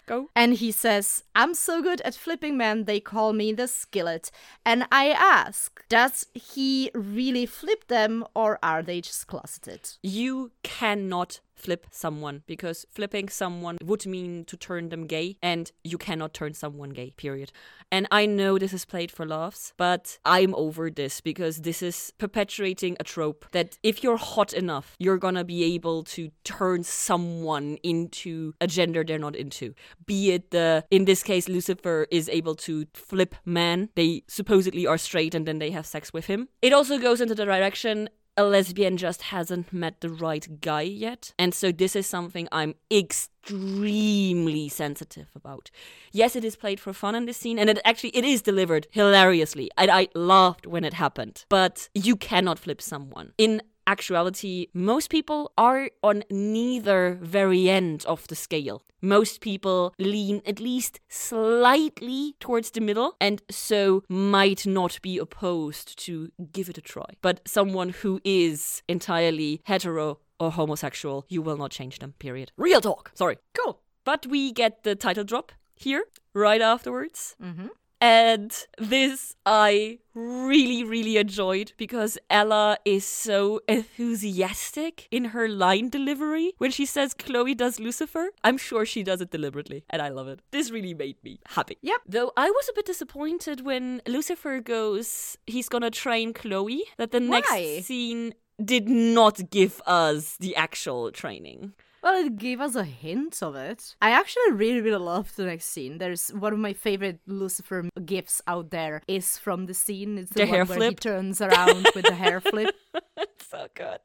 go. 0.07 0.29
And 0.35 0.55
he 0.55 0.73
says, 0.73 1.23
I'm 1.35 1.55
so 1.55 1.81
good 1.81 2.01
at 2.03 2.15
flipping 2.15 2.57
men, 2.59 2.85
they 2.85 3.01
call 3.01 3.33
me 3.33 3.53
the 3.53 3.69
skillet. 3.69 4.31
And 4.67 4.87
I 4.91 5.11
ask, 5.11 5.83
does 5.89 6.27
he 6.35 6.91
really 6.95 7.47
flip 7.47 7.87
them 7.87 8.25
or 8.35 8.59
are 8.63 8.83
they 8.83 9.01
just 9.01 9.29
closeted? 9.29 9.93
You 10.03 10.51
cannot 10.63 11.41
flip 11.59 11.87
someone 11.91 12.43
because 12.47 12.87
flipping 12.91 13.29
someone 13.29 13.79
would 13.83 14.07
mean 14.07 14.45
to 14.45 14.57
turn 14.57 14.89
them 14.89 15.07
gay 15.07 15.37
and 15.43 15.73
you 15.85 15.99
cannot 15.99 16.35
turn 16.35 16.55
someone 16.55 16.91
gay 16.91 17.13
period. 17.17 17.53
And 17.91 18.07
i 18.11 18.27
know 18.27 18.59
this 18.59 18.73
is 18.73 18.85
played 18.85 19.11
for 19.11 19.27
laughs 19.27 19.73
but 19.77 20.19
i'm 20.25 20.55
over 20.55 20.91
this 20.91 21.21
because 21.21 21.59
this 21.63 21.83
is 21.83 22.13
perpetuating 22.19 22.97
a 23.01 23.05
trope 23.05 23.47
that 23.53 23.79
if 23.83 24.03
you're 24.03 24.19
hot 24.19 24.53
enough 24.53 24.95
you're 24.99 25.19
gonna 25.19 25.45
be 25.45 25.65
able 25.75 26.05
to 26.05 26.31
turn 26.45 26.83
someone 26.85 27.79
into 27.83 28.53
a 28.61 28.67
gender 28.67 29.05
they're 29.05 29.19
not 29.19 29.37
into. 29.37 29.75
Be 30.07 30.33
it 30.33 30.51
the 30.51 30.85
in 30.91 31.05
this 31.05 31.23
case 31.23 31.49
lucifer 31.49 32.07
is 32.11 32.29
able 32.29 32.55
to 32.57 32.87
flip 32.95 33.35
man. 33.45 33.89
They 33.95 34.23
supposedly 34.29 34.87
are 34.87 34.99
straight 34.99 35.35
and 35.35 35.47
then 35.47 35.59
they 35.59 35.71
have 35.71 35.87
sex 35.87 36.13
with 36.13 36.27
him. 36.27 36.49
It 36.63 36.73
also 36.73 36.99
goes 36.99 37.21
into 37.21 37.35
the 37.35 37.45
direction 37.45 38.09
a 38.39 38.45
lesbian 38.45 38.97
just 38.97 39.23
hasn't 39.23 39.73
met 39.73 40.01
the 40.01 40.09
right 40.09 40.61
guy 40.61 40.83
yet. 40.83 41.35
And 41.39 41.53
so 41.53 41.73
this 41.73 41.97
is 41.97 42.07
something 42.07 42.49
I'm 42.53 42.77
extremely 42.91 44.69
sensitive 44.69 45.27
about. 45.35 45.71
Yes, 46.13 46.37
it 46.37 46.45
is 46.45 46.55
played 46.55 46.79
for 46.79 46.93
fun 46.93 47.17
in 47.17 47.27
this 47.27 47.37
scene, 47.37 47.59
and 47.59 47.69
it 47.69 47.81
actually 47.85 48.11
it 48.11 48.25
is 48.25 48.41
delivered 48.41 48.87
hilariously. 48.93 49.71
I, 49.77 49.89
I 49.89 50.09
laughed 50.15 50.67
when 50.67 50.85
it 50.85 50.95
happened. 50.95 51.45
But 51.49 51.89
you 51.95 52.15
cannot 52.15 52.61
flip 52.61 52.81
someone. 52.81 53.33
In 53.37 53.61
actuality, 53.89 54.69
most 54.75 55.11
people 55.11 55.51
are 55.57 55.91
on 56.03 56.23
neither 56.31 57.19
very 57.23 57.69
end 57.69 58.05
of 58.07 58.29
the 58.29 58.37
scale. 58.37 58.83
Most 59.01 59.41
people 59.41 59.95
lean 59.99 60.43
at 60.45 60.61
least 60.61 61.01
slightly 61.09 62.35
towards 62.39 62.71
the 62.73 62.81
middle 62.81 63.17
and 63.21 63.43
so 63.51 64.03
might 64.09 64.67
not 64.67 65.01
be 65.03 65.19
opposed 65.19 65.99
to 66.05 66.31
give 66.53 66.69
it 66.69 66.79
a 66.79 66.83
try. 66.83 67.07
But 67.23 67.41
someone 67.47 67.91
who 67.91 68.21
is 68.25 68.83
entirely 68.89 69.63
hetero 69.65 70.19
or 70.39 70.53
homosexual, 70.53 71.25
you 71.29 71.43
will 71.43 71.57
not 71.57 71.71
change 71.71 71.99
them, 71.99 72.15
period. 72.19 72.53
Real 72.57 72.81
talk. 72.81 73.13
Sorry. 73.15 73.39
Cool. 73.55 73.81
But 74.05 74.27
we 74.27 74.53
get 74.53 74.83
the 74.83 74.95
title 74.95 75.25
drop 75.25 75.53
here 75.77 76.05
right 76.35 76.61
afterwards. 76.61 77.37
Mm-hmm. 77.43 77.69
And 78.01 78.53
this 78.79 79.35
I 79.45 79.99
really, 80.15 80.85
really 80.85 81.17
enjoyed 81.17 81.73
because 81.77 82.19
Ella 82.31 82.79
is 82.85 83.05
so 83.05 83.61
enthusiastic 83.69 85.09
in 85.11 85.27
her 85.27 85.49
line 85.49 85.89
delivery 85.89 86.53
when 86.59 86.71
she 86.71 86.87
says 86.87 87.15
Chloe 87.15 87.55
does 87.55 87.81
Lucifer. 87.81 88.31
I'm 88.45 88.57
sure 88.57 88.85
she 88.85 89.03
does 89.03 89.21
it 89.21 89.31
deliberately, 89.31 89.85
and 89.91 90.01
I 90.01 90.09
love 90.09 90.29
it. 90.29 90.41
This 90.51 90.71
really 90.71 90.95
made 90.95 91.17
me 91.25 91.41
happy. 91.47 91.79
Yep. 91.83 92.01
Though 92.07 92.33
I 92.37 92.51
was 92.51 92.69
a 92.69 92.73
bit 92.75 92.87
disappointed 92.87 93.65
when 93.65 94.01
Lucifer 94.07 94.61
goes, 94.61 95.37
he's 95.47 95.69
gonna 95.69 95.91
train 95.91 96.33
Chloe, 96.33 96.85
that 96.99 97.11
the 97.11 97.21
Why? 97.21 97.41
next 97.41 97.87
scene 97.87 98.35
did 98.65 98.89
not 98.89 99.51
give 99.51 99.81
us 99.87 100.37
the 100.39 100.57
actual 100.57 101.11
training. 101.13 101.75
Well, 102.03 102.25
it 102.25 102.37
gave 102.37 102.61
us 102.61 102.75
a 102.75 102.85
hint 102.85 103.43
of 103.43 103.57
it. 103.57 103.97
I 104.01 104.11
actually 104.11 104.53
really, 104.53 104.81
really 104.81 104.99
love 104.99 105.35
the 105.35 105.47
next 105.47 105.67
scene. 105.67 105.99
There's 105.99 106.31
one 106.31 106.53
of 106.53 106.59
my 106.59 106.73
favorite 106.73 107.21
Lucifer 107.27 107.89
gifts 108.05 108.41
out 108.47 108.71
there 108.71 109.03
is 109.09 109.39
from 109.39 109.67
the 109.67 109.75
scene. 109.75 110.19
It's 110.19 110.31
the, 110.31 110.41
The 110.41 110.47
one 110.47 110.55
hair 110.55 110.65
where 110.65 110.89
he 110.91 110.95
turns 110.95 111.41
around 111.41 111.89
with 111.95 112.05
the 112.05 112.15
hair 112.15 112.41
flip. 112.41 112.75
it's 113.17 113.49
so 113.49 113.67
good. 113.75 114.01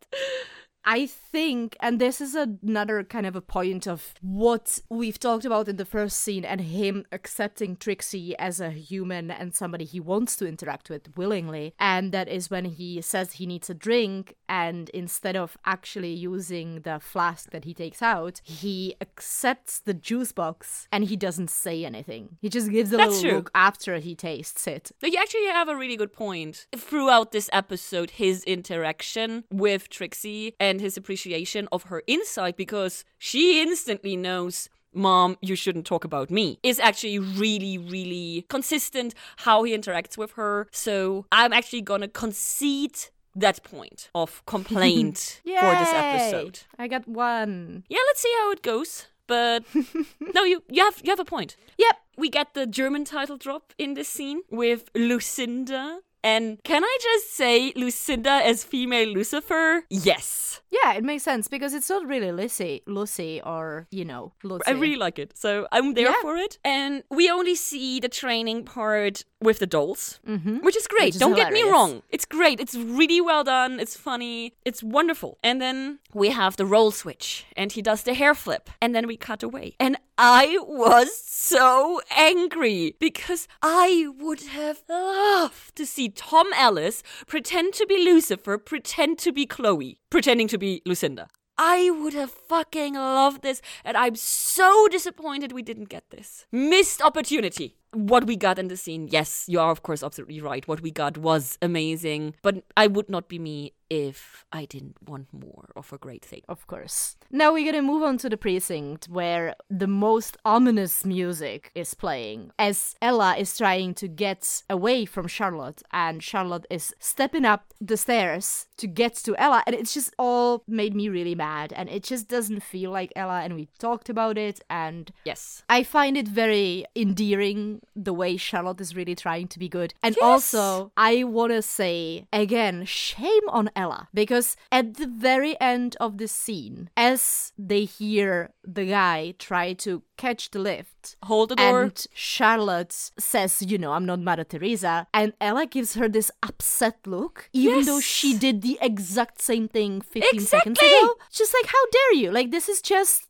I 0.86 1.06
think, 1.06 1.78
and 1.80 2.00
this 2.00 2.19
is 2.19 2.36
another 2.36 3.04
kind 3.04 3.26
of 3.26 3.36
a 3.36 3.41
point 3.41 3.88
of 3.88 4.13
what 4.22 4.80
we've 4.89 5.19
talked 5.19 5.46
about 5.46 5.67
in 5.67 5.78
the 5.78 5.86
first 5.86 6.19
scene, 6.19 6.43
and 6.46 6.62
him 6.62 7.06
accepting 7.12 7.76
Trixie 7.78 8.38
as 8.38 8.60
a 8.60 8.69
human 8.72 9.32
and 9.32 9.56
somebody 9.56 9.86
he 9.86 10.00
wants 10.00 10.36
to 10.38 10.48
interact 10.48 10.89
with 10.89 11.15
willingly. 11.15 11.74
And 11.80 12.12
that 12.12 12.28
is 12.28 12.50
when 12.50 12.65
he 12.65 13.02
says 13.02 13.34
he 13.34 13.46
needs 13.46 13.69
a 13.69 13.74
drink, 13.74 14.36
and 14.50 14.89
instead 14.89 15.36
of 15.36 15.58
actually 15.65 16.13
using 16.13 16.82
the 16.82 17.00
flask 17.00 17.52
that 17.52 17.65
he 17.65 17.74
takes 17.74 18.02
out, 18.02 18.41
he 18.43 18.96
accepts 19.02 19.80
the 19.80 19.93
juice 19.93 20.32
box 20.32 20.88
and 20.91 21.06
he 21.06 21.15
doesn't 21.15 21.50
say 21.50 21.86
anything. 21.86 22.38
He 22.41 22.50
just 22.50 22.69
gives 22.69 22.91
a 22.93 22.98
That's 22.98 23.15
little 23.15 23.30
true. 23.30 23.38
look 23.38 23.52
after 23.56 23.98
he 23.98 24.15
tastes 24.15 24.67
it. 24.67 24.91
You 25.02 25.17
actually 25.19 25.46
have 25.46 25.69
a 25.69 25.76
really 25.76 25.98
good 25.98 26.13
point. 26.13 26.67
Throughout 26.76 27.32
this 27.32 27.50
episode, 27.54 28.12
his 28.12 28.43
interaction 28.43 29.46
with 29.50 29.89
Trixie 29.89 30.56
and 30.60 30.73
his 30.80 30.98
appreciation 30.98 31.68
of 31.72 31.84
her 31.84 32.04
insight, 32.08 32.58
because 32.58 33.06
she 33.18 33.62
instantly 33.62 34.16
knows. 34.16 34.70
Mom, 34.96 35.38
you 35.42 35.56
shouldn't 35.56 35.88
talk 35.88 36.04
about 36.06 36.30
me. 36.30 36.60
Is 36.62 36.80
actually 36.80 37.18
really, 37.18 37.80
really 37.80 38.46
consistent 38.48 39.16
how 39.38 39.64
he 39.64 39.76
interacts 39.76 40.18
with 40.18 40.34
her. 40.34 40.68
So 40.72 41.26
I'm 41.32 41.52
actually 41.52 41.82
gonna 41.82 42.08
concede 42.08 42.98
that 43.36 43.64
point 43.64 44.10
of 44.14 44.46
complaint 44.46 45.42
for 45.44 45.76
this 45.76 45.90
episode. 45.92 46.60
I 46.78 46.88
got 46.88 47.08
one. 47.08 47.84
Yeah, 47.90 48.00
let's 48.08 48.22
see 48.22 48.34
how 48.40 48.52
it 48.52 48.62
goes. 48.62 49.08
But 49.26 49.64
no, 50.36 50.44
you 50.44 50.64
you 50.70 50.84
have 50.84 51.02
you 51.04 51.10
have 51.10 51.20
a 51.20 51.26
point. 51.26 51.56
Yep. 51.78 51.96
We 52.18 52.30
get 52.30 52.54
the 52.54 52.68
German 52.68 53.06
title 53.06 53.38
drop 53.38 53.74
in 53.78 53.96
this 53.96 54.08
scene 54.08 54.42
with 54.52 54.90
Lucinda. 54.94 56.02
And 56.24 56.58
can 56.64 56.84
I 56.84 56.98
just 57.02 57.34
say 57.36 57.74
Lucinda 57.76 58.42
as 58.44 58.64
female 58.64 59.10
Lucifer? 59.10 59.84
Yes. 59.90 60.62
Yeah, 60.72 60.94
it 60.94 61.04
makes 61.04 61.24
sense 61.24 61.48
because 61.48 61.74
it's 61.74 61.90
not 61.90 62.08
really 62.08 62.32
Lucy, 62.32 62.82
Lucy, 62.88 63.42
or 63.46 63.88
you 63.92 64.06
know, 64.06 64.34
Lucy. 64.44 64.64
I 64.66 64.72
really 64.72 64.96
like 64.96 65.20
it. 65.20 65.38
So 65.38 65.68
I'm 65.72 65.94
there 65.94 66.06
Yeah. 66.06 66.22
for 66.22 66.36
it. 66.38 66.58
And 66.64 67.04
we 67.12 67.30
only 67.30 67.56
see 67.56 68.00
the 68.00 68.10
training 68.10 68.64
part 68.66 69.24
with 69.44 69.60
the 69.60 69.68
dolls, 69.68 70.20
Mhm. 70.28 70.62
which 70.64 70.76
is 70.76 70.88
great. 70.88 71.06
Which 71.08 71.16
is 71.16 71.20
Don't 71.20 71.36
get 71.36 71.54
me 71.54 71.64
wrong. 71.64 72.02
It's 72.10 72.26
great. 72.26 72.60
It's 72.60 72.76
really 72.76 73.22
well 73.22 73.44
done. 73.44 73.80
It's 73.80 73.96
funny. 73.96 74.54
It's 74.66 74.82
wonderful. 74.84 75.38
And 75.44 75.62
then 75.62 76.00
we 76.14 76.30
have 76.30 76.56
the 76.58 76.66
role 76.66 76.92
switch 76.92 77.46
and 77.56 77.72
he 77.72 77.82
does 77.82 78.04
the 78.04 78.14
hair 78.14 78.34
flip. 78.34 78.70
And 78.82 78.94
then 78.96 79.06
we 79.08 79.18
cut 79.18 79.44
away. 79.44 79.76
And 79.80 79.98
I 80.18 80.58
was 80.62 81.10
so 81.16 82.02
angry 82.16 82.96
because 83.00 83.48
I 83.62 84.08
would 84.20 84.42
have 84.44 84.84
loved 84.90 85.76
to 85.76 85.86
see 85.86 86.10
Tom 86.10 86.48
Ellis 86.56 87.04
pretend 87.28 87.74
to 87.76 87.86
be 87.86 87.98
Lucifer, 87.98 88.58
pretend 88.58 89.18
to 89.20 89.32
be 89.32 89.46
Chloe, 89.46 89.98
pretending 90.10 90.48
to 90.50 90.58
be 90.58 90.82
Lucinda. 90.86 91.28
I 91.58 91.92
would 91.92 92.13
have 92.13 92.32
fucking 92.32 92.96
loved 92.96 93.44
this, 93.44 93.62
and 93.86 93.96
I'm 93.96 94.16
so 94.16 94.88
disappointed 94.89 95.52
we 95.52 95.62
didn't 95.62 95.89
get 95.89 96.10
this. 96.10 96.46
Missed 96.52 97.02
opportunity. 97.02 97.78
What 97.94 98.26
we 98.26 98.36
got 98.36 98.58
in 98.58 98.70
the 98.70 98.78
scene, 98.78 99.08
yes, 99.12 99.46
you 99.48 99.60
are 99.60 99.70
of 99.70 99.84
course 99.84 100.02
absolutely 100.02 100.42
right. 100.42 100.68
What 100.68 100.82
we 100.82 100.89
got 100.89 101.18
was 101.18 101.60
amazing, 101.62 102.34
but 102.42 102.63
I 102.76 102.88
would 102.88 103.08
not 103.08 103.28
be 103.28 103.38
me 103.38 103.74
if 103.94 104.44
I 104.52 104.66
didn't 104.66 104.98
want 105.08 105.28
more 105.32 105.70
of 105.76 105.94
a 105.94 106.00
great 106.06 106.26
thing. 106.26 106.42
Of 106.50 106.66
course. 106.66 107.16
Now 107.30 107.54
we're 107.54 107.70
gonna 107.72 107.84
move 107.94 108.02
on 108.10 108.18
to 108.20 108.30
the 108.30 108.38
precinct 108.38 109.06
where 109.20 109.56
the 109.70 109.88
most 110.08 110.38
ominous 110.46 111.06
music 111.06 111.72
is 111.76 111.94
playing 111.94 112.52
as 112.58 112.96
Ella 113.02 113.36
is 113.44 113.56
trying 113.58 113.94
to 114.02 114.08
get 114.08 114.64
away 114.78 115.06
from 115.06 115.28
Charlotte 115.28 115.82
and 115.92 116.24
Charlotte 116.24 116.66
is 116.70 116.86
stepping 117.00 117.46
up 117.46 117.64
the 117.80 117.98
stairs 117.98 118.66
to 118.78 118.88
get 118.88 119.14
to 119.26 119.36
Ella 119.38 119.62
and 119.68 119.76
it's 119.76 119.94
just 119.94 120.12
all 120.18 120.64
made 120.68 120.96
me 120.96 121.08
really 121.10 121.36
mad 121.36 121.72
and 121.78 121.88
it 121.90 122.04
just 122.04 122.28
doesn't 122.28 122.62
feel 122.74 122.90
like 123.00 123.12
Ella 123.16 123.42
and 123.44 123.54
we 123.56 123.68
talked 123.78 124.10
about 124.10 124.38
it 124.38 124.60
and 124.70 125.12
Yes. 125.26 125.64
I 125.70 125.84
find 125.84 126.18
it 126.18 126.28
very 126.28 126.86
endearing 126.96 127.82
the 127.96 128.14
way 128.14 128.38
Charlotte 128.38 128.82
is 128.82 128.96
really 128.96 129.16
trying 129.16 129.48
to 129.50 129.60
be 129.60 129.70
good. 129.70 129.94
And 130.02 130.16
Yes. 130.16 130.24
also, 130.24 130.92
I 130.98 131.24
want 131.38 131.52
to 131.54 131.62
say 131.62 132.26
again, 132.34 132.86
shame 132.86 133.48
on 133.50 133.70
Ella 133.76 133.83
because 134.13 134.56
at 134.72 134.96
the 134.96 135.08
very 135.08 135.60
end 135.60 135.96
of 136.00 136.17
the 136.17 136.28
scene, 136.28 136.89
as 136.96 137.54
they 137.58 137.86
hear 137.86 138.54
the 138.65 138.86
guy 138.86 139.34
try 139.39 139.73
to 139.73 140.04
catch 140.17 140.52
the 140.52 140.60
lift, 140.60 141.15
Hold 141.23 141.49
the 141.49 141.56
door. 141.56 141.82
and 141.84 142.06
Charlotte 142.13 143.12
says, 143.19 143.62
you 143.62 143.78
know, 143.78 143.91
I'm 143.93 144.06
not 144.06 144.19
Mother 144.21 144.43
Teresa. 144.43 145.08
And 145.13 145.34
Ella 145.41 145.65
gives 145.65 145.95
her 145.95 146.08
this 146.08 146.32
upset 146.41 146.97
look, 147.06 147.49
even 147.52 147.84
though 147.86 147.99
she 147.99 148.38
did 148.38 148.62
the 148.62 148.78
exact 148.82 149.41
same 149.41 149.67
thing 149.67 149.99
15 150.02 150.39
seconds 150.39 150.78
Exactly. 150.80 150.88
ago. 150.97 151.13
Just 151.32 151.54
like, 151.54 151.65
how 151.71 151.84
dare 151.91 152.13
you? 152.13 152.32
Like, 152.32 152.52
this 152.52 152.69
is 152.69 152.82
just, 152.82 153.23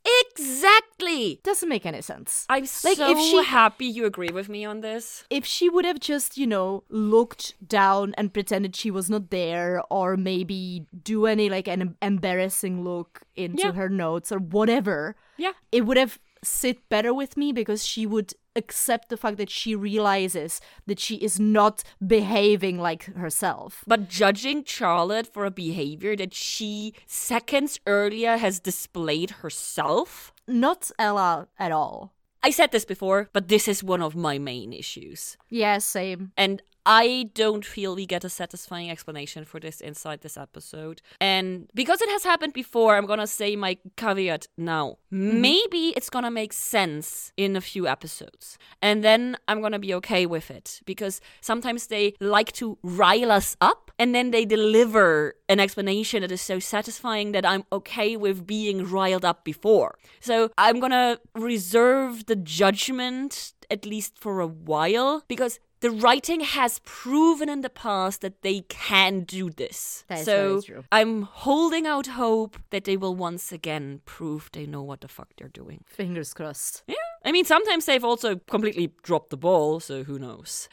exactly. 0.54 1.40
doesn't 1.42 1.68
make 1.68 1.86
any 1.86 2.00
sense. 2.02 2.46
I'm 2.48 2.62
Like, 2.62 2.68
so 2.68 3.10
if 3.10 3.18
she- 3.18 3.42
happy 3.44 3.86
you 3.86 4.04
agree 4.06 4.30
with 4.32 4.48
me 4.48 4.64
on 4.64 4.80
this. 4.80 5.24
if 5.30 5.44
she 5.44 5.68
would 5.68 5.84
have 5.84 6.00
just, 6.00 6.36
you 6.38 6.46
know, 6.46 6.84
looked 6.88 7.54
down 7.66 8.14
and 8.16 8.32
pretended 8.32 8.76
she 8.76 8.90
was 8.90 9.10
not 9.10 9.30
there, 9.30 9.82
or 9.90 10.16
maybe 10.16 10.86
do 11.02 11.26
any 11.26 11.48
like 11.48 11.66
an 11.68 11.96
embarrassing 12.02 12.84
look 12.84 13.22
into 13.36 13.62
Yeah. 13.68 13.72
her 13.72 13.88
notes 13.88 14.30
or 14.32 14.38
whatever, 14.38 15.16
Yeah. 15.36 15.52
it 15.72 15.86
would 15.86 15.96
have 15.96 16.18
sit 16.42 16.88
better 16.88 17.12
with 17.14 17.36
me 17.36 17.52
because 17.52 17.86
she 17.86 18.06
would 18.06 18.34
accept 18.56 19.08
the 19.08 19.16
fact 19.16 19.36
that 19.38 19.50
she 19.50 19.74
realizes 19.74 20.60
that 20.86 21.00
she 21.00 21.16
is 21.16 21.40
not 21.40 21.82
behaving 22.06 22.78
like 22.78 23.04
herself. 23.16 23.82
But 23.86 24.08
judging 24.08 24.62
Charlotte 24.64 25.26
for 25.32 25.44
a 25.44 25.50
behavior 25.50 26.14
that 26.16 26.34
she 26.34 26.92
seconds 27.06 27.80
earlier 27.86 28.36
has 28.36 28.60
displayed 28.60 29.30
herself? 29.42 30.32
Not 30.46 30.90
Ella 30.98 31.48
at 31.58 31.72
all. 31.72 32.12
I 32.42 32.50
said 32.50 32.72
this 32.72 32.84
before, 32.84 33.30
but 33.32 33.48
this 33.48 33.66
is 33.66 33.82
one 33.82 34.02
of 34.02 34.14
my 34.14 34.38
main 34.38 34.72
issues. 34.74 35.38
Yeah, 35.48 35.78
same. 35.78 36.32
And 36.36 36.62
I 36.86 37.30
don't 37.34 37.64
feel 37.64 37.94
we 37.94 38.06
get 38.06 38.24
a 38.24 38.28
satisfying 38.28 38.90
explanation 38.90 39.44
for 39.44 39.58
this 39.58 39.80
inside 39.80 40.20
this 40.20 40.36
episode. 40.36 41.00
And 41.20 41.68
because 41.74 42.02
it 42.02 42.10
has 42.10 42.24
happened 42.24 42.52
before, 42.52 42.96
I'm 42.96 43.06
gonna 43.06 43.26
say 43.26 43.56
my 43.56 43.78
caveat 43.96 44.48
now. 44.56 44.98
Mm-hmm. 45.12 45.40
Maybe 45.40 45.94
it's 45.96 46.10
gonna 46.10 46.30
make 46.30 46.52
sense 46.52 47.32
in 47.36 47.56
a 47.56 47.60
few 47.60 47.86
episodes. 47.86 48.58
And 48.82 49.02
then 49.02 49.36
I'm 49.48 49.62
gonna 49.62 49.78
be 49.78 49.94
okay 49.94 50.26
with 50.26 50.50
it. 50.50 50.80
Because 50.84 51.20
sometimes 51.40 51.86
they 51.86 52.14
like 52.20 52.52
to 52.52 52.78
rile 52.82 53.32
us 53.32 53.56
up 53.60 53.90
and 53.98 54.14
then 54.14 54.30
they 54.30 54.44
deliver 54.44 55.36
an 55.48 55.60
explanation 55.60 56.22
that 56.22 56.32
is 56.32 56.40
so 56.40 56.58
satisfying 56.58 57.32
that 57.32 57.46
I'm 57.46 57.64
okay 57.72 58.16
with 58.16 58.46
being 58.46 58.84
riled 58.90 59.24
up 59.24 59.44
before. 59.44 59.98
So 60.20 60.50
I'm 60.58 60.80
gonna 60.80 61.18
reserve 61.34 62.26
the 62.26 62.36
judgment 62.36 63.54
at 63.70 63.86
least 63.86 64.18
for 64.18 64.40
a 64.40 64.46
while 64.46 65.24
because 65.28 65.58
the 65.84 65.90
writing 65.90 66.40
has 66.40 66.80
proven 66.86 67.50
in 67.50 67.60
the 67.60 67.68
past 67.68 68.22
that 68.22 68.40
they 68.40 68.62
can 68.70 69.20
do 69.20 69.50
this. 69.50 70.02
so 70.22 70.62
I'm 70.90 71.24
holding 71.24 71.86
out 71.86 72.06
hope 72.06 72.56
that 72.70 72.84
they 72.84 72.96
will 72.96 73.14
once 73.14 73.52
again 73.52 74.00
prove 74.06 74.48
they 74.52 74.64
know 74.64 74.82
what 74.82 75.02
the 75.02 75.08
fuck 75.08 75.28
they're 75.36 75.46
doing. 75.48 75.84
Fingers 75.86 76.32
crossed. 76.32 76.84
Yeah. 76.86 76.94
I 77.22 77.32
mean, 77.32 77.44
sometimes 77.44 77.84
they've 77.84 78.02
also 78.02 78.36
completely 78.36 78.94
dropped 79.02 79.28
the 79.28 79.36
ball, 79.36 79.78
so 79.78 80.04
who 80.04 80.18
knows. 80.18 80.70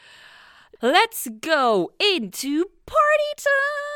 Let's 0.80 1.28
go 1.42 1.92
into 2.00 2.64
party 2.86 3.32
time! 3.36 3.91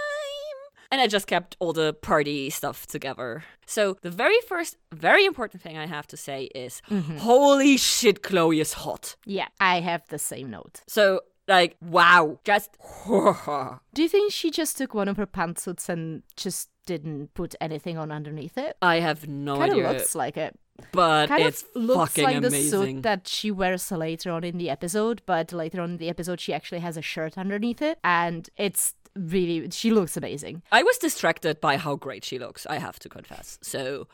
And 0.91 1.01
I 1.01 1.07
just 1.07 1.27
kept 1.27 1.57
all 1.59 1.73
the 1.73 1.93
party 1.95 2.51
stuff 2.51 2.87
together. 2.87 3.45
So, 3.67 3.97
the 4.03 4.11
very 4.11 4.41
first, 4.49 4.77
very 4.93 5.25
important 5.25 5.63
thing 5.63 5.77
I 5.77 5.87
have 5.87 6.07
to 6.09 6.17
say 6.17 6.45
is 6.55 6.81
mm-hmm. 6.91 7.19
holy 7.19 7.77
shit, 7.77 8.23
Chloe 8.23 8.61
is 8.61 8.75
hot. 8.75 9.17
Yeah, 9.25 9.49
I 9.61 9.81
have 9.81 10.07
the 10.09 10.19
same 10.19 10.51
note. 10.51 10.83
So, 10.87 11.21
like, 11.49 11.77
wow, 11.81 12.39
just. 12.45 12.71
Do 13.07 14.03
you 14.03 14.09
think 14.09 14.33
she 14.33 14.51
just 14.51 14.77
took 14.77 14.95
one 14.95 15.09
of 15.09 15.17
her 15.17 15.27
pantsuits 15.27 15.89
and 15.89 16.23
just 16.37 16.71
didn't 16.87 17.35
put 17.35 17.55
anything 17.61 17.99
on 17.99 18.11
underneath 18.11 18.57
it? 18.57 18.77
I 18.81 19.01
have 19.01 19.29
no 19.29 19.57
Kinda 19.57 19.73
idea. 19.73 19.85
Kind 19.85 19.97
of 19.97 20.01
looks 20.01 20.15
like 20.15 20.37
it. 20.37 20.59
But 20.93 21.29
kind 21.29 21.43
it's 21.43 21.63
of 21.63 21.83
looks 21.83 22.13
fucking 22.13 22.25
like 22.25 22.37
amazing. 22.37 22.81
the 22.81 22.87
suit 22.87 23.03
that 23.03 23.29
she 23.29 23.51
wears 23.51 23.91
later 23.91 24.31
on 24.31 24.45
in 24.45 24.59
the 24.59 24.69
episode, 24.71 25.23
but 25.27 25.53
later 25.53 25.81
on 25.81 25.93
in 25.93 25.97
the 25.97 26.09
episode 26.09 26.41
she 26.41 26.53
actually 26.53 26.81
has 26.81 26.97
a 26.97 27.03
shirt 27.03 27.39
underneath 27.39 27.81
it, 27.81 27.99
and 28.05 28.49
it's 28.57 28.95
really 29.17 29.69
she 29.71 29.91
looks 29.91 30.17
amazing. 30.17 30.63
I 30.71 30.83
was 30.83 30.99
distracted 30.99 31.61
by 31.61 31.77
how 31.77 31.97
great 31.97 32.25
she 32.25 32.39
looks, 32.39 32.67
I 32.67 32.79
have 32.79 32.99
to 33.01 33.09
confess. 33.09 33.59
So, 33.63 34.09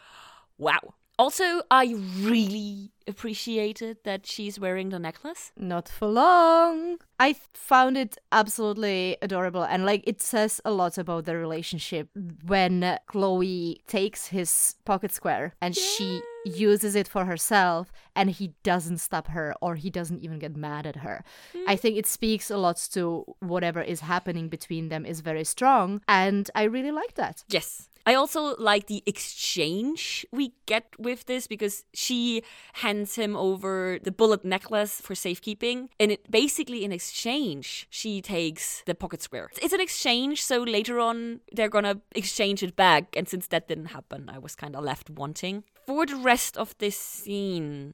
wow. 0.59 0.95
Also, 1.19 1.63
I 1.71 1.95
really 2.21 2.91
appreciated 3.07 3.99
that 4.05 4.27
she's 4.27 4.59
wearing 4.59 4.89
the 4.89 4.99
necklace. 4.99 5.53
Not 5.57 5.89
for 5.89 6.09
long. 6.09 6.99
I 7.21 7.37
found 7.53 7.97
it 7.97 8.17
absolutely 8.33 9.19
adorable 9.21 9.63
and 9.63 9.85
like 9.85 10.03
it 10.07 10.23
says 10.23 10.61
a 10.65 10.73
lot 10.73 10.99
about 10.99 11.27
the 11.27 11.37
relationship 11.37 12.09
when 12.47 12.99
Chloe 13.07 13.83
takes 13.87 14.29
his 14.29 14.75
pocket 14.85 15.13
square 15.13 15.55
and 15.61 15.77
yeah. 15.77 15.83
she 15.97 16.23
uses 16.45 16.95
it 16.95 17.09
for 17.09 17.25
herself 17.25 17.93
and 18.15 18.31
he 18.31 18.55
doesn't 18.63 18.99
stop 18.99 19.29
her 19.29 19.55
or 19.61 19.77
he 19.77 19.91
doesn't 19.91 20.23
even 20.23 20.39
get 20.39 20.57
mad 20.57 20.87
at 20.87 20.97
her. 20.97 21.25
Mm. 21.55 21.65
I 21.69 21.77
think 21.77 21.97
it 21.97 22.07
speaks 22.07 22.51
a 22.51 22.57
lot 22.57 22.77
to 22.93 23.25
whatever 23.41 23.81
is 23.81 24.01
happening 24.01 24.49
between 24.49 24.89
them 24.89 25.07
is 25.07 25.21
very 25.21 25.45
strong 25.45 26.01
and 26.09 26.51
I 26.55 26.65
really 26.65 26.93
like 26.93 27.15
that. 27.15 27.45
Yes. 27.49 27.89
I 28.05 28.15
also 28.15 28.57
like 28.57 28.87
the 28.87 29.03
exchange 29.07 30.27
we 30.33 30.55
get 30.67 30.87
with 30.99 31.27
this 31.27 31.47
because 31.47 31.85
she 31.95 32.43
hands 32.75 33.15
him 33.15 33.37
over 33.37 33.99
the 34.03 34.11
bullet 34.11 34.45
necklace 34.45 35.01
for 35.01 35.15
safekeeping. 35.15 35.89
And 36.01 36.11
it 36.11 36.31
basically, 36.31 36.85
in 36.85 36.93
exchange, 36.93 37.87
she 37.91 38.21
takes 38.21 38.83
the 38.87 38.95
pocket 38.95 39.23
square. 39.23 39.51
It's 39.61 39.73
an 39.73 39.81
exchange, 39.81 40.45
so 40.45 40.63
later 40.63 40.99
on, 40.99 41.41
they're 41.53 41.69
gonna 41.69 42.01
exchange 42.15 42.63
it 42.63 42.75
back. 42.75 43.17
And 43.17 43.29
since 43.29 43.47
that 43.49 43.69
didn't 43.69 43.87
happen, 43.87 44.29
I 44.29 44.39
was 44.39 44.57
kind 44.57 44.75
of 44.75 44.83
left 44.83 45.09
wanting. 45.09 45.63
For 45.93 46.07
the 46.07 46.17
rest 46.17 46.57
of 46.57 46.75
this 46.79 46.99
scene, 46.99 47.93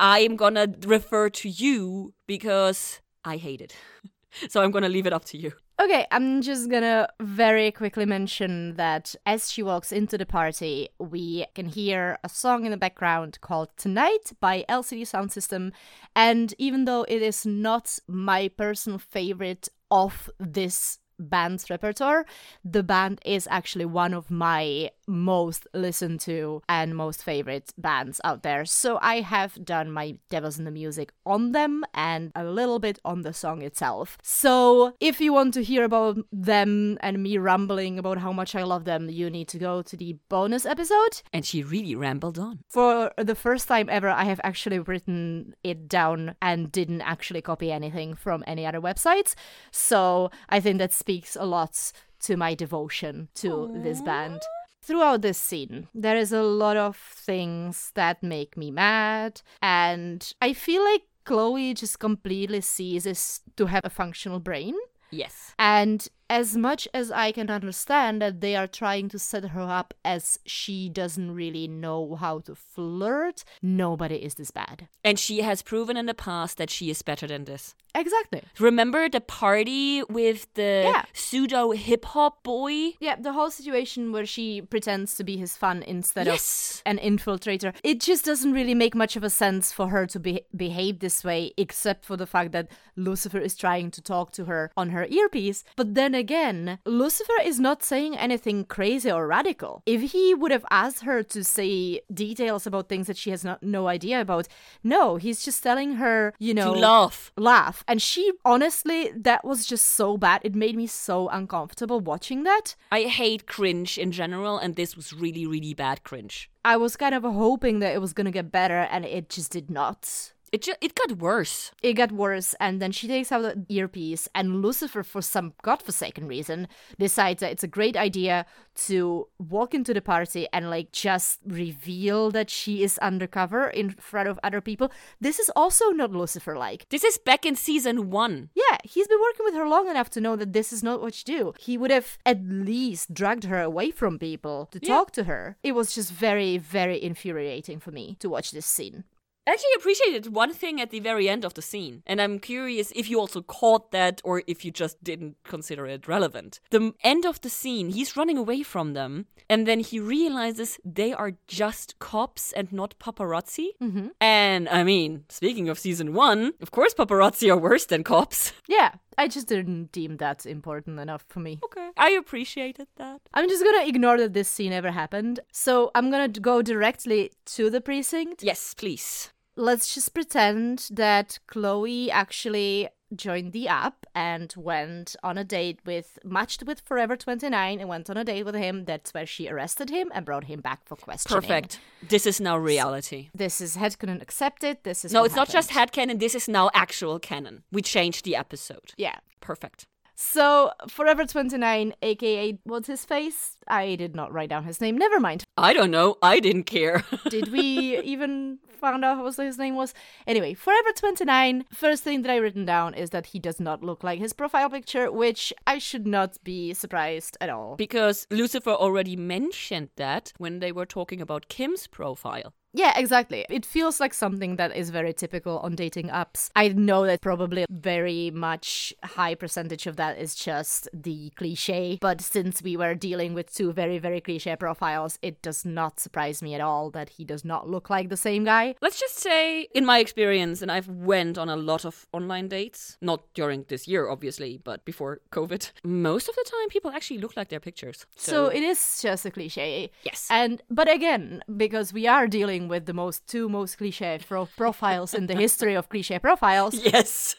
I'm 0.00 0.34
gonna 0.34 0.74
refer 0.84 1.30
to 1.30 1.48
you 1.48 2.12
because 2.26 3.00
I 3.24 3.36
hate 3.36 3.60
it. 3.60 3.76
so 4.48 4.60
I'm 4.60 4.72
gonna 4.72 4.88
leave 4.88 5.06
it 5.06 5.12
up 5.12 5.24
to 5.26 5.38
you. 5.38 5.52
Okay, 5.80 6.04
I'm 6.10 6.42
just 6.42 6.68
gonna 6.68 7.06
very 7.20 7.70
quickly 7.70 8.06
mention 8.06 8.74
that 8.74 9.14
as 9.24 9.52
she 9.52 9.62
walks 9.62 9.92
into 9.92 10.18
the 10.18 10.26
party, 10.26 10.88
we 10.98 11.46
can 11.54 11.66
hear 11.66 12.18
a 12.24 12.28
song 12.28 12.64
in 12.64 12.72
the 12.72 12.76
background 12.76 13.38
called 13.40 13.68
Tonight 13.76 14.32
by 14.40 14.64
LCD 14.68 15.02
Soundsystem. 15.02 15.70
And 16.16 16.52
even 16.58 16.86
though 16.86 17.04
it 17.04 17.22
is 17.22 17.46
not 17.46 18.00
my 18.08 18.48
personal 18.48 18.98
favorite 18.98 19.68
of 19.92 20.28
this 20.40 20.98
band's 21.20 21.70
repertoire, 21.70 22.26
the 22.64 22.82
band 22.82 23.20
is 23.24 23.46
actually 23.48 23.84
one 23.84 24.12
of 24.12 24.28
my 24.28 24.90
most 25.08 25.66
listened 25.74 26.20
to 26.20 26.62
and 26.68 26.94
most 26.94 27.24
favorite 27.24 27.72
bands 27.78 28.20
out 28.24 28.42
there. 28.42 28.64
So 28.64 28.98
I 29.02 29.20
have 29.20 29.64
done 29.64 29.90
my 29.90 30.18
Devils 30.28 30.58
in 30.58 30.64
the 30.64 30.70
Music 30.70 31.12
on 31.24 31.52
them 31.52 31.84
and 31.94 32.30
a 32.34 32.44
little 32.44 32.78
bit 32.78 32.98
on 33.04 33.22
the 33.22 33.32
song 33.32 33.62
itself. 33.62 34.18
So 34.22 34.94
if 35.00 35.20
you 35.20 35.32
want 35.32 35.54
to 35.54 35.64
hear 35.64 35.84
about 35.84 36.18
them 36.30 36.98
and 37.00 37.22
me 37.22 37.38
rambling 37.38 37.98
about 37.98 38.18
how 38.18 38.32
much 38.32 38.54
I 38.54 38.62
love 38.62 38.84
them, 38.84 39.08
you 39.08 39.30
need 39.30 39.48
to 39.48 39.58
go 39.58 39.82
to 39.82 39.96
the 39.96 40.16
bonus 40.28 40.66
episode. 40.66 41.22
And 41.32 41.44
she 41.44 41.62
really 41.62 41.94
rambled 41.94 42.38
on. 42.38 42.60
For 42.68 43.12
the 43.16 43.34
first 43.34 43.68
time 43.68 43.88
ever, 43.90 44.08
I 44.08 44.24
have 44.24 44.40
actually 44.44 44.78
written 44.78 45.54
it 45.64 45.88
down 45.88 46.36
and 46.42 46.70
didn't 46.70 47.00
actually 47.02 47.42
copy 47.42 47.72
anything 47.72 48.14
from 48.14 48.44
any 48.46 48.66
other 48.66 48.80
websites. 48.80 49.34
So 49.70 50.30
I 50.48 50.60
think 50.60 50.78
that 50.78 50.92
speaks 50.92 51.36
a 51.36 51.44
lot 51.44 51.92
to 52.20 52.36
my 52.36 52.54
devotion 52.54 53.28
to 53.36 53.48
Aww. 53.48 53.82
this 53.82 54.00
band. 54.00 54.40
Throughout 54.88 55.20
this 55.20 55.36
scene, 55.36 55.88
there 55.94 56.16
is 56.16 56.32
a 56.32 56.40
lot 56.40 56.78
of 56.78 56.96
things 56.96 57.92
that 57.94 58.22
make 58.22 58.56
me 58.56 58.70
mad, 58.70 59.42
and 59.60 60.32
I 60.40 60.54
feel 60.54 60.82
like 60.82 61.02
Chloe 61.26 61.74
just 61.74 61.98
completely 61.98 62.62
ceases 62.62 63.42
to 63.58 63.66
have 63.66 63.84
a 63.84 63.90
functional 63.90 64.40
brain. 64.40 64.74
Yes. 65.10 65.54
And 65.58 66.08
as 66.30 66.56
much 66.56 66.88
as 66.94 67.10
I 67.10 67.32
can 67.32 67.50
understand 67.50 68.22
that 68.22 68.40
they 68.40 68.56
are 68.56 68.66
trying 68.66 69.10
to 69.10 69.18
set 69.18 69.44
her 69.50 69.60
up 69.60 69.92
as 70.06 70.38
she 70.46 70.88
doesn't 70.88 71.34
really 71.34 71.68
know 71.68 72.14
how 72.14 72.40
to 72.40 72.54
flirt, 72.54 73.44
nobody 73.62 74.16
is 74.16 74.34
this 74.36 74.50
bad. 74.50 74.88
And 75.04 75.18
she 75.18 75.42
has 75.42 75.60
proven 75.60 75.98
in 75.98 76.06
the 76.06 76.14
past 76.14 76.56
that 76.56 76.70
she 76.70 76.88
is 76.88 77.02
better 77.02 77.26
than 77.26 77.44
this. 77.44 77.74
Exactly. 77.98 78.42
Remember 78.58 79.08
the 79.08 79.20
party 79.20 80.02
with 80.04 80.46
the 80.54 80.82
yeah. 80.84 81.04
pseudo 81.12 81.72
hip 81.72 82.04
hop 82.04 82.42
boy? 82.44 82.92
Yeah, 83.00 83.16
the 83.16 83.32
whole 83.32 83.50
situation 83.50 84.12
where 84.12 84.26
she 84.26 84.62
pretends 84.62 85.16
to 85.16 85.24
be 85.24 85.36
his 85.36 85.56
fan 85.56 85.82
instead 85.82 86.26
yes. 86.26 86.82
of 86.86 86.90
an 86.92 86.98
infiltrator. 86.98 87.74
It 87.82 88.00
just 88.00 88.24
doesn't 88.24 88.52
really 88.52 88.74
make 88.74 88.94
much 88.94 89.16
of 89.16 89.24
a 89.24 89.30
sense 89.30 89.72
for 89.72 89.88
her 89.88 90.06
to 90.06 90.20
be- 90.20 90.42
behave 90.54 91.00
this 91.00 91.24
way, 91.24 91.52
except 91.56 92.04
for 92.04 92.16
the 92.16 92.26
fact 92.26 92.52
that 92.52 92.68
Lucifer 92.96 93.38
is 93.38 93.56
trying 93.56 93.90
to 93.90 94.00
talk 94.00 94.30
to 94.32 94.44
her 94.44 94.70
on 94.76 94.90
her 94.90 95.06
earpiece. 95.06 95.64
But 95.76 95.94
then 95.94 96.14
again, 96.14 96.78
Lucifer 96.84 97.40
is 97.44 97.58
not 97.58 97.82
saying 97.82 98.16
anything 98.16 98.64
crazy 98.64 99.10
or 99.10 99.26
radical. 99.26 99.82
If 99.86 100.12
he 100.12 100.34
would 100.34 100.52
have 100.52 100.66
asked 100.70 101.00
her 101.00 101.22
to 101.24 101.42
say 101.42 102.00
details 102.12 102.66
about 102.66 102.88
things 102.88 103.08
that 103.08 103.16
she 103.16 103.30
has 103.30 103.44
not, 103.44 103.62
no 103.62 103.88
idea 103.88 104.20
about, 104.20 104.46
no, 104.84 105.16
he's 105.16 105.44
just 105.44 105.62
telling 105.62 105.94
her, 105.94 106.32
you 106.38 106.54
know, 106.54 106.74
to 106.74 106.80
laugh. 106.80 107.32
Laugh 107.36 107.84
and 107.88 108.00
she, 108.00 108.30
honestly, 108.44 109.10
that 109.16 109.44
was 109.44 109.66
just 109.66 109.86
so 109.86 110.18
bad. 110.18 110.42
It 110.44 110.54
made 110.54 110.76
me 110.76 110.86
so 110.86 111.28
uncomfortable 111.30 112.00
watching 112.00 112.44
that. 112.44 112.76
I 112.92 113.02
hate 113.02 113.46
cringe 113.46 113.96
in 113.96 114.12
general, 114.12 114.58
and 114.58 114.76
this 114.76 114.94
was 114.94 115.14
really, 115.14 115.46
really 115.46 115.72
bad 115.72 116.04
cringe. 116.04 116.50
I 116.64 116.76
was 116.76 116.96
kind 116.96 117.14
of 117.14 117.22
hoping 117.22 117.78
that 117.78 117.94
it 117.94 118.00
was 118.00 118.12
to 118.26 118.30
get 118.30 118.52
better, 118.52 118.80
and 118.80 119.06
it 119.06 119.30
just 119.30 119.50
did 119.50 119.70
not. 119.70 120.32
It 120.52 120.62
ju- 120.62 120.80
it 120.80 120.94
got 120.94 121.18
worse. 121.18 121.72
It 121.82 121.94
got 121.94 122.12
worse, 122.12 122.54
and 122.60 122.80
then 122.80 122.92
she 122.92 123.06
takes 123.08 123.30
out 123.32 123.42
the 123.42 123.64
earpiece, 123.68 124.28
and 124.34 124.62
Lucifer, 124.62 125.02
for 125.02 125.22
some 125.22 125.54
godforsaken 125.62 126.26
reason, 126.26 126.68
decides 126.98 127.40
that 127.40 127.52
it's 127.52 127.64
a 127.64 127.68
great 127.68 127.96
idea 127.96 128.46
to 128.86 129.28
walk 129.38 129.74
into 129.74 129.92
the 129.92 130.00
party 130.00 130.46
and 130.52 130.70
like 130.70 130.92
just 130.92 131.40
reveal 131.44 132.30
that 132.30 132.48
she 132.48 132.82
is 132.82 132.98
undercover 132.98 133.68
in 133.68 133.90
front 133.90 134.28
of 134.28 134.38
other 134.42 134.60
people. 134.60 134.90
This 135.20 135.38
is 135.38 135.50
also 135.56 135.90
not 135.90 136.12
Lucifer 136.12 136.56
like. 136.56 136.88
This 136.88 137.04
is 137.04 137.18
back 137.18 137.44
in 137.44 137.56
season 137.56 138.10
one. 138.10 138.50
Yeah, 138.54 138.78
he's 138.84 139.08
been 139.08 139.20
working 139.20 139.44
with 139.44 139.54
her 139.54 139.68
long 139.68 139.88
enough 139.88 140.10
to 140.10 140.20
know 140.20 140.36
that 140.36 140.52
this 140.52 140.72
is 140.72 140.82
not 140.82 141.00
what 141.00 141.18
you 141.18 141.24
do. 141.36 141.54
He 141.58 141.76
would 141.76 141.90
have 141.90 142.18
at 142.24 142.44
least 142.44 143.12
dragged 143.12 143.44
her 143.44 143.60
away 143.60 143.90
from 143.90 144.18
people 144.18 144.68
to 144.72 144.78
yeah. 144.80 144.88
talk 144.88 145.10
to 145.12 145.24
her. 145.24 145.56
It 145.62 145.72
was 145.72 145.94
just 145.94 146.12
very, 146.12 146.56
very 146.58 147.02
infuriating 147.02 147.80
for 147.80 147.90
me 147.90 148.16
to 148.20 148.28
watch 148.28 148.52
this 148.52 148.66
scene. 148.66 149.04
I 149.48 149.52
actually 149.52 149.76
appreciated 149.78 150.34
one 150.34 150.52
thing 150.52 150.78
at 150.78 150.90
the 150.90 151.00
very 151.00 151.26
end 151.26 151.42
of 151.42 151.54
the 151.54 151.62
scene, 151.62 152.02
and 152.06 152.20
I'm 152.20 152.38
curious 152.38 152.92
if 152.94 153.08
you 153.08 153.18
also 153.18 153.40
caught 153.40 153.92
that 153.92 154.20
or 154.22 154.42
if 154.46 154.62
you 154.62 154.70
just 154.70 155.02
didn't 155.02 155.38
consider 155.42 155.86
it 155.86 156.06
relevant. 156.06 156.60
The 156.68 156.92
end 157.02 157.24
of 157.24 157.40
the 157.40 157.48
scene, 157.48 157.88
he's 157.88 158.14
running 158.14 158.36
away 158.36 158.62
from 158.62 158.92
them, 158.92 159.24
and 159.48 159.66
then 159.66 159.80
he 159.80 160.00
realizes 160.00 160.78
they 160.84 161.14
are 161.14 161.32
just 161.46 161.98
cops 161.98 162.52
and 162.52 162.70
not 162.74 162.98
paparazzi. 162.98 163.68
Mm-hmm. 163.80 164.08
And 164.20 164.68
I 164.68 164.84
mean, 164.84 165.24
speaking 165.30 165.70
of 165.70 165.78
season 165.78 166.12
one, 166.12 166.52
of 166.60 166.70
course, 166.70 166.92
paparazzi 166.92 167.50
are 167.50 167.56
worse 167.56 167.86
than 167.86 168.04
cops. 168.04 168.52
Yeah, 168.68 168.96
I 169.16 169.28
just 169.28 169.48
didn't 169.48 169.92
deem 169.92 170.18
that 170.18 170.44
important 170.44 171.00
enough 171.00 171.24
for 171.26 171.40
me. 171.40 171.58
Okay. 171.64 171.88
I 171.96 172.10
appreciated 172.10 172.86
that. 172.96 173.22
I'm 173.32 173.48
just 173.48 173.64
gonna 173.64 173.88
ignore 173.88 174.18
that 174.18 174.34
this 174.34 174.46
scene 174.46 174.74
ever 174.74 174.90
happened. 174.90 175.40
So 175.52 175.90
I'm 175.94 176.10
gonna 176.10 176.28
go 176.28 176.60
directly 176.60 177.32
to 177.56 177.70
the 177.70 177.80
precinct. 177.80 178.42
Yes, 178.42 178.74
please. 178.74 179.32
Let's 179.58 179.92
just 179.92 180.14
pretend 180.14 180.88
that 180.92 181.38
Chloe 181.48 182.10
actually 182.12 182.88
joined 183.14 183.52
the 183.52 183.66
app 183.66 184.06
and 184.14 184.54
went 184.56 185.16
on 185.24 185.36
a 185.36 185.42
date 185.42 185.80
with 185.84 186.18
matched 186.22 186.62
with 186.62 186.80
Forever 186.82 187.16
29 187.16 187.80
and 187.80 187.88
went 187.88 188.08
on 188.08 188.16
a 188.16 188.24
date 188.24 188.44
with 188.44 188.54
him. 188.54 188.84
That's 188.84 189.12
where 189.12 189.26
she 189.26 189.48
arrested 189.48 189.90
him 189.90 190.12
and 190.14 190.24
brought 190.24 190.44
him 190.44 190.60
back 190.60 190.86
for 190.86 190.94
questioning. 190.94 191.40
Perfect. 191.40 191.80
This 192.08 192.24
is 192.24 192.40
now 192.40 192.56
reality. 192.56 193.30
This 193.34 193.60
is 193.60 193.76
headcanon 193.76 194.22
accepted. 194.22 194.78
This 194.84 195.04
is 195.04 195.12
No, 195.12 195.24
it's 195.24 195.34
not 195.34 195.48
just 195.48 195.70
happened. 195.70 196.10
headcanon. 196.10 196.20
This 196.20 196.36
is 196.36 196.48
now 196.48 196.70
actual 196.72 197.18
canon. 197.18 197.64
We 197.72 197.82
changed 197.82 198.24
the 198.24 198.36
episode. 198.36 198.92
Yeah. 198.96 199.16
Perfect. 199.40 199.86
So 200.20 200.72
Forever 200.88 201.24
29, 201.24 201.94
aka 202.02 202.58
what's 202.64 202.88
his 202.88 203.04
face? 203.04 203.56
I 203.68 203.94
did 203.94 204.16
not 204.16 204.32
write 204.32 204.48
down 204.50 204.64
his 204.64 204.80
name. 204.80 204.98
Never 204.98 205.20
mind. 205.20 205.44
I 205.56 205.72
don't 205.72 205.92
know. 205.92 206.16
I 206.20 206.40
didn't 206.40 206.64
care. 206.64 207.04
Did 207.30 207.52
we 207.52 207.98
even 208.00 208.58
find 208.80 209.04
out 209.04 209.22
what 209.22 209.36
his 209.36 209.58
name 209.58 209.76
was? 209.76 209.94
Anyway, 210.26 210.54
Forever 210.54 210.90
29, 210.94 211.66
first 211.72 212.02
thing 212.02 212.22
that 212.22 212.32
I 212.32 212.36
written 212.36 212.64
down 212.64 212.94
is 212.94 213.10
that 213.10 213.26
he 213.26 213.38
does 213.38 213.60
not 213.60 213.84
look 213.84 214.02
like 214.02 214.18
his 214.18 214.32
profile 214.32 214.70
picture, 214.70 215.10
which 215.12 215.52
I 215.68 215.78
should 215.78 216.06
not 216.06 216.42
be 216.42 216.74
surprised 216.74 217.36
at 217.40 217.48
all. 217.50 217.76
because 217.76 218.26
Lucifer 218.30 218.70
already 218.70 219.14
mentioned 219.14 219.90
that 219.96 220.32
when 220.38 220.58
they 220.58 220.72
were 220.72 220.86
talking 220.86 221.20
about 221.20 221.48
Kim's 221.48 221.86
profile. 221.86 222.52
Yeah, 222.78 222.96
exactly. 222.96 223.44
It 223.50 223.66
feels 223.66 223.98
like 223.98 224.14
something 224.14 224.54
that 224.54 224.76
is 224.76 224.90
very 224.90 225.12
typical 225.12 225.58
on 225.58 225.74
dating 225.74 226.10
apps. 226.10 226.50
I 226.54 226.68
know 226.68 227.06
that 227.06 227.20
probably 227.20 227.66
very 227.68 228.30
much 228.30 228.94
high 229.02 229.34
percentage 229.34 229.88
of 229.88 229.96
that 229.96 230.16
is 230.16 230.36
just 230.36 230.88
the 230.94 231.30
cliche, 231.30 231.98
but 232.00 232.20
since 232.20 232.62
we 232.62 232.76
were 232.76 232.94
dealing 232.94 233.34
with 233.34 233.52
two 233.52 233.72
very, 233.72 233.98
very 233.98 234.20
cliche 234.20 234.54
profiles, 234.54 235.18
it 235.22 235.42
does 235.42 235.64
not 235.64 235.98
surprise 235.98 236.40
me 236.40 236.54
at 236.54 236.60
all 236.60 236.88
that 236.90 237.08
he 237.08 237.24
does 237.24 237.44
not 237.44 237.68
look 237.68 237.90
like 237.90 238.10
the 238.10 238.16
same 238.16 238.44
guy. 238.44 238.76
Let's 238.80 239.00
just 239.00 239.16
say, 239.16 239.62
in 239.74 239.84
my 239.84 239.98
experience, 239.98 240.62
and 240.62 240.70
I've 240.70 240.86
went 240.86 241.36
on 241.36 241.48
a 241.48 241.56
lot 241.56 241.84
of 241.84 242.06
online 242.12 242.46
dates, 242.46 242.96
not 243.00 243.24
during 243.34 243.64
this 243.66 243.88
year, 243.88 244.08
obviously, 244.08 244.60
but 244.62 244.84
before 244.84 245.18
COVID. 245.32 245.72
Most 245.82 246.28
of 246.28 246.36
the 246.36 246.44
time, 246.48 246.68
people 246.68 246.92
actually 246.92 247.18
look 247.18 247.36
like 247.36 247.48
their 247.48 247.58
pictures. 247.58 248.06
So, 248.14 248.46
it 248.46 248.62
is 248.62 249.00
just 249.02 249.26
a 249.26 249.32
cliche. 249.32 249.90
Yes. 250.04 250.28
And 250.30 250.62
but 250.70 250.88
again, 250.88 251.42
because 251.56 251.92
we 251.92 252.06
are 252.06 252.28
dealing 252.28 252.67
with 252.68 252.86
the 252.86 252.92
most 252.92 253.26
two 253.26 253.48
most 253.48 253.78
cliche 253.78 254.18
pro- 254.26 254.46
profiles 254.56 255.14
in 255.14 255.26
the 255.26 255.34
history 255.34 255.74
of 255.74 255.88
cliche 255.88 256.18
profiles, 256.18 256.74
yes. 256.92 257.34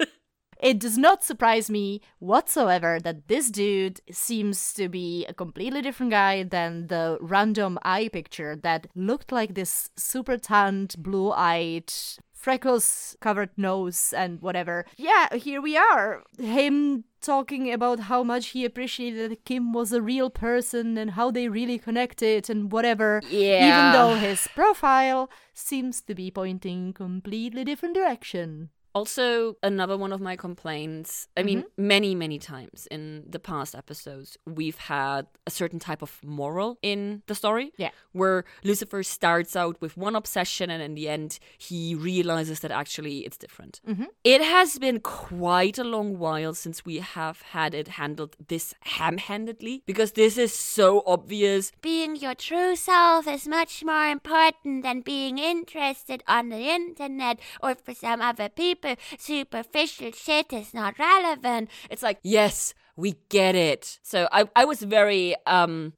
It 0.59 0.79
does 0.79 0.97
not 0.97 1.23
surprise 1.23 1.69
me 1.69 2.01
whatsoever 2.19 2.99
that 3.01 3.27
this 3.27 3.49
dude 3.49 4.01
seems 4.11 4.73
to 4.73 4.89
be 4.89 5.25
a 5.27 5.33
completely 5.33 5.81
different 5.81 6.11
guy 6.11 6.43
than 6.43 6.87
the 6.87 7.17
random 7.21 7.79
eye 7.83 8.09
picture 8.11 8.55
that 8.55 8.87
looked 8.95 9.31
like 9.31 9.55
this 9.55 9.89
super 9.95 10.37
tanned, 10.37 10.95
blue 10.97 11.31
eyed, 11.31 11.91
freckles 12.33 13.15
covered 13.19 13.49
nose 13.57 14.13
and 14.15 14.41
whatever. 14.41 14.85
Yeah, 14.97 15.35
here 15.35 15.61
we 15.61 15.77
are. 15.77 16.23
Him 16.37 17.03
talking 17.21 17.71
about 17.71 18.01
how 18.01 18.23
much 18.23 18.47
he 18.47 18.63
appreciated 18.63 19.31
that 19.31 19.45
Kim 19.45 19.73
was 19.73 19.91
a 19.91 20.01
real 20.01 20.29
person 20.29 20.97
and 20.97 21.11
how 21.11 21.31
they 21.31 21.49
really 21.49 21.77
connected 21.77 22.49
and 22.49 22.71
whatever. 22.71 23.21
Yeah. 23.29 23.67
Even 23.67 23.93
though 23.93 24.15
his 24.15 24.47
profile 24.55 25.29
seems 25.53 26.01
to 26.01 26.15
be 26.15 26.31
pointing 26.31 26.93
completely 26.93 27.63
different 27.65 27.95
direction. 27.95 28.69
Also, 28.95 29.55
another 29.61 29.97
one 29.97 30.11
of 30.11 30.19
my 30.19 30.35
complaints, 30.35 31.27
I 31.37 31.43
mean, 31.43 31.59
mm-hmm. 31.61 31.87
many, 31.87 32.15
many 32.15 32.39
times 32.39 32.87
in 32.89 33.23
the 33.27 33.39
past 33.39 33.75
episodes, 33.75 34.37
we've 34.45 34.77
had 34.77 35.27
a 35.45 35.51
certain 35.51 35.79
type 35.79 36.01
of 36.01 36.19
moral 36.23 36.77
in 36.81 37.21
the 37.27 37.35
story. 37.35 37.71
Yeah. 37.77 37.91
Where 38.13 38.45
Lucifer 38.63 39.03
starts 39.03 39.55
out 39.55 39.79
with 39.79 39.95
one 39.95 40.15
obsession 40.15 40.69
and 40.69 40.81
in 40.81 40.95
the 40.95 41.07
end, 41.07 41.39
he 41.57 41.93
realizes 41.93 42.61
that 42.61 42.71
actually 42.71 43.19
it's 43.19 43.37
different. 43.37 43.79
Mm-hmm. 43.87 44.05
It 44.23 44.41
has 44.41 44.79
been 44.79 44.99
quite 44.99 45.77
a 45.77 45.83
long 45.83 46.17
while 46.17 46.53
since 46.53 46.83
we 46.83 46.97
have 46.97 47.41
had 47.41 47.73
it 47.73 47.89
handled 47.89 48.35
this 48.47 48.73
ham 48.81 49.17
handedly 49.17 49.83
because 49.85 50.13
this 50.13 50.37
is 50.37 50.53
so 50.53 51.03
obvious. 51.05 51.71
Being 51.81 52.15
your 52.15 52.35
true 52.35 52.75
self 52.75 53.27
is 53.27 53.47
much 53.47 53.83
more 53.83 54.07
important 54.07 54.83
than 54.83 55.01
being 55.01 55.37
interested 55.37 56.23
on 56.27 56.49
the 56.49 56.69
internet 56.69 57.39
or 57.61 57.75
for 57.75 57.93
some 57.93 58.21
other 58.21 58.49
people. 58.49 58.78
Superficial 59.17 60.11
shit 60.11 60.53
is 60.53 60.73
not 60.73 60.97
relevant. 60.99 61.69
It's 61.89 62.03
like, 62.03 62.19
yes, 62.23 62.73
we 62.99 63.15
get 63.29 63.55
it. 63.55 63.99
So 64.03 64.27
I, 64.31 64.49
I 64.55 64.65
was 64.65 64.81
very 64.83 65.35
um 65.45 65.93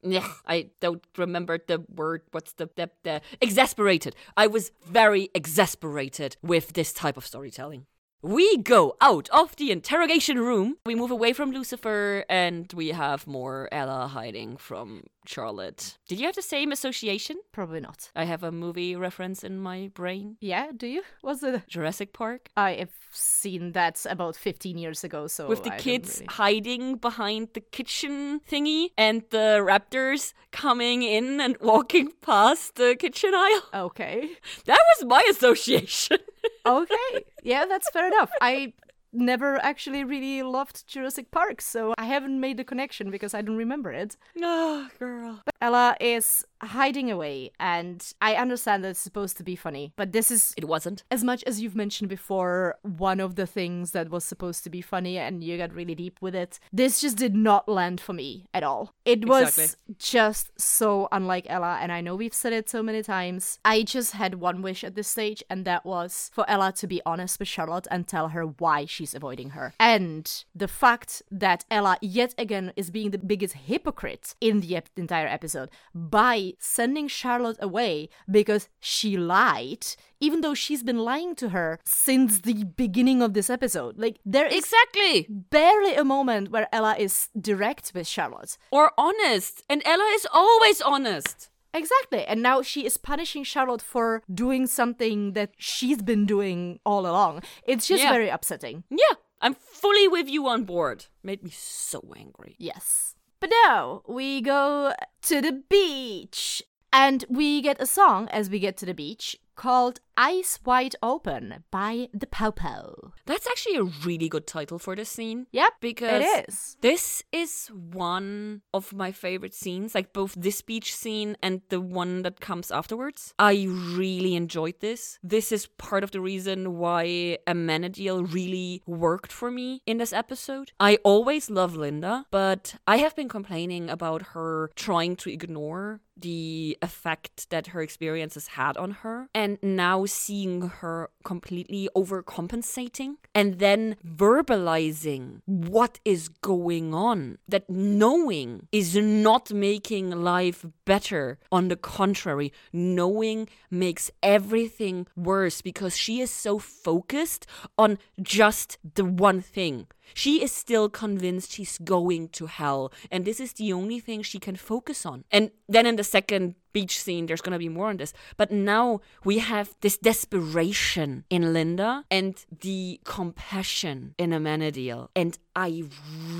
I 0.46 0.70
don't 0.80 1.04
remember 1.18 1.58
the 1.58 1.84
word 1.94 2.22
what's 2.30 2.52
the, 2.54 2.70
the 2.76 2.90
the 3.02 3.20
exasperated. 3.40 4.14
I 4.36 4.46
was 4.46 4.70
very 4.86 5.30
exasperated 5.34 6.36
with 6.42 6.74
this 6.74 6.92
type 6.92 7.16
of 7.16 7.26
storytelling. 7.26 7.86
We 8.24 8.58
go 8.58 8.94
out 9.00 9.28
of 9.30 9.56
the 9.56 9.72
interrogation 9.72 10.38
room. 10.38 10.76
We 10.86 10.94
move 10.94 11.10
away 11.10 11.32
from 11.32 11.50
Lucifer 11.50 12.24
and 12.30 12.72
we 12.72 12.90
have 12.90 13.26
more 13.26 13.68
Ella 13.72 14.06
hiding 14.06 14.58
from 14.58 15.02
Charlotte. 15.26 15.98
Did 16.08 16.18
you 16.20 16.26
have 16.26 16.34
the 16.34 16.42
same 16.42 16.72
association? 16.72 17.36
Probably 17.52 17.80
not. 17.80 18.10
I 18.14 18.24
have 18.24 18.42
a 18.42 18.52
movie 18.52 18.96
reference 18.96 19.44
in 19.44 19.58
my 19.58 19.90
brain. 19.94 20.36
Yeah, 20.40 20.72
do 20.76 20.86
you? 20.86 21.02
What's 21.20 21.42
it? 21.42 21.62
Jurassic 21.68 22.12
Park. 22.12 22.48
I 22.56 22.72
have 22.74 22.90
seen 23.10 23.72
that 23.72 24.04
about 24.08 24.36
15 24.36 24.78
years 24.78 25.04
ago, 25.04 25.26
so 25.26 25.48
with 25.48 25.62
the 25.64 25.74
I 25.74 25.78
kids 25.78 26.18
really- 26.20 26.26
hiding 26.30 26.96
behind 26.96 27.48
the 27.54 27.60
kitchen 27.60 28.40
thingy 28.50 28.88
and 28.98 29.22
the 29.30 29.60
raptors 29.62 30.32
coming 30.50 31.02
in 31.02 31.40
and 31.40 31.56
walking 31.60 32.10
past 32.20 32.74
the 32.76 32.96
kitchen 32.98 33.32
aisle. 33.34 33.62
Okay. 33.86 34.30
That 34.66 34.80
was 34.98 35.06
my 35.06 35.22
association. 35.30 36.18
Okay. 36.66 37.24
yeah, 37.42 37.66
that's 37.66 37.88
fair 37.90 38.06
enough. 38.08 38.30
I 38.40 38.72
never 39.12 39.62
actually 39.62 40.04
really 40.04 40.42
loved 40.42 40.86
Jurassic 40.86 41.30
Park, 41.30 41.60
so 41.60 41.94
I 41.98 42.04
haven't 42.06 42.40
made 42.40 42.56
the 42.56 42.64
connection 42.64 43.10
because 43.10 43.34
I 43.34 43.42
don't 43.42 43.56
remember 43.56 43.92
it. 43.92 44.16
oh, 44.42 44.88
girl. 44.98 45.40
But 45.44 45.54
Ella 45.60 45.96
is 46.00 46.44
hiding 46.62 47.10
away, 47.10 47.50
and 47.58 48.04
I 48.20 48.34
understand 48.36 48.84
that 48.84 48.90
it's 48.90 49.00
supposed 49.00 49.36
to 49.38 49.42
be 49.44 49.56
funny, 49.56 49.92
but 49.96 50.12
this 50.12 50.30
is 50.30 50.54
It 50.56 50.66
wasn't. 50.68 51.02
as 51.10 51.24
much 51.24 51.42
as 51.44 51.60
you've 51.60 51.74
mentioned 51.76 52.08
before, 52.08 52.76
one 52.82 53.20
of 53.20 53.34
the 53.34 53.46
things 53.46 53.90
that 53.92 54.10
was 54.10 54.24
supposed 54.24 54.62
to 54.64 54.70
be 54.70 54.80
funny 54.80 55.18
and 55.18 55.42
you 55.42 55.58
got 55.58 55.72
really 55.74 55.94
deep 55.94 56.18
with 56.20 56.34
it, 56.34 56.58
this 56.72 57.00
just 57.00 57.16
did 57.16 57.34
not 57.34 57.68
land 57.68 58.00
for 58.00 58.12
me 58.12 58.46
at 58.54 58.62
all. 58.62 58.94
It 59.04 59.26
was 59.28 59.58
Exactly. 59.58 59.94
just 59.98 60.50
so 60.60 61.08
unlike 61.12 61.46
Ella, 61.48 61.78
and 61.80 61.90
I 61.92 62.00
know 62.00 62.14
we've 62.16 62.34
said 62.34 62.52
it 62.52 62.68
so 62.70 62.82
many 62.82 63.02
times. 63.02 63.58
I 63.64 63.82
just 63.82 64.12
had 64.12 64.36
one 64.36 64.62
wish 64.62 64.84
at 64.84 64.94
this 64.94 65.08
stage, 65.08 65.42
and 65.50 65.64
that 65.64 65.84
was 65.84 66.30
for 66.32 66.48
Ella 66.48 66.72
to 66.72 66.86
be 66.86 67.02
honest 67.04 67.38
with 67.38 67.48
Charlotte 67.48 67.86
and 67.90 68.06
tell 68.06 68.28
her 68.28 68.44
why 68.44 68.84
she's 69.02 69.14
avoiding 69.14 69.50
her. 69.50 69.74
And 69.80 70.24
the 70.54 70.68
fact 70.68 71.22
that 71.30 71.64
Ella 71.70 71.96
yet 72.00 72.34
again 72.38 72.72
is 72.76 72.90
being 72.90 73.10
the 73.10 73.18
biggest 73.18 73.54
hypocrite 73.54 74.34
in 74.40 74.60
the 74.60 74.76
ep- 74.76 74.88
entire 74.96 75.26
episode 75.26 75.70
by 75.94 76.52
sending 76.58 77.08
Charlotte 77.08 77.56
away 77.60 78.08
because 78.30 78.68
she 78.78 79.16
lied, 79.16 79.84
even 80.20 80.40
though 80.40 80.54
she's 80.54 80.84
been 80.84 80.98
lying 81.00 81.34
to 81.36 81.48
her 81.48 81.78
since 81.84 82.40
the 82.40 82.62
beginning 82.64 83.22
of 83.22 83.34
this 83.34 83.50
episode. 83.50 83.98
Like, 83.98 84.18
there 84.24 84.46
is 84.46 84.62
Exactly. 84.64 85.26
barely 85.28 85.94
a 85.96 86.04
moment 86.04 86.50
where 86.52 86.68
Ella 86.72 86.94
is 86.96 87.28
direct 87.38 87.90
with 87.94 88.06
Charlotte. 88.06 88.56
Or 88.70 88.92
honest. 88.96 89.62
And 89.68 89.82
Ella 89.84 90.08
is 90.14 90.26
always 90.32 90.80
honest. 90.80 91.48
Exactly. 91.74 92.24
And 92.24 92.42
now 92.42 92.62
she 92.62 92.84
is 92.84 92.96
punishing 92.96 93.44
Charlotte 93.44 93.82
for 93.82 94.22
doing 94.32 94.66
something 94.66 95.32
that 95.32 95.50
she's 95.58 96.02
been 96.02 96.26
doing 96.26 96.78
all 96.84 97.06
along. 97.06 97.42
It's 97.64 97.86
just 97.86 98.02
Yeah. 98.02 98.12
very 98.12 98.28
upsetting. 98.28 98.84
Yeah, 98.90 99.16
I'm 99.40 99.54
fully 99.54 100.06
with 100.08 100.28
you 100.28 100.46
on 100.48 100.64
board. 100.64 101.06
Made 101.22 101.42
me 101.42 101.50
so 101.50 102.12
angry. 102.16 102.56
Yes. 102.58 103.16
But 103.40 103.50
now 103.66 104.02
we 104.06 104.40
go 104.40 104.92
to 105.22 105.40
the 105.40 105.62
beach. 105.68 106.62
And 106.92 107.24
we 107.28 107.62
get 107.62 107.80
a 107.80 107.86
song 107.86 108.28
as 108.28 108.50
we 108.50 108.58
get 108.58 108.76
to 108.78 108.86
the 108.86 108.94
beach 108.94 109.36
called 109.54 110.00
Eyes 110.16 110.58
Wide 110.64 110.94
Open 111.02 111.64
by 111.70 112.08
the 112.12 112.26
Popo. 112.26 113.12
That's 113.26 113.46
actually 113.46 113.76
a 113.76 113.84
really 113.84 114.28
good 114.28 114.46
title 114.46 114.78
for 114.78 114.94
this 114.94 115.08
scene. 115.08 115.46
Yep, 115.52 115.72
Because 115.80 116.22
it 116.22 116.48
is. 116.48 116.76
This 116.80 117.22
is 117.32 117.68
one 117.68 118.62
of 118.74 118.92
my 118.92 119.12
favorite 119.12 119.54
scenes, 119.54 119.94
like 119.94 120.12
both 120.12 120.34
this 120.36 120.60
beach 120.62 120.94
scene 120.94 121.36
and 121.42 121.62
the 121.68 121.80
one 121.80 122.22
that 122.22 122.40
comes 122.40 122.70
afterwards. 122.70 123.34
I 123.38 123.66
really 123.68 124.34
enjoyed 124.34 124.80
this. 124.80 125.18
This 125.22 125.52
is 125.52 125.66
part 125.66 126.04
of 126.04 126.10
the 126.10 126.20
reason 126.20 126.78
why 126.78 127.38
Amenadiel 127.46 128.32
really 128.32 128.82
worked 128.86 129.32
for 129.32 129.50
me 129.50 129.80
in 129.86 129.98
this 129.98 130.12
episode. 130.12 130.72
I 130.78 130.98
always 131.04 131.50
love 131.50 131.76
Linda, 131.76 132.26
but 132.30 132.74
I 132.86 132.98
have 132.98 133.16
been 133.16 133.28
complaining 133.28 133.88
about 133.88 134.22
her 134.34 134.70
trying 134.74 135.16
to 135.16 135.30
ignore 135.30 136.00
the 136.22 136.78
effect 136.80 137.50
that 137.50 137.68
her 137.68 137.82
experiences 137.82 138.48
had 138.48 138.76
on 138.76 138.90
her 139.02 139.28
and 139.34 139.58
now 139.62 140.06
seeing 140.06 140.62
her 140.80 141.10
completely 141.24 141.88
overcompensating 141.96 143.16
and 143.34 143.58
then 143.58 143.96
verbalizing 144.06 145.40
what 145.44 145.98
is 146.04 146.28
going 146.28 146.94
on 146.94 147.38
that 147.48 147.68
knowing 147.68 148.66
is 148.72 148.96
not 148.96 149.52
making 149.52 150.10
life 150.10 150.64
better. 150.84 151.38
On 151.50 151.68
the 151.68 151.76
contrary 151.76 152.52
knowing 152.72 153.48
makes 153.70 154.10
everything 154.22 155.06
worse 155.16 155.60
because 155.62 155.96
she 155.96 156.20
is 156.20 156.30
so 156.30 156.58
focused 156.58 157.46
on 157.76 157.98
just 158.20 158.78
the 158.94 159.04
one 159.04 159.40
thing 159.40 159.86
she 160.14 160.42
is 160.42 160.52
still 160.52 160.88
convinced 160.88 161.52
she's 161.52 161.78
going 161.78 162.28
to 162.28 162.46
hell, 162.46 162.92
and 163.10 163.24
this 163.24 163.40
is 163.40 163.52
the 163.54 163.72
only 163.72 164.00
thing 164.00 164.22
she 164.22 164.38
can 164.38 164.56
focus 164.56 165.04
on. 165.06 165.24
And 165.30 165.50
then 165.68 165.86
in 165.86 165.96
the 165.96 166.04
second 166.04 166.54
beach 166.72 166.98
scene, 166.98 167.26
there's 167.26 167.40
gonna 167.40 167.58
be 167.58 167.68
more 167.68 167.88
on 167.88 167.98
this. 167.98 168.12
But 168.36 168.50
now 168.50 169.00
we 169.24 169.38
have 169.38 169.74
this 169.80 169.98
desperation 169.98 171.24
in 171.28 171.52
Linda 171.52 172.04
and 172.10 172.44
the 172.60 173.00
compassion 173.04 174.14
in 174.18 174.30
Amenadiel. 174.30 175.08
And 175.14 175.38
I 175.54 175.84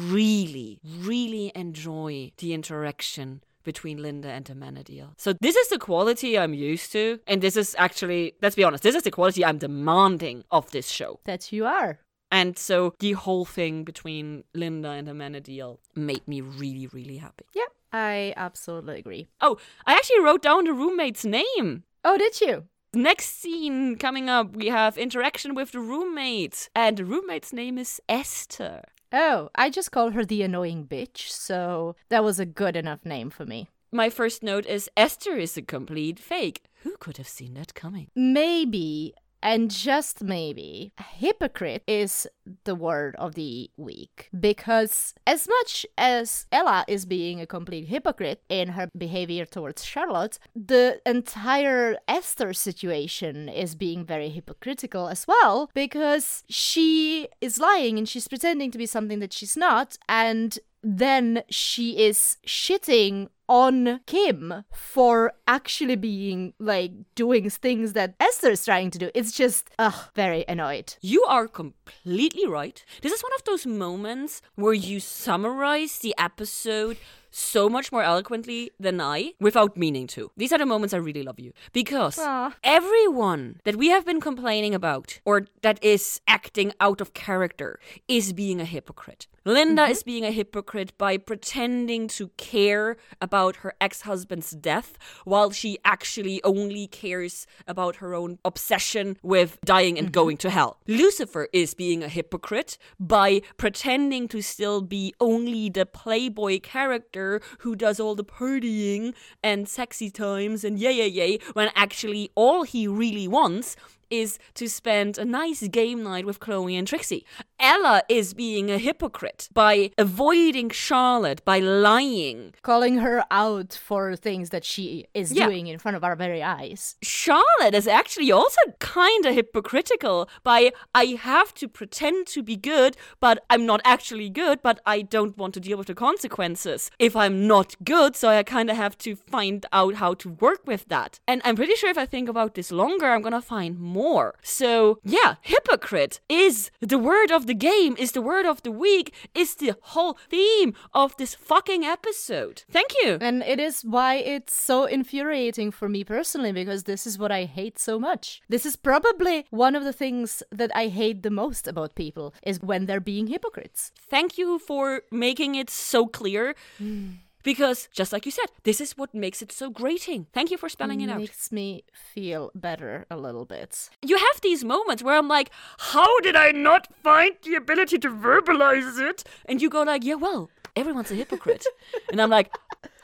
really, 0.08 0.80
really 0.82 1.52
enjoy 1.54 2.32
the 2.38 2.54
interaction 2.54 3.42
between 3.62 4.02
Linda 4.02 4.28
and 4.28 4.44
Amenadiel. 4.46 5.10
So 5.16 5.34
this 5.40 5.56
is 5.56 5.68
the 5.68 5.78
quality 5.78 6.38
I'm 6.38 6.54
used 6.54 6.92
to, 6.92 7.20
and 7.26 7.40
this 7.40 7.56
is 7.56 7.76
actually, 7.78 8.34
let's 8.42 8.56
be 8.56 8.64
honest, 8.64 8.82
this 8.82 8.94
is 8.94 9.02
the 9.02 9.10
quality 9.10 9.44
I'm 9.44 9.58
demanding 9.58 10.44
of 10.50 10.70
this 10.72 10.88
show. 10.88 11.20
That 11.24 11.52
you 11.52 11.66
are. 11.66 12.00
And 12.32 12.58
so 12.58 12.94
the 12.98 13.12
whole 13.12 13.44
thing 13.44 13.84
between 13.84 14.44
Linda 14.54 14.88
and 14.88 15.06
Amenadiel 15.06 15.78
made 15.94 16.26
me 16.26 16.40
really, 16.40 16.86
really 16.86 17.18
happy. 17.18 17.44
Yeah, 17.54 17.70
I 17.92 18.32
absolutely 18.36 18.98
agree. 18.98 19.28
Oh, 19.42 19.58
I 19.86 19.92
actually 19.92 20.20
wrote 20.20 20.42
down 20.42 20.64
the 20.64 20.72
roommate's 20.72 21.26
name. 21.26 21.84
Oh, 22.02 22.16
did 22.16 22.40
you? 22.40 22.64
Next 22.94 23.40
scene 23.40 23.96
coming 23.96 24.30
up, 24.30 24.56
we 24.56 24.66
have 24.68 24.98
interaction 24.98 25.54
with 25.54 25.72
the 25.72 25.80
roommate, 25.80 26.68
and 26.74 26.96
the 26.96 27.04
roommate's 27.04 27.52
name 27.52 27.78
is 27.78 28.00
Esther. 28.08 28.82
Oh, 29.12 29.50
I 29.54 29.68
just 29.68 29.92
call 29.92 30.10
her 30.10 30.24
the 30.24 30.42
annoying 30.42 30.86
bitch, 30.86 31.28
so 31.28 31.96
that 32.08 32.24
was 32.24 32.40
a 32.40 32.46
good 32.46 32.76
enough 32.76 33.04
name 33.04 33.28
for 33.28 33.44
me. 33.44 33.68
My 33.94 34.08
first 34.08 34.42
note 34.42 34.64
is 34.64 34.88
Esther 34.96 35.36
is 35.36 35.56
a 35.58 35.62
complete 35.62 36.18
fake. 36.18 36.62
Who 36.82 36.96
could 36.98 37.18
have 37.18 37.28
seen 37.28 37.52
that 37.54 37.74
coming? 37.74 38.08
Maybe, 38.14 39.12
and 39.43 39.70
just 39.70 40.22
maybe, 40.22 40.93
hypocrite 41.18 41.82
is 41.86 42.26
the 42.64 42.74
word 42.74 43.16
of 43.16 43.34
the 43.34 43.70
week. 43.76 44.28
Because 44.38 45.14
as 45.26 45.49
much 45.49 45.86
as 45.99 46.47
Ella 46.53 46.84
is 46.88 47.05
being 47.05 47.40
a 47.40 47.47
complete 47.47 47.88
hypocrite 47.88 48.43
in 48.49 48.68
her 48.68 48.88
behavior 48.97 49.45
towards 49.45 49.84
Charlotte, 49.84 50.38
the 50.55 51.01
entire 51.07 51.97
Esther 52.09 52.53
situation 52.53 53.49
is 53.49 53.74
being 53.74 54.05
very 54.05 54.28
hypocritical 54.28 55.09
as 55.09 55.26
well 55.26 55.70
because 55.74 56.45
she 56.49 57.28
is 57.40 57.59
lying 57.59 57.99
and 57.99 58.09
she's 58.09 58.28
pretending 58.28 58.70
to 58.70 58.78
be 58.78 58.86
something 58.86 59.18
that 59.18 59.32
she's 59.32 59.57
not, 59.57 59.99
and 60.09 60.59
then 60.82 61.42
she 61.48 61.98
is 61.98 62.38
shitting 62.46 63.28
on 63.48 64.00
Kim 64.06 64.64
for 64.72 65.32
actually 65.46 65.96
being 65.96 66.54
like 66.58 66.92
doing 67.14 67.50
things 67.50 67.92
that 67.92 68.14
Esther 68.18 68.50
is 68.50 68.64
trying 68.64 68.90
to 68.90 68.98
do. 68.98 69.10
It's 69.14 69.32
just, 69.32 69.68
ugh, 69.78 70.08
very 70.14 70.44
annoyed. 70.48 70.94
You 71.00 71.22
are 71.24 71.46
completely 71.48 72.46
right. 72.46 72.82
This 73.02 73.12
is 73.12 73.22
one 73.22 73.32
of 73.36 73.44
those 73.44 73.66
moments 73.66 74.42
where 74.54 74.72
you 74.72 75.00
summarize 75.00 75.98
the 75.98 76.14
episode 76.18 76.96
so 77.32 77.68
much 77.68 77.90
more 77.90 78.02
eloquently 78.02 78.70
than 78.78 79.00
I 79.00 79.32
without 79.40 79.76
meaning 79.76 80.06
to. 80.08 80.30
These 80.36 80.52
are 80.52 80.58
the 80.58 80.66
moments 80.66 80.94
I 80.94 80.98
really 80.98 81.22
love 81.22 81.40
you 81.40 81.52
because 81.72 82.18
Aw. 82.18 82.54
everyone 82.62 83.60
that 83.64 83.76
we 83.76 83.88
have 83.88 84.04
been 84.06 84.20
complaining 84.20 84.74
about 84.74 85.20
or 85.24 85.46
that 85.62 85.82
is 85.82 86.20
acting 86.28 86.72
out 86.78 87.00
of 87.00 87.14
character 87.14 87.80
is 88.06 88.32
being 88.32 88.60
a 88.60 88.64
hypocrite. 88.64 89.26
Linda 89.44 89.82
mm-hmm. 89.82 89.92
is 89.92 90.02
being 90.04 90.24
a 90.24 90.30
hypocrite 90.30 90.96
by 90.98 91.16
pretending 91.16 92.06
to 92.06 92.28
care 92.36 92.96
about 93.20 93.56
her 93.56 93.74
ex 93.80 94.02
husband's 94.02 94.52
death 94.52 94.96
while 95.24 95.50
she 95.50 95.78
actually 95.84 96.42
only 96.44 96.86
cares 96.86 97.46
about 97.66 97.96
her 97.96 98.14
own 98.14 98.38
obsession 98.44 99.16
with 99.22 99.58
dying 99.64 99.98
and 99.98 100.08
mm-hmm. 100.08 100.20
going 100.20 100.36
to 100.36 100.50
hell. 100.50 100.78
Lucifer 100.86 101.48
is 101.52 101.74
being 101.74 102.02
a 102.04 102.08
hypocrite 102.08 102.78
by 103.00 103.40
pretending 103.56 104.28
to 104.28 104.42
still 104.42 104.82
be 104.82 105.14
only 105.18 105.68
the 105.68 105.86
playboy 105.86 106.60
character 106.60 107.21
who 107.58 107.74
does 107.76 108.00
all 108.00 108.14
the 108.14 108.24
partying 108.24 109.14
and 109.42 109.68
sexy 109.68 110.10
times 110.10 110.64
and 110.64 110.78
yay, 110.78 110.92
yay, 110.92 111.08
yay, 111.08 111.38
when 111.52 111.70
actually 111.74 112.30
all 112.34 112.62
he 112.62 112.86
really 112.86 113.28
wants 113.28 113.76
is 114.12 114.38
to 114.54 114.68
spend 114.68 115.16
a 115.18 115.24
nice 115.24 115.66
game 115.68 116.02
night 116.02 116.26
with 116.26 116.38
Chloe 116.38 116.76
and 116.76 116.86
Trixie. 116.86 117.24
Ella 117.58 118.02
is 118.08 118.34
being 118.34 118.70
a 118.70 118.76
hypocrite 118.78 119.48
by 119.54 119.90
avoiding 119.96 120.68
Charlotte, 120.70 121.44
by 121.44 121.58
lying. 121.60 122.52
Calling 122.62 122.98
her 122.98 123.24
out 123.30 123.72
for 123.72 124.14
things 124.16 124.50
that 124.50 124.64
she 124.64 125.06
is 125.14 125.32
Yeah. 125.32 125.46
doing 125.46 125.66
in 125.68 125.78
front 125.78 125.96
of 125.96 126.04
our 126.04 126.16
very 126.16 126.42
eyes. 126.42 126.96
Charlotte 127.02 127.74
is 127.74 127.86
actually 127.86 128.30
also 128.32 128.60
kind 128.80 129.24
of 129.26 129.34
hypocritical 129.34 130.28
by 130.42 130.72
I 130.94 131.04
have 131.32 131.54
to 131.54 131.68
pretend 131.68 132.26
to 132.34 132.42
be 132.42 132.56
good, 132.56 132.96
but 133.20 133.36
I'm 133.48 133.64
not 133.64 133.80
actually 133.84 134.28
good, 134.28 134.60
but 134.62 134.80
I 134.84 135.02
don't 135.02 135.38
want 135.38 135.54
to 135.54 135.60
deal 135.60 135.78
with 135.78 135.86
the 135.86 135.94
consequences 135.94 136.90
if 136.98 137.14
I'm 137.16 137.46
not 137.46 137.76
good, 137.84 138.16
so 138.16 138.28
I 138.28 138.42
kind 138.42 138.68
of 138.70 138.76
have 138.76 138.98
to 138.98 139.14
find 139.16 139.64
out 139.72 139.94
how 139.94 140.12
to 140.14 140.28
work 140.28 140.60
with 140.66 140.84
that. 140.88 141.20
And 141.28 141.40
I'm 141.44 141.56
pretty 141.56 141.76
sure 141.76 141.90
if 141.90 141.98
I 141.98 142.06
think 142.06 142.28
about 142.28 142.54
this 142.54 142.70
longer, 142.72 143.06
I'm 143.06 143.22
gonna 143.22 143.40
find 143.56 143.78
more. 143.78 144.01
So, 144.42 144.98
yeah, 145.05 145.36
hypocrite 145.40 146.20
is 146.28 146.70
the 146.80 146.98
word 146.98 147.30
of 147.30 147.46
the 147.46 147.55
game, 147.55 147.94
is 147.98 148.12
the 148.12 148.22
word 148.22 148.46
of 148.46 148.62
the 148.62 148.72
week, 148.72 149.14
is 149.34 149.55
the 149.55 149.76
whole 149.92 150.18
theme 150.28 150.74
of 150.92 151.16
this 151.16 151.34
fucking 151.34 151.84
episode. 151.84 152.64
Thank 152.70 152.90
you. 153.03 153.18
And 153.20 153.42
it 153.42 153.61
is 153.61 153.82
why 153.82 154.16
it's 154.16 154.57
so 154.57 154.84
infuriating 154.84 155.70
for 155.70 155.88
me 155.88 156.05
personally, 156.05 156.53
because 156.53 156.82
this 156.84 157.07
is 157.07 157.18
what 157.18 157.32
I 157.32 157.44
hate 157.44 157.78
so 157.78 157.98
much. 157.98 158.40
This 158.48 158.66
is 158.66 158.76
probably 158.76 159.46
one 159.50 159.76
of 159.76 159.84
the 159.84 159.92
things 159.92 160.42
that 160.50 160.72
I 160.74 160.88
hate 160.88 161.22
the 161.22 161.30
most 161.30 161.68
about 161.68 161.94
people, 161.94 162.34
is 162.42 162.61
when 162.61 162.86
they're 162.86 163.00
being 163.00 163.28
hypocrites. 163.28 163.92
thank 164.11 164.38
you 164.38 164.59
for 164.59 165.03
making 165.11 165.55
it 165.55 165.70
so 165.70 166.07
clear. 166.07 166.55
Mm. 166.80 167.18
Because, 167.43 167.88
just 167.93 168.12
like 168.12 168.24
you 168.26 168.32
said, 168.32 168.47
this 168.64 168.80
is 168.80 168.97
what 168.97 169.14
makes 169.14 169.43
it 169.43 169.51
so 169.53 169.70
grating. 169.70 170.26
Thank 170.32 170.51
you 170.51 170.57
for 170.59 170.68
spelling 170.68 171.01
it 171.01 171.11
out. 171.11 171.18
Makes 171.18 171.51
me 171.53 171.84
feel 171.93 172.51
better 172.55 173.07
a 173.11 173.16
little 173.16 173.45
bit. 173.45 173.90
You 174.01 174.16
have 174.16 174.40
these 174.43 174.64
moments 174.64 175.03
where 175.03 175.16
I'm 175.16 175.28
like, 175.28 175.51
how 175.78 176.20
did 176.20 176.36
I 176.36 176.53
not 176.53 176.88
find 177.03 177.34
the 177.43 177.55
ability 177.57 177.99
to 177.99 178.09
verbalize 178.09 178.99
it? 179.01 179.24
And 179.47 179.61
you 179.61 179.68
go 179.68 179.82
like, 179.82 180.05
yeah, 180.05 180.14
well, 180.14 180.51
everyone's 180.76 181.11
a 181.11 181.14
hypocrite. 181.14 181.64
and 182.11 182.20
I'm 182.20 182.30
like, 182.30 182.55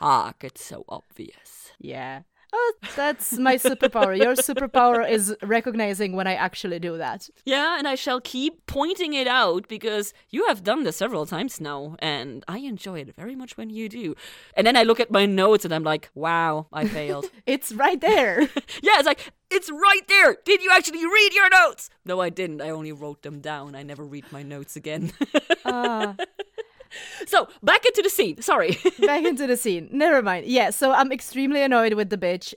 ah, 0.01 0.32
it's 0.41 0.64
so 0.64 0.84
obvious. 0.89 1.55
Yeah. 1.80 2.22
Oh, 2.51 2.72
that's 2.96 3.36
my 3.38 3.57
superpower. 3.57 4.16
Your 4.16 4.34
superpower 4.34 5.09
is 5.09 5.36
recognizing 5.42 6.14
when 6.16 6.26
I 6.26 6.34
actually 6.34 6.78
do 6.78 6.96
that. 6.96 7.28
Yeah, 7.44 7.78
and 7.78 7.86
I 7.86 7.94
shall 7.94 8.20
keep 8.20 8.64
pointing 8.66 9.12
it 9.12 9.26
out 9.26 9.68
because 9.68 10.14
you 10.30 10.46
have 10.46 10.62
done 10.64 10.84
this 10.84 10.96
several 10.96 11.26
times 11.26 11.61
now, 11.61 11.96
and 11.99 12.44
I 12.49 12.59
enjoy 12.59 13.01
it 13.01 13.14
very 13.14 13.34
much 13.34 13.57
when 13.59 13.68
you 13.68 13.88
do. 13.88 14.14
And 14.55 14.66
then 14.66 14.76
I 14.76 14.82
look 14.84 14.99
at 14.99 15.11
my 15.11 15.26
notes 15.26 15.64
and 15.66 15.74
I'm 15.74 15.84
like, 15.84 16.09
wow, 16.14 16.66
I 16.72 16.86
failed. 16.86 17.26
It's 17.46 17.72
right 17.72 18.01
there. 18.01 18.49
Yeah, 18.82 18.99
it's 18.99 19.07
like, 19.07 19.32
it's 19.51 19.70
right 19.70 20.07
there. 20.09 20.36
Did 20.44 20.62
you 20.62 20.70
actually 20.72 21.05
read 21.05 21.32
your 21.34 21.49
notes? 21.51 21.90
No, 22.05 22.20
I 22.20 22.28
didn't. 22.30 22.61
I 22.62 22.70
only 22.70 22.92
wrote 22.92 23.22
them 23.22 23.40
down. 23.40 23.74
I 23.74 23.82
never 23.82 24.05
read 24.05 24.24
my 24.30 24.42
notes 24.42 24.76
again. 24.76 25.12
Ah. 25.64 26.14
so, 27.26 27.49
back 27.62 27.84
into 27.84 28.03
the 28.03 28.11
scene. 28.11 28.41
Sorry. 28.43 28.78
Back 29.01 29.24
into 29.24 29.47
the 29.47 29.57
scene. 29.57 29.89
Never 29.93 30.22
mind. 30.22 30.47
Yeah, 30.47 30.70
so 30.70 30.93
I'm 30.93 31.12
extremely 31.12 31.62
annoyed 31.62 31.95
with 31.95 32.11
the 32.11 32.18
bitch. 32.18 32.55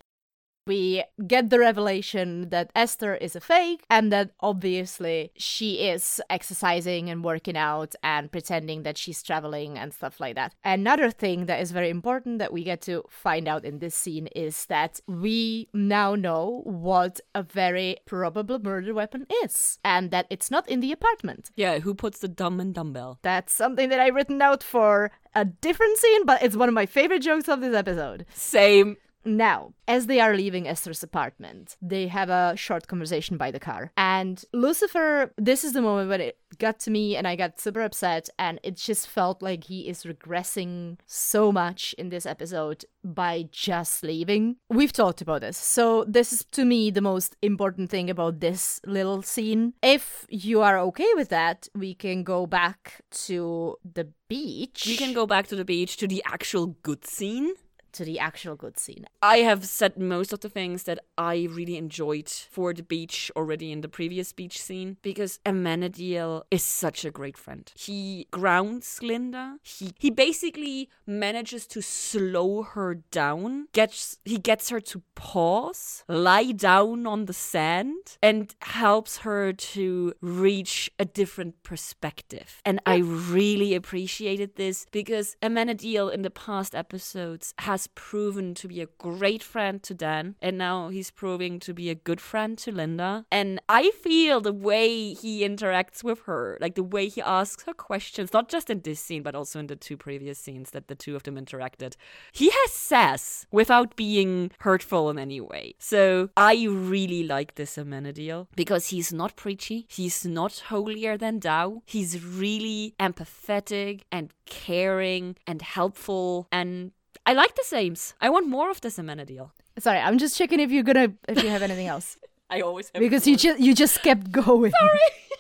We 0.68 1.04
get 1.26 1.50
the 1.50 1.60
revelation 1.60 2.50
that 2.50 2.72
Esther 2.76 3.16
is 3.16 3.36
a 3.36 3.42
fake 3.42 3.84
and 3.90 4.12
that 4.12 4.32
obviously 4.40 5.32
she 5.36 5.88
is 5.88 6.22
exercising 6.30 7.10
and 7.10 7.24
working 7.24 7.58
out 7.58 7.96
and 8.04 8.32
pretending 8.32 8.84
that 8.84 8.98
she's 8.98 9.24
traveling 9.24 9.78
and 9.78 9.94
stuff 9.94 10.20
like 10.20 10.36
that. 10.36 10.54
Another 10.64 11.10
thing 11.10 11.48
that 11.48 11.62
is 11.62 11.72
very 11.72 11.90
important 11.90 12.40
that 12.40 12.54
we 12.54 12.64
get 12.64 12.82
to 12.82 13.04
find 13.10 13.48
out 13.48 13.66
in 13.66 13.80
this 13.80 13.96
scene 13.96 14.28
is 14.28 14.66
that 14.68 15.00
we 15.08 15.68
now 15.74 16.16
know 16.16 16.62
what 16.64 17.20
a 17.34 17.42
very 17.42 17.98
probable 18.06 18.60
murder 18.60 18.94
weapon 18.94 19.26
is 19.44 19.80
and 19.84 20.12
that 20.12 20.28
it's 20.30 20.52
not 20.52 20.70
in 20.70 20.80
the 20.80 20.92
apartment. 20.92 21.50
Yeah, 21.56 21.80
who 21.80 21.96
puts 21.96 22.20
the 22.20 22.28
dumb 22.28 22.60
and 22.60 22.74
dumbbell? 22.74 23.20
That's 23.24 23.54
something 23.54 23.90
that 23.90 24.00
I 24.00 24.08
written 24.08 24.42
out 24.42 24.64
for 24.64 25.12
a 25.34 25.46
different 25.46 25.98
scene, 25.98 26.26
but 26.26 26.44
it's 26.44 26.56
one 26.56 26.70
of 26.70 26.76
my 26.76 26.86
favorite 26.86 27.22
jokes 27.22 27.50
of 27.50 27.62
this 27.62 27.76
episode. 27.76 28.26
Same. 28.34 28.98
Now, 29.24 29.74
as 29.88 30.08
they 30.08 30.20
are 30.20 30.36
leaving 30.36 30.68
Esther's 30.68 31.04
apartment, 31.04 31.76
they 31.82 32.08
have 32.08 32.30
a 32.30 32.56
short 32.56 32.88
conversation 32.88 33.38
by 33.38 33.52
the 33.52 33.60
car. 33.60 33.92
And 33.98 34.44
Lucifer, 34.54 35.32
this 35.38 35.64
is 35.64 35.74
the 35.74 35.82
moment 35.82 36.10
when 36.10 36.22
it 36.22 36.38
got 36.58 36.80
to 36.82 36.92
me 36.92 37.16
and 37.16 37.28
I 37.28 37.36
got 37.36 37.60
super 37.60 37.82
upset. 37.82 38.30
And 38.40 38.60
it 38.64 38.78
just 38.78 39.08
felt 39.08 39.42
like 39.42 39.66
he 39.66 39.88
is 39.88 40.04
regressing 40.04 40.98
so 41.06 41.52
much 41.52 41.94
in 41.98 42.10
this 42.10 42.26
episode 42.26 42.86
by 43.04 43.50
just 43.52 44.04
leaving. 44.04 44.58
We've 44.70 44.94
talked 44.94 45.22
about 45.22 45.42
this. 45.42 45.58
So, 45.58 46.06
this 46.08 46.32
is 46.34 46.44
to 46.52 46.66
me 46.66 46.92
the 46.92 47.02
most 47.02 47.36
important 47.42 47.90
thing 47.90 48.10
about 48.10 48.40
this 48.40 48.80
little 48.86 49.22
scene. 49.22 49.74
If 49.82 50.26
you 50.30 50.62
are 50.62 50.80
okay 50.80 51.10
with 51.16 51.30
that, 51.30 51.68
we 51.76 51.94
can 51.94 52.24
go 52.24 52.46
back 52.46 53.02
to 53.26 53.78
the 53.84 54.10
beach. 54.28 54.84
We 54.86 54.98
can 54.98 55.14
go 55.14 55.26
back 55.26 55.48
to 55.48 55.56
the 55.56 55.66
beach 55.66 55.98
to 55.98 56.08
the 56.08 56.24
actual 56.26 56.68
good 56.84 57.06
scene. 57.06 57.54
To 57.94 58.06
the 58.06 58.20
actual 58.20 58.56
good 58.56 58.78
scene. 58.78 59.06
I 59.22 59.38
have 59.38 59.66
said 59.66 59.98
most 59.98 60.34
of 60.34 60.40
the 60.40 60.50
things 60.50 60.84
that 60.84 61.00
I 61.18 61.48
really 61.52 61.78
enjoyed 61.78 62.30
for 62.30 62.74
the 62.74 62.84
beach 62.84 63.32
already 63.36 63.72
in 63.72 63.82
the 63.82 63.90
previous 63.90 64.34
beach 64.34 64.62
scene 64.62 64.98
because 65.02 65.40
Amenadiel 65.46 66.44
is 66.52 66.64
such 66.64 67.06
a 67.06 67.12
great 67.12 67.38
friend. 67.38 67.72
He 67.76 68.28
grounds 68.32 69.00
Linda. 69.02 69.58
He 69.64 69.94
he 70.00 70.10
basically 70.10 70.90
manages 71.06 71.68
to 71.68 71.82
slow 71.82 72.64
her 72.64 72.96
down. 73.12 73.68
Gets 73.74 74.20
he 74.26 74.38
gets 74.38 74.70
her 74.70 74.80
to 74.82 75.02
pause, 75.16 76.04
lie 76.08 76.52
down 76.52 77.06
on 77.06 77.26
the 77.26 77.34
sand, 77.34 78.18
and 78.22 78.54
helps 78.62 79.20
her 79.20 79.54
to 79.54 80.14
reach 80.22 80.90
a 81.00 81.06
different 81.06 81.62
perspective. 81.64 82.62
And 82.66 82.80
I 82.86 82.98
really 82.98 83.76
appreciated 83.76 84.56
this 84.56 84.86
because 84.92 85.36
Amenadiel 85.42 86.12
in 86.12 86.22
the 86.22 86.30
past 86.30 86.76
episodes 86.76 87.54
has 87.60 87.81
proven 87.88 88.54
to 88.56 88.68
be 88.68 88.82
a 88.82 88.88
great 88.98 89.44
friend 89.44 89.82
to 89.84 89.94
Dan, 89.94 90.36
and 90.42 90.58
now 90.58 90.90
he's 90.90 91.12
proving 91.12 91.60
to 91.60 91.74
be 91.74 91.90
a 91.90 91.96
good 91.96 92.22
friend 92.22 92.58
to 92.60 92.72
Linda. 92.72 93.26
And 93.32 93.62
I 93.70 93.92
feel 93.92 94.42
the 94.42 94.54
way 94.54 95.14
he 95.14 95.42
interacts 95.42 96.04
with 96.04 96.22
her, 96.22 96.58
like 96.62 96.76
the 96.76 96.84
way 96.84 97.08
he 97.08 97.22
asks 97.22 97.64
her 97.64 97.74
questions, 97.74 98.34
not 98.34 98.50
just 98.50 98.70
in 98.70 98.82
this 98.82 99.00
scene, 99.00 99.24
but 99.24 99.36
also 99.36 99.60
in 99.60 99.68
the 99.68 99.76
two 99.76 99.98
previous 99.98 100.40
scenes 100.40 100.72
that 100.72 100.88
the 100.88 100.96
two 100.96 101.16
of 101.16 101.24
them 101.24 101.36
interacted. 101.36 101.96
He 102.32 102.50
has 102.50 102.72
sass 102.72 103.46
without 103.52 103.96
being 103.96 104.52
hurtful 104.60 105.10
in 105.10 105.20
any 105.20 105.42
way. 105.42 105.76
So 105.78 106.30
I 106.38 106.66
really 106.70 107.24
like 107.24 107.56
this 107.56 107.78
Amenadiel 107.78 108.48
because 108.56 108.88
he's 108.88 109.12
not 109.14 109.36
preachy, 109.36 109.86
he's 109.90 110.26
not 110.26 110.64
holier 110.68 111.18
than 111.18 111.40
thou, 111.40 111.82
he's 111.86 112.24
really 112.24 112.96
empathetic 113.00 114.02
and 114.12 114.34
caring 114.46 115.36
and 115.48 115.62
helpful 115.62 116.48
and 116.52 116.92
I 117.26 117.34
like 117.34 117.56
the 117.56 117.64
sames. 117.64 118.14
I 118.20 118.30
want 118.30 118.48
more 118.48 118.70
of 118.72 118.82
the 118.82 118.90
this 118.90 119.26
deal. 119.26 119.52
Sorry, 119.80 120.00
I'm 120.00 120.18
just 120.18 120.38
checking 120.38 120.60
if 120.60 120.72
you're 120.72 120.84
gonna 120.84 121.14
if 121.28 121.44
you 121.44 121.50
have 121.50 121.62
anything 121.62 121.88
else. 121.88 122.18
I 122.50 122.62
always 122.62 122.92
have 122.94 123.00
because 123.00 123.26
you 123.28 123.38
just 123.38 123.60
you 123.60 123.74
just 123.74 124.02
kept 124.02 124.32
going. 124.32 124.72
Sorry. 124.72 125.00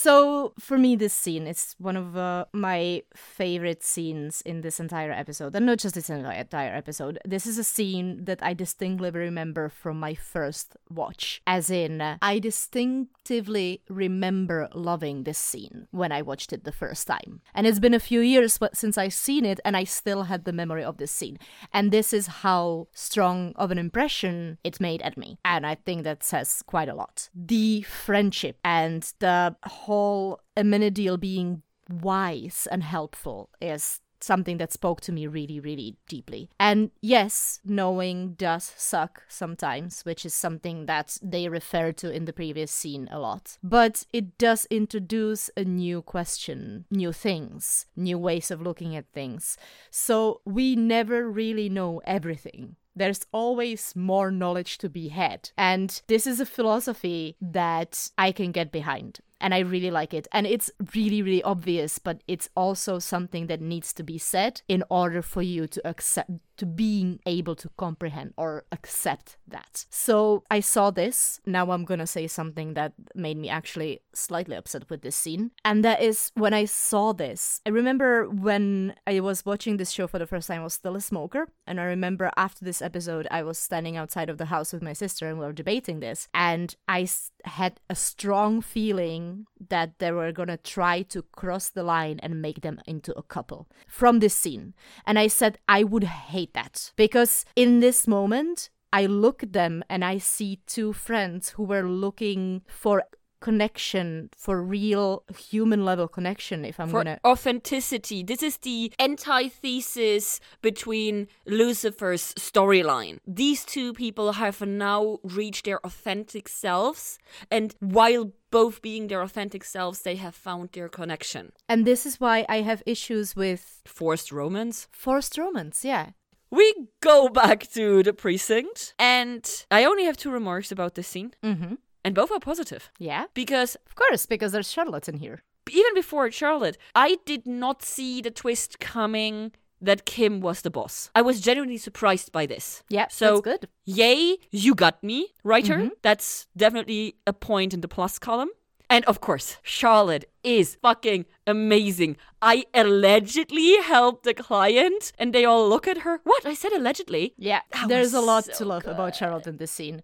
so 0.00 0.54
for 0.58 0.78
me, 0.78 0.96
this 0.96 1.12
scene 1.12 1.46
is 1.46 1.76
one 1.78 1.96
of 1.96 2.16
uh, 2.16 2.46
my 2.52 3.02
favorite 3.14 3.84
scenes 3.84 4.40
in 4.42 4.62
this 4.62 4.80
entire 4.80 5.12
episode, 5.12 5.54
and 5.54 5.66
not 5.66 5.78
just 5.78 5.94
this 5.94 6.08
entire 6.08 6.74
episode. 6.74 7.18
This 7.24 7.46
is 7.46 7.58
a 7.58 7.64
scene 7.64 8.24
that 8.24 8.42
I 8.42 8.54
distinctly 8.54 9.10
remember 9.10 9.68
from 9.68 10.00
my 10.00 10.14
first 10.14 10.76
watch, 10.88 11.42
as 11.46 11.70
in 11.70 12.00
I 12.22 12.38
distinctively 12.38 13.82
remember 13.90 14.68
loving 14.72 15.24
this 15.24 15.38
scene 15.38 15.86
when 15.90 16.12
I 16.12 16.22
watched 16.22 16.54
it 16.54 16.64
the 16.64 16.72
first 16.72 17.06
time, 17.06 17.42
and 17.54 17.66
it's 17.66 17.78
been 17.78 17.94
a 17.94 18.00
few 18.00 18.20
years 18.20 18.58
since 18.72 18.96
I've 18.96 19.12
seen 19.12 19.44
it, 19.44 19.60
and 19.66 19.76
I 19.76 19.84
still 19.84 20.24
had 20.24 20.44
the 20.44 20.52
memory 20.52 20.82
of 20.82 20.96
this 20.96 21.12
scene, 21.12 21.38
and 21.74 21.90
this 21.90 22.14
is 22.14 22.26
how 22.26 22.88
strong 22.94 23.52
of 23.56 23.70
an 23.70 23.78
impression 23.78 24.56
it 24.64 24.80
made 24.80 25.02
at 25.02 25.18
me, 25.18 25.38
and 25.44 25.66
I 25.66 25.74
think 25.74 26.04
that 26.04 26.24
says 26.24 26.62
quite 26.66 26.88
a 26.88 26.94
lot. 26.94 27.28
The 27.34 27.82
friendship 27.82 28.56
and 28.64 29.02
the 29.18 29.56
whole 29.90 30.38
Amenadiel 30.56 31.18
being 31.18 31.62
wise 31.90 32.68
and 32.70 32.80
helpful 32.84 33.50
is 33.60 33.98
something 34.20 34.58
that 34.58 34.72
spoke 34.72 35.00
to 35.00 35.10
me 35.10 35.26
really, 35.26 35.58
really 35.58 35.96
deeply. 36.06 36.48
And 36.60 36.92
yes, 37.00 37.58
knowing 37.64 38.34
does 38.34 38.72
suck 38.76 39.24
sometimes, 39.26 40.02
which 40.02 40.24
is 40.24 40.32
something 40.32 40.86
that 40.86 41.18
they 41.20 41.48
refer 41.48 41.90
to 41.92 42.12
in 42.12 42.26
the 42.26 42.32
previous 42.32 42.70
scene 42.70 43.08
a 43.10 43.18
lot. 43.18 43.58
But 43.64 44.06
it 44.12 44.38
does 44.38 44.68
introduce 44.70 45.50
a 45.56 45.64
new 45.64 46.02
question, 46.02 46.84
new 46.88 47.12
things, 47.12 47.86
new 47.96 48.16
ways 48.18 48.52
of 48.52 48.62
looking 48.62 48.94
at 48.94 49.10
things. 49.12 49.56
So 49.90 50.40
we 50.44 50.76
never 50.76 51.28
really 51.28 51.68
know 51.68 52.00
everything. 52.04 52.76
There's 52.94 53.26
always 53.32 53.96
more 53.96 54.30
knowledge 54.30 54.78
to 54.78 54.88
be 54.88 55.08
had. 55.08 55.50
And 55.56 56.00
this 56.06 56.28
is 56.28 56.38
a 56.38 56.46
philosophy 56.46 57.36
that 57.40 58.10
I 58.16 58.30
can 58.30 58.52
get 58.52 58.70
behind. 58.70 59.20
And 59.40 59.54
I 59.54 59.60
really 59.60 59.90
like 59.90 60.14
it. 60.14 60.28
And 60.32 60.46
it's 60.46 60.70
really, 60.94 61.22
really 61.22 61.42
obvious, 61.42 61.98
but 61.98 62.22
it's 62.28 62.48
also 62.56 62.98
something 62.98 63.46
that 63.46 63.60
needs 63.60 63.92
to 63.94 64.02
be 64.02 64.18
said 64.18 64.62
in 64.68 64.84
order 64.90 65.22
for 65.22 65.42
you 65.42 65.66
to 65.66 65.88
accept, 65.88 66.30
to 66.58 66.66
being 66.66 67.20
able 67.24 67.54
to 67.56 67.70
comprehend 67.78 68.34
or 68.36 68.64
accept 68.70 69.38
that. 69.48 69.86
So 69.88 70.44
I 70.50 70.60
saw 70.60 70.90
this. 70.90 71.40
Now 71.46 71.70
I'm 71.70 71.84
gonna 71.84 72.06
say 72.06 72.26
something 72.26 72.74
that 72.74 72.92
made 73.14 73.38
me 73.38 73.48
actually 73.48 74.02
slightly 74.14 74.56
upset 74.56 74.90
with 74.90 75.00
this 75.00 75.16
scene. 75.16 75.52
And 75.64 75.82
that 75.84 76.02
is 76.02 76.30
when 76.34 76.52
I 76.52 76.66
saw 76.66 77.12
this. 77.12 77.62
I 77.64 77.70
remember 77.70 78.28
when 78.28 78.94
I 79.06 79.20
was 79.20 79.46
watching 79.46 79.78
this 79.78 79.90
show 79.90 80.06
for 80.06 80.18
the 80.18 80.26
first 80.26 80.48
time, 80.48 80.60
I 80.60 80.64
was 80.64 80.74
still 80.74 80.96
a 80.96 81.00
smoker. 81.00 81.48
And 81.66 81.80
I 81.80 81.84
remember 81.84 82.30
after 82.36 82.64
this 82.64 82.82
episode, 82.82 83.26
I 83.30 83.42
was 83.42 83.56
standing 83.56 83.96
outside 83.96 84.28
of 84.28 84.36
the 84.36 84.46
house 84.46 84.72
with 84.72 84.82
my 84.82 84.92
sister 84.92 85.28
and 85.28 85.38
we 85.38 85.46
were 85.46 85.52
debating 85.52 86.00
this. 86.00 86.28
And 86.34 86.76
I 86.86 87.08
had 87.44 87.80
a 87.88 87.94
strong 87.94 88.60
feeling 88.60 89.29
that 89.68 89.98
they 89.98 90.12
were 90.12 90.32
gonna 90.32 90.56
try 90.56 91.02
to 91.02 91.22
cross 91.22 91.70
the 91.70 91.82
line 91.82 92.18
and 92.22 92.42
make 92.42 92.60
them 92.60 92.80
into 92.86 93.16
a 93.16 93.22
couple 93.22 93.68
from 93.86 94.20
this 94.20 94.34
scene. 94.34 94.74
And 95.06 95.18
I 95.18 95.28
said, 95.28 95.58
I 95.68 95.84
would 95.84 96.04
hate 96.04 96.54
that 96.54 96.92
because 96.96 97.44
in 97.56 97.80
this 97.80 98.06
moment, 98.06 98.70
I 98.92 99.06
look 99.06 99.42
at 99.42 99.52
them 99.52 99.84
and 99.88 100.04
I 100.04 100.18
see 100.18 100.60
two 100.66 100.92
friends 100.92 101.50
who 101.50 101.62
were 101.62 101.88
looking 101.88 102.62
for 102.66 103.04
connection 103.40 104.30
for 104.36 104.62
real 104.62 105.22
human 105.36 105.84
level 105.84 106.06
connection 106.08 106.64
if 106.64 106.78
i'm 106.80 106.88
for 106.88 106.98
gonna 107.04 107.18
authenticity. 107.24 108.22
This 108.22 108.42
is 108.42 108.58
the 108.58 108.92
antithesis 109.00 110.40
between 110.62 111.26
Lucifer's 111.46 112.34
storyline. 112.34 113.18
These 113.26 113.64
two 113.64 113.92
people 113.92 114.32
have 114.32 114.60
now 114.60 115.18
reached 115.22 115.64
their 115.64 115.80
authentic 115.84 116.48
selves, 116.48 117.18
and 117.50 117.74
while 117.80 118.32
both 118.50 118.82
being 118.82 119.08
their 119.08 119.22
authentic 119.22 119.64
selves, 119.64 120.02
they 120.02 120.16
have 120.16 120.34
found 120.34 120.70
their 120.72 120.88
connection. 120.88 121.52
and 121.68 121.86
this 121.86 122.04
is 122.06 122.14
why 122.20 122.44
i 122.48 122.58
have 122.62 122.82
issues 122.86 123.36
with 123.36 123.62
Forced 123.86 124.30
romance. 124.32 124.88
forced 124.92 125.38
romance 125.38 125.84
yeah 125.84 126.06
We 126.52 126.66
go 127.00 127.28
back 127.28 127.60
to 127.78 128.02
the 128.02 128.12
precinct, 128.12 128.94
and 128.98 129.42
I 129.70 129.80
only 129.90 130.04
have 130.08 130.16
two 130.16 130.32
remarks 130.32 130.72
about 130.72 130.92
this 130.94 131.08
scene, 131.12 131.30
mm-hmm 131.44 131.74
and 132.04 132.14
both 132.14 132.30
are 132.30 132.40
positive. 132.40 132.90
yeah 132.98 133.24
Because 133.34 133.76
of 133.86 133.94
course 133.94 134.26
because 134.26 134.52
there's 134.52 134.70
charlotte 134.72 135.08
in 135.08 135.18
here 135.18 135.42
even 135.72 135.94
before 135.94 136.28
Charlotte, 136.32 136.76
I 136.96 137.18
did 137.26 137.46
not 137.46 137.82
see 137.82 138.20
the 138.20 138.30
twist 138.32 138.80
coming 138.80 139.52
that 139.80 140.04
Kim 140.04 140.40
was 140.40 140.62
the 140.62 140.70
boss. 140.70 141.10
I 141.14 141.22
was 141.22 141.40
genuinely 141.40 141.78
surprised 141.78 142.32
by 142.32 142.44
this. 142.46 142.82
yeah 142.88 143.06
So 143.08 143.26
that's 143.26 143.40
good 143.42 143.68
Yay, 143.84 144.38
you 144.50 144.74
got 144.74 144.96
me, 145.02 145.18
writer. 145.44 145.76
Mhm. 145.78 145.90
That's 146.02 146.46
definitely 146.56 147.14
a 147.26 147.32
point 147.32 147.72
in 147.74 147.80
the 147.82 147.88
plus 147.88 148.18
column. 148.18 148.50
And 148.88 149.04
of 149.04 149.20
course, 149.20 149.58
Charlotte 149.62 150.24
is 150.42 150.76
fucking 150.82 151.26
amazing. 151.46 152.16
I 152.42 152.64
allegedly 152.74 153.76
helped 153.82 154.24
the 154.24 154.34
client, 154.34 155.12
and 155.18 155.32
they 155.32 155.44
all 155.44 155.68
look 155.68 155.86
at 155.86 155.98
her. 155.98 156.20
What? 156.24 156.44
I 156.44 156.54
said 156.54 156.72
allegedly. 156.72 157.34
Yeah, 157.38 157.60
That 157.72 157.88
there's 157.88 158.14
a 158.14 158.20
lot 158.20 158.44
so 158.46 158.52
to 158.58 158.64
love 158.64 158.86
about 158.86 159.14
Charlotte 159.14 159.46
in 159.46 159.56
this 159.58 159.70
scene. 159.70 160.02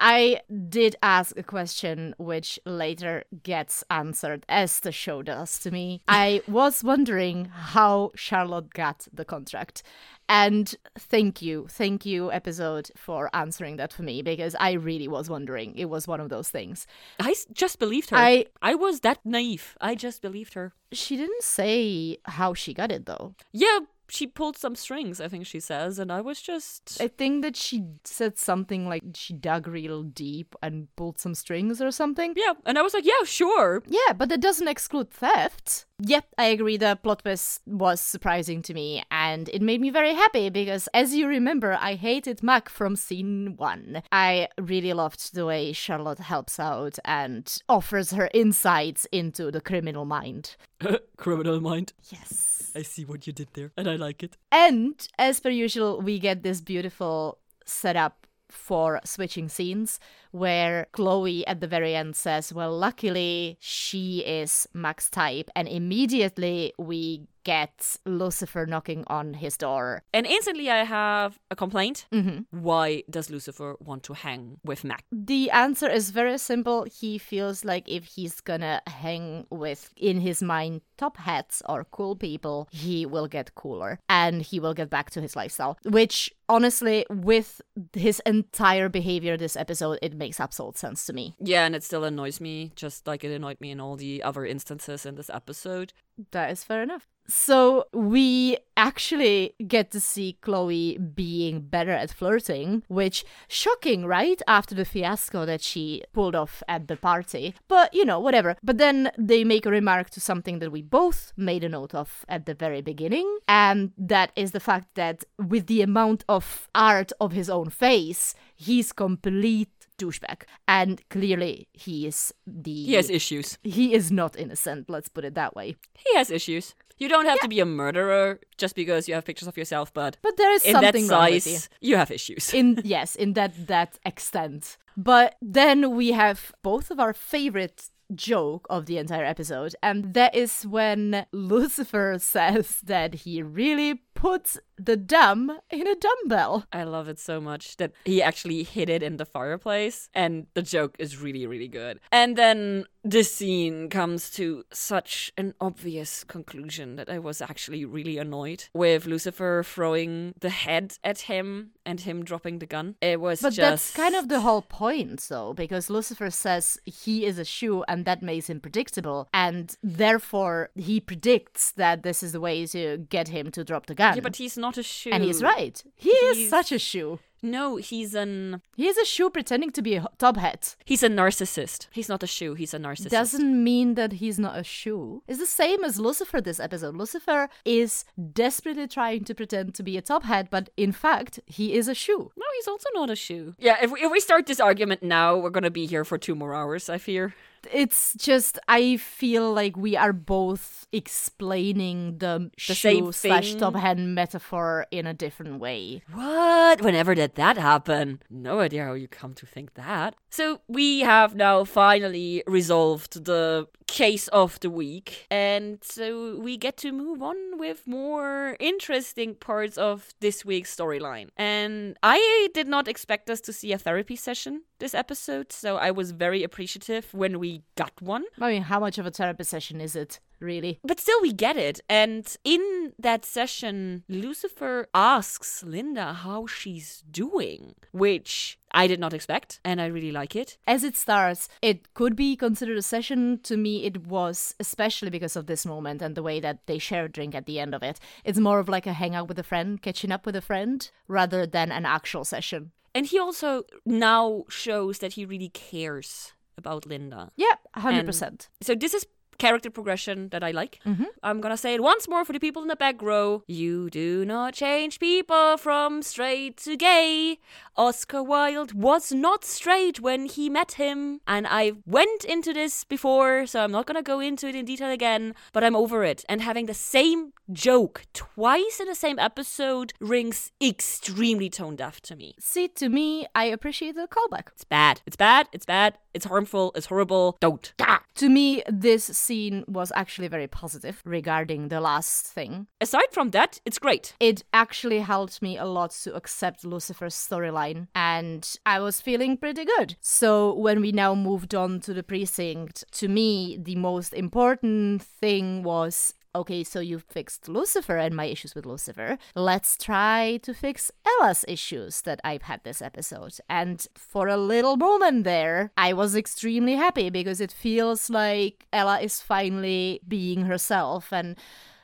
I 0.00 0.40
did 0.68 0.96
ask 1.02 1.36
a 1.36 1.42
question 1.42 2.14
which 2.18 2.58
later 2.64 3.24
gets 3.42 3.84
answered 3.90 4.46
as 4.48 4.80
the 4.80 4.92
show 4.92 5.22
does 5.22 5.58
to 5.60 5.70
me. 5.70 6.00
I 6.08 6.40
was 6.48 6.82
wondering 6.82 7.44
how 7.46 8.12
Charlotte 8.14 8.72
got 8.72 9.06
the 9.12 9.24
contract. 9.26 9.82
And 10.28 10.74
thank 10.96 11.42
you, 11.42 11.66
thank 11.68 12.06
you, 12.06 12.30
episode, 12.32 12.90
for 12.96 13.28
answering 13.34 13.76
that 13.76 13.92
for 13.92 14.02
me 14.04 14.22
because 14.22 14.54
I 14.60 14.72
really 14.72 15.08
was 15.08 15.28
wondering. 15.28 15.74
It 15.76 15.86
was 15.90 16.06
one 16.06 16.20
of 16.20 16.28
those 16.28 16.48
things. 16.48 16.86
I 17.18 17.34
just 17.52 17.78
believed 17.80 18.10
her. 18.10 18.16
I- 18.16 18.46
I 18.62 18.76
was 18.76 19.00
that 19.00 19.18
naive. 19.24 19.76
I 19.80 19.96
just 19.96 20.22
believed 20.22 20.54
her. 20.54 20.72
She 20.92 21.16
didn't 21.16 21.42
say 21.42 22.18
how 22.24 22.54
she 22.54 22.72
got 22.74 22.92
it 22.92 23.06
though. 23.06 23.34
Yeah, 23.52 23.80
she 24.10 24.26
pulled 24.26 24.56
some 24.56 24.74
strings, 24.74 25.20
I 25.20 25.28
think 25.28 25.46
she 25.46 25.60
says, 25.60 25.98
and 25.98 26.10
I 26.12 26.20
was 26.20 26.40
just. 26.40 27.00
I 27.00 27.08
think 27.08 27.42
that 27.42 27.56
she 27.56 27.84
said 28.04 28.38
something 28.38 28.88
like 28.88 29.02
she 29.14 29.32
dug 29.32 29.66
real 29.66 30.02
deep 30.02 30.54
and 30.62 30.88
pulled 30.96 31.18
some 31.18 31.34
strings 31.34 31.80
or 31.80 31.90
something. 31.90 32.34
yeah, 32.36 32.54
and 32.66 32.78
I 32.78 32.82
was 32.82 32.94
like, 32.94 33.04
yeah, 33.04 33.24
sure. 33.24 33.82
Yeah, 33.86 34.12
but 34.16 34.28
that 34.28 34.40
doesn't 34.40 34.68
exclude 34.68 35.10
theft. 35.10 35.86
Yep, 36.02 36.26
I 36.38 36.44
agree. 36.46 36.76
The 36.76 36.98
plot 37.02 37.20
twist 37.22 37.60
was 37.66 38.00
surprising 38.00 38.62
to 38.62 38.74
me, 38.74 39.02
and 39.10 39.48
it 39.50 39.62
made 39.62 39.80
me 39.80 39.90
very 39.90 40.14
happy 40.14 40.48
because, 40.48 40.88
as 40.94 41.14
you 41.14 41.26
remember, 41.26 41.76
I 41.78 41.94
hated 41.94 42.42
Mac 42.42 42.68
from 42.68 42.96
scene 42.96 43.54
one. 43.56 44.02
I 44.10 44.48
really 44.58 44.92
loved 44.92 45.34
the 45.34 45.44
way 45.44 45.72
Charlotte 45.72 46.20
helps 46.20 46.58
out 46.58 46.98
and 47.04 47.54
offers 47.68 48.12
her 48.12 48.30
insights 48.32 49.06
into 49.12 49.50
the 49.50 49.60
criminal 49.60 50.04
mind. 50.04 50.56
Criminal 51.16 51.60
mind. 51.60 51.92
Yes. 52.10 52.70
I 52.74 52.82
see 52.82 53.04
what 53.04 53.26
you 53.26 53.32
did 53.32 53.48
there, 53.54 53.72
and 53.76 53.88
I 53.88 53.96
like 53.96 54.22
it. 54.22 54.36
And 54.52 54.94
as 55.18 55.40
per 55.40 55.50
usual, 55.50 56.00
we 56.00 56.18
get 56.18 56.42
this 56.42 56.60
beautiful 56.60 57.38
setup 57.64 58.26
for 58.48 59.00
switching 59.04 59.48
scenes 59.48 60.00
where 60.30 60.86
Chloe 60.92 61.46
at 61.46 61.60
the 61.60 61.66
very 61.66 61.94
end 61.94 62.16
says, 62.16 62.52
Well, 62.52 62.76
luckily 62.76 63.56
she 63.60 64.20
is 64.20 64.66
Max 64.72 65.08
type, 65.10 65.50
and 65.54 65.68
immediately 65.68 66.72
we 66.78 67.26
get 67.42 67.96
Lucifer 68.04 68.66
knocking 68.66 69.02
on 69.06 69.32
his 69.32 69.56
door. 69.56 70.02
And 70.12 70.26
instantly, 70.26 70.68
I 70.70 70.84
have 70.84 71.38
a 71.50 71.56
complaint. 71.56 72.06
Mhm. 72.12 72.44
Why 72.50 73.02
does 73.08 73.30
Lucifer 73.30 73.76
want 73.80 74.02
to 74.04 74.12
hang 74.12 74.58
with 74.62 74.84
Max? 74.84 75.02
The 75.10 75.50
answer 75.50 75.88
is 75.88 76.10
very 76.10 76.36
simple. 76.36 76.84
He 76.84 77.16
feels 77.16 77.64
like 77.64 77.88
if 77.88 78.04
he's 78.04 78.42
gonna 78.42 78.82
hang 78.86 79.46
with, 79.50 79.88
in 79.96 80.20
his 80.20 80.42
mind, 80.42 80.82
top 80.98 81.16
hats 81.16 81.62
or 81.66 81.86
cool 81.90 82.14
people, 82.14 82.68
he 82.70 83.06
will 83.06 83.26
get 83.26 83.54
cooler 83.54 84.00
and 84.06 84.42
he 84.42 84.60
will 84.60 84.74
get 84.74 84.90
back 84.90 85.08
to 85.12 85.22
his 85.22 85.34
lifestyle. 85.34 85.78
Which, 85.86 86.30
honestly, 86.46 87.06
with 87.08 87.62
his 87.94 88.20
entire 88.26 88.90
behavior 88.90 89.38
this 89.38 89.56
episode, 89.56 89.98
it 90.02 90.14
makes 90.20 90.38
absolute 90.38 90.78
sense 90.78 91.04
to 91.06 91.12
me. 91.12 91.34
Yeah, 91.40 91.64
and 91.66 91.74
it 91.74 91.82
still 91.82 92.04
annoys 92.04 92.40
me, 92.40 92.70
just 92.76 93.08
like 93.08 93.24
it 93.24 93.34
annoyed 93.34 93.60
me 93.60 93.72
in 93.72 93.80
all 93.80 93.96
the 93.96 94.22
other 94.22 94.46
instances 94.46 95.04
in 95.04 95.16
this 95.16 95.30
episode. 95.30 95.92
That 96.30 96.50
is 96.50 96.62
fair 96.62 96.82
enough. 96.82 97.08
So 97.26 97.86
we 97.92 98.58
actually 98.76 99.54
get 99.66 99.92
to 99.92 100.00
see 100.00 100.36
Chloe 100.40 100.98
being 100.98 101.60
better 101.60 101.92
at 101.92 102.10
flirting, 102.10 102.82
which 102.88 103.24
shocking, 103.46 104.04
right? 104.04 104.40
After 104.48 104.74
the 104.74 104.84
fiasco 104.84 105.46
that 105.46 105.60
she 105.60 106.02
pulled 106.12 106.34
off 106.34 106.62
at 106.66 106.88
the 106.88 106.96
party. 106.96 107.54
But 107.68 107.94
you 107.94 108.04
know, 108.04 108.18
whatever. 108.18 108.56
But 108.62 108.78
then 108.78 109.12
they 109.16 109.44
make 109.44 109.64
a 109.64 109.70
remark 109.70 110.10
to 110.10 110.20
something 110.20 110.58
that 110.58 110.72
we 110.72 110.82
both 110.82 111.32
made 111.36 111.62
a 111.62 111.68
note 111.68 111.94
of 111.94 112.24
at 112.28 112.46
the 112.46 112.54
very 112.54 112.82
beginning, 112.82 113.38
and 113.46 113.92
that 113.96 114.32
is 114.34 114.50
the 114.50 114.60
fact 114.60 114.88
that 114.96 115.24
with 115.38 115.68
the 115.68 115.82
amount 115.82 116.24
of 116.28 116.68
art 116.74 117.12
of 117.20 117.32
his 117.32 117.48
own 117.48 117.70
face, 117.70 118.34
he's 118.56 118.92
complete 118.92 119.79
douchebag. 120.00 120.38
And 120.66 121.00
clearly 121.10 121.68
he 121.72 122.06
is 122.06 122.32
the 122.46 122.78
He 122.90 122.94
has 122.94 123.10
issues. 123.10 123.58
he 123.62 123.84
is 123.98 124.10
not 124.10 124.32
innocent, 124.38 124.88
let's 124.88 125.08
put 125.08 125.24
it 125.24 125.34
that 125.34 125.52
way. 125.54 125.68
He 126.04 126.16
has 126.18 126.30
issues. 126.30 126.74
You 127.02 127.08
don't 127.08 127.24
have 127.30 127.40
to 127.40 127.48
be 127.48 127.60
a 127.60 127.64
murderer 127.66 128.40
just 128.58 128.74
because 128.74 129.08
you 129.08 129.14
have 129.14 129.24
pictures 129.24 129.48
of 129.48 129.56
yourself, 129.56 129.92
but 129.94 130.18
But 130.22 130.36
there 130.36 130.52
is 130.52 130.64
in 130.66 130.72
that 130.74 130.82
something 130.82 131.08
wrong 131.08 131.30
with 131.30 131.46
you. 131.46 131.58
you 131.88 131.96
have 131.96 132.10
issues. 132.10 132.52
In 132.52 132.66
yes, 132.84 133.16
in 133.16 133.32
that 133.34 133.52
that 133.68 133.98
extent. 134.04 134.76
But 134.96 135.36
then 135.40 135.78
we 135.96 136.12
have 136.12 136.52
both 136.62 136.90
of 136.90 136.98
our 137.00 137.14
favorite 137.14 137.88
joke 138.14 138.66
of 138.68 138.84
the 138.86 138.98
entire 138.98 139.24
episode, 139.24 139.72
and 139.82 140.12
that 140.14 140.34
is 140.34 140.66
when 140.66 141.24
Lucifer 141.32 142.16
says 142.18 142.80
that 142.84 143.14
he 143.24 143.42
really 143.42 144.02
puts 144.20 144.58
the 144.76 144.98
dumb 144.98 145.58
in 145.70 145.86
a 145.86 145.94
dumbbell. 145.94 146.66
I 146.74 146.84
love 146.84 147.08
it 147.08 147.18
so 147.18 147.40
much 147.40 147.78
that 147.78 147.92
he 148.04 148.22
actually 148.22 148.62
hid 148.64 148.90
it 148.90 149.02
in 149.02 149.16
the 149.16 149.24
fireplace, 149.24 150.10
and 150.12 150.46
the 150.52 150.60
joke 150.60 150.94
is 150.98 151.18
really, 151.18 151.46
really 151.46 151.68
good. 151.68 152.00
And 152.12 152.36
then 152.36 152.84
this 153.02 153.32
scene 153.32 153.88
comes 153.88 154.30
to 154.30 154.64
such 154.72 155.32
an 155.36 155.54
obvious 155.60 156.24
conclusion 156.24 156.96
that 156.96 157.08
I 157.08 157.18
was 157.18 157.40
actually 157.40 157.84
really 157.84 158.18
annoyed 158.18 158.64
with 158.74 159.06
Lucifer 159.06 159.62
throwing 159.64 160.34
the 160.40 160.50
head 160.50 160.98
at 161.02 161.20
him 161.20 161.70
and 161.86 162.00
him 162.00 162.24
dropping 162.24 162.58
the 162.58 162.66
gun. 162.66 162.96
It 163.00 163.20
was 163.20 163.40
But 163.40 163.54
just 163.54 163.58
that's 163.58 163.94
kind 163.94 164.14
of 164.14 164.28
the 164.28 164.40
whole 164.40 164.62
point, 164.62 165.20
though, 165.28 165.54
because 165.54 165.88
Lucifer 165.90 166.30
says 166.30 166.78
he 166.84 167.24
is 167.24 167.38
a 167.38 167.44
shoe 167.44 167.82
and 167.88 168.04
that 168.04 168.22
makes 168.22 168.48
him 168.48 168.60
predictable. 168.60 169.28
And 169.32 169.74
therefore, 169.82 170.70
he 170.74 171.00
predicts 171.00 171.72
that 171.72 172.02
this 172.02 172.22
is 172.22 172.32
the 172.32 172.40
way 172.40 172.66
to 172.66 172.98
get 173.08 173.28
him 173.28 173.50
to 173.52 173.64
drop 173.64 173.86
the 173.86 173.94
gun. 173.94 174.16
yeah, 174.16 174.22
but 174.22 174.36
he's 174.36 174.58
not 174.58 174.76
a 174.76 174.82
shoe. 174.82 175.10
and 175.10 175.24
he's 175.24 175.42
right. 175.42 175.82
He 175.94 176.10
is 176.10 176.50
such 176.50 176.70
a 176.72 176.78
shoe. 176.78 177.18
No, 177.42 177.76
he's 177.76 178.14
an 178.14 178.60
He 178.76 178.86
is 178.86 178.96
a 178.98 179.04
shoe 179.04 179.30
pretending 179.30 179.70
to 179.70 179.82
be 179.82 179.94
a 179.96 180.06
top 180.18 180.36
hat. 180.36 180.76
he's 180.84 181.02
a 181.02 181.08
narcissist. 181.08 181.88
He's 181.90 182.08
not 182.08 182.22
a 182.22 182.26
shoe. 182.26 182.54
He's 182.54 182.74
a 182.74 182.78
narcissist. 182.78 183.10
Doesn't 183.10 183.64
mean 183.64 183.94
that 183.94 184.12
he's 184.14 184.38
not 184.38 184.58
a 184.58 184.64
shoe. 184.64 185.22
It's 185.28 185.38
the 185.38 185.46
same 185.46 185.82
as 185.84 185.98
Lucifer 185.98 186.40
this 186.40 186.60
episode. 186.60 186.94
Lucifer 186.96 187.48
is 187.64 188.04
desperately 188.32 188.86
trying 188.88 189.24
to 189.24 189.34
pretend 189.34 189.74
to 189.74 189.82
be 189.82 189.96
a 189.96 190.02
top 190.02 190.24
hat, 190.24 190.48
but 190.50 190.70
in 190.76 190.92
fact, 190.92 191.40
he 191.46 191.74
is 191.74 191.88
a 191.88 191.94
shoe. 191.94 192.30
No, 192.36 192.46
he's 192.56 192.68
also 192.68 192.88
not 192.94 193.10
a 193.10 193.16
shoe. 193.16 193.54
Yeah, 193.58 193.76
if 193.82 193.90
we, 193.90 194.00
if 194.00 194.10
we 194.12 194.20
start 194.20 194.46
this 194.46 194.60
argument 194.60 195.02
now, 195.02 195.36
we're 195.36 195.50
gonna 195.50 195.70
be 195.70 195.86
here 195.86 196.04
for 196.04 196.18
two 196.18 196.34
more 196.34 196.54
hours. 196.54 196.88
I 196.90 196.98
fear. 196.98 197.34
It's 197.72 198.14
just 198.14 198.58
I 198.68 198.96
feel 198.96 199.52
like 199.52 199.76
we 199.76 199.96
are 199.96 200.12
both 200.12 200.86
explaining 200.92 202.18
the, 202.18 202.50
The 202.56 202.74
shoe 202.74 202.74
same 202.74 203.12
slash 203.12 203.54
top 203.54 203.76
hat 203.76 203.98
metaphor 203.98 204.86
in 204.90 205.06
a 205.06 205.14
different 205.14 205.60
way. 205.60 206.02
What? 206.12 206.80
Whenever 206.82 207.14
did 207.14 207.34
that 207.36 207.56
happen? 207.56 208.22
No 208.28 208.60
idea 208.60 208.84
how 208.84 208.94
you 208.94 209.08
come 209.08 209.34
to 209.34 209.46
think 209.46 209.74
that. 209.74 210.14
So 210.30 210.60
we 210.68 211.00
have 211.00 211.34
now 211.34 211.64
finally 211.64 212.42
resolved 212.46 213.24
the 213.24 213.66
case 213.86 214.28
of 214.28 214.60
the 214.60 214.70
week, 214.70 215.26
and 215.32 215.78
so 215.82 216.38
we 216.38 216.56
get 216.56 216.76
to 216.76 216.92
move 216.92 217.20
on 217.22 217.36
with 217.58 217.86
more 217.88 218.56
interesting 218.60 219.34
parts 219.34 219.76
of 219.76 220.14
this 220.20 220.44
week's 220.44 220.74
storyline. 220.74 221.28
And 221.36 221.96
I 222.02 222.48
did 222.54 222.68
not 222.68 222.86
expect 222.86 223.28
us 223.28 223.40
to 223.42 223.52
see 223.52 223.72
a 223.72 223.78
therapy 223.78 224.14
session 224.14 224.62
this 224.78 224.94
episode, 224.94 225.52
so 225.52 225.76
I 225.76 225.90
was 225.90 226.12
very 226.12 226.44
appreciative 226.44 227.12
when 227.12 227.40
we 227.40 227.49
got 227.76 228.00
one. 228.00 228.24
I 228.40 228.52
mean, 228.52 228.62
how 228.62 228.80
much 228.80 228.98
of 228.98 229.06
a 229.06 229.10
therapy 229.10 229.44
session 229.44 229.80
is 229.80 229.94
it, 229.96 230.20
really? 230.38 230.78
But 230.84 231.00
still, 231.00 231.20
we 231.20 231.32
get 231.32 231.56
it. 231.56 231.80
And 231.88 232.24
in 232.44 232.92
that 232.98 233.24
session, 233.24 234.04
Lucifer 234.08 234.88
asks 234.94 235.62
Linda 235.62 236.12
how 236.12 236.46
she's 236.46 237.02
doing, 237.10 237.74
which 237.92 238.58
I 238.72 238.86
did 238.86 239.00
not 239.00 239.14
expect, 239.14 239.60
and 239.64 239.80
I 239.80 239.86
really 239.86 240.12
like 240.12 240.36
it. 240.36 240.56
As 240.66 240.84
it 240.84 240.96
starts, 240.96 241.48
it 241.62 241.92
could 241.94 242.14
be 242.16 242.36
considered 242.36 242.78
a 242.78 242.82
session. 242.82 243.40
To 243.44 243.56
me, 243.56 243.84
it 243.84 244.06
was, 244.06 244.54
especially 244.60 245.10
because 245.10 245.36
of 245.36 245.46
this 245.46 245.66
moment 245.66 246.02
and 246.02 246.14
the 246.14 246.22
way 246.22 246.40
that 246.40 246.66
they 246.66 246.78
share 246.78 247.06
a 247.06 247.08
drink 247.08 247.34
at 247.34 247.46
the 247.46 247.58
end 247.58 247.74
of 247.74 247.82
it. 247.82 247.98
It's 248.24 248.38
more 248.38 248.60
of 248.60 248.68
like 248.68 248.86
a 248.86 248.92
hangout 248.92 249.28
with 249.28 249.38
a 249.38 249.44
friend, 249.50 249.80
catching 249.82 250.12
up 250.12 250.26
with 250.26 250.36
a 250.36 250.42
friend, 250.42 250.90
rather 251.08 251.46
than 251.46 251.72
an 251.72 251.84
actual 251.84 252.24
session. 252.24 252.72
And 252.94 253.06
he 253.06 253.18
also 253.18 253.64
now 253.86 254.44
shows 254.48 254.98
that 254.98 255.12
he 255.12 255.24
really 255.24 255.50
cares 255.50 256.32
about 256.56 256.86
Linda. 256.86 257.30
Yeah, 257.36 257.56
100%. 257.76 258.48
So 258.60 258.74
this 258.74 258.94
is 258.94 259.06
character 259.38 259.70
progression 259.70 260.28
that 260.28 260.44
I 260.44 260.50
like. 260.50 260.80
I'm 261.22 261.40
gonna 261.40 261.56
say 261.56 261.72
it 261.72 261.82
once 261.82 262.06
more 262.06 262.26
for 262.26 262.34
the 262.34 262.38
people 262.38 262.60
in 262.60 262.68
the 262.68 262.76
back 262.76 263.00
row. 263.00 263.42
You 263.46 263.88
do 263.88 264.22
not 264.26 264.52
change 264.52 265.00
people 265.00 265.56
from 265.56 266.02
straight 266.02 266.58
to 266.58 266.76
gay. 266.76 267.38
Oscar 267.74 268.22
Wilde 268.22 268.74
was 268.74 269.12
not 269.12 269.42
straight 269.46 269.98
when 269.98 270.26
he 270.26 270.50
met 270.50 270.72
him, 270.72 271.22
and 271.26 271.46
I 271.48 271.72
went 271.86 272.22
into 272.26 272.52
this 272.52 272.84
before, 272.84 273.46
so 273.46 273.64
I'm 273.64 273.72
not 273.72 273.86
gonna 273.86 274.02
go 274.02 274.20
into 274.20 274.46
it 274.46 274.54
in 274.54 274.66
detail 274.66 274.90
again, 274.90 275.34
but 275.54 275.64
I'm 275.64 275.74
over 275.74 276.04
it. 276.04 276.22
And 276.28 276.42
having 276.42 276.66
the 276.66 276.74
same 276.74 277.32
joke 277.52 278.02
twice 278.12 278.80
in 278.80 278.86
the 278.86 278.94
same 278.94 279.18
episode 279.18 279.92
rings 280.00 280.52
extremely 280.62 281.50
tone 281.50 281.76
deaf 281.76 282.00
to 282.02 282.16
me. 282.16 282.34
See, 282.38 282.68
to 282.68 282.88
me, 282.88 283.26
I 283.34 283.44
appreciate 283.44 283.94
the 283.94 284.08
callback. 284.08 284.48
It's 284.52 284.64
bad. 284.64 285.00
It's 285.06 285.16
bad. 285.16 285.48
It's 285.52 285.66
bad. 285.66 285.98
It's 286.14 286.26
harmful. 286.26 286.72
It's 286.74 286.86
horrible. 286.86 287.36
Don't. 287.40 287.72
Ah. 287.80 288.02
To 288.16 288.28
me, 288.28 288.62
this 288.68 289.04
scene 289.04 289.64
was 289.66 289.92
actually 289.94 290.28
very 290.28 290.46
positive 290.46 291.00
regarding 291.04 291.68
the 291.68 291.80
last 291.80 292.26
thing. 292.26 292.66
Aside 292.80 293.12
from 293.12 293.30
that, 293.30 293.60
it's 293.64 293.78
great. 293.78 294.14
It 294.20 294.42
actually 294.52 295.00
helped 295.00 295.40
me 295.40 295.56
a 295.56 295.64
lot 295.64 295.92
to 296.02 296.14
accept 296.14 296.64
Lucifer's 296.64 297.14
storyline, 297.14 297.88
and 297.94 298.46
I 298.66 298.80
was 298.80 299.00
feeling 299.00 299.36
pretty 299.36 299.64
good. 299.64 299.96
So, 300.00 300.54
when 300.54 300.80
we 300.80 300.92
now 300.92 301.14
moved 301.14 301.54
on 301.54 301.80
to 301.80 301.94
the 301.94 302.02
precinct, 302.02 302.84
to 302.92 303.08
me, 303.08 303.58
the 303.60 303.76
most 303.76 304.12
important 304.12 305.02
thing 305.02 305.62
was 305.62 306.14
okay, 306.34 306.64
so 306.64 306.80
you 306.80 306.98
fixed 306.98 307.48
Lucifer 307.48 307.96
and 307.96 308.14
my 308.14 308.26
issues 308.26 308.54
with 308.54 308.66
Lucifer. 308.66 309.18
Let's 309.34 309.76
try 309.76 310.38
to 310.42 310.54
fix 310.54 310.90
Ella's 311.06 311.44
issues 311.48 312.02
that 312.02 312.20
I've 312.24 312.42
had 312.42 312.62
this 312.64 312.80
episode. 312.80 313.34
And 313.48 313.86
for 313.94 314.28
a 314.28 314.36
little 314.36 314.76
moment 314.76 315.24
there, 315.24 315.72
I 315.76 315.92
was 315.92 316.16
extremely 316.16 316.74
happy 316.74 317.10
because 317.10 317.40
it 317.40 317.52
feels 317.52 318.10
like 318.10 318.66
Ella 318.72 319.00
is 319.00 319.20
finally 319.20 320.00
being 320.06 320.42
herself 320.42 321.12
and 321.12 321.36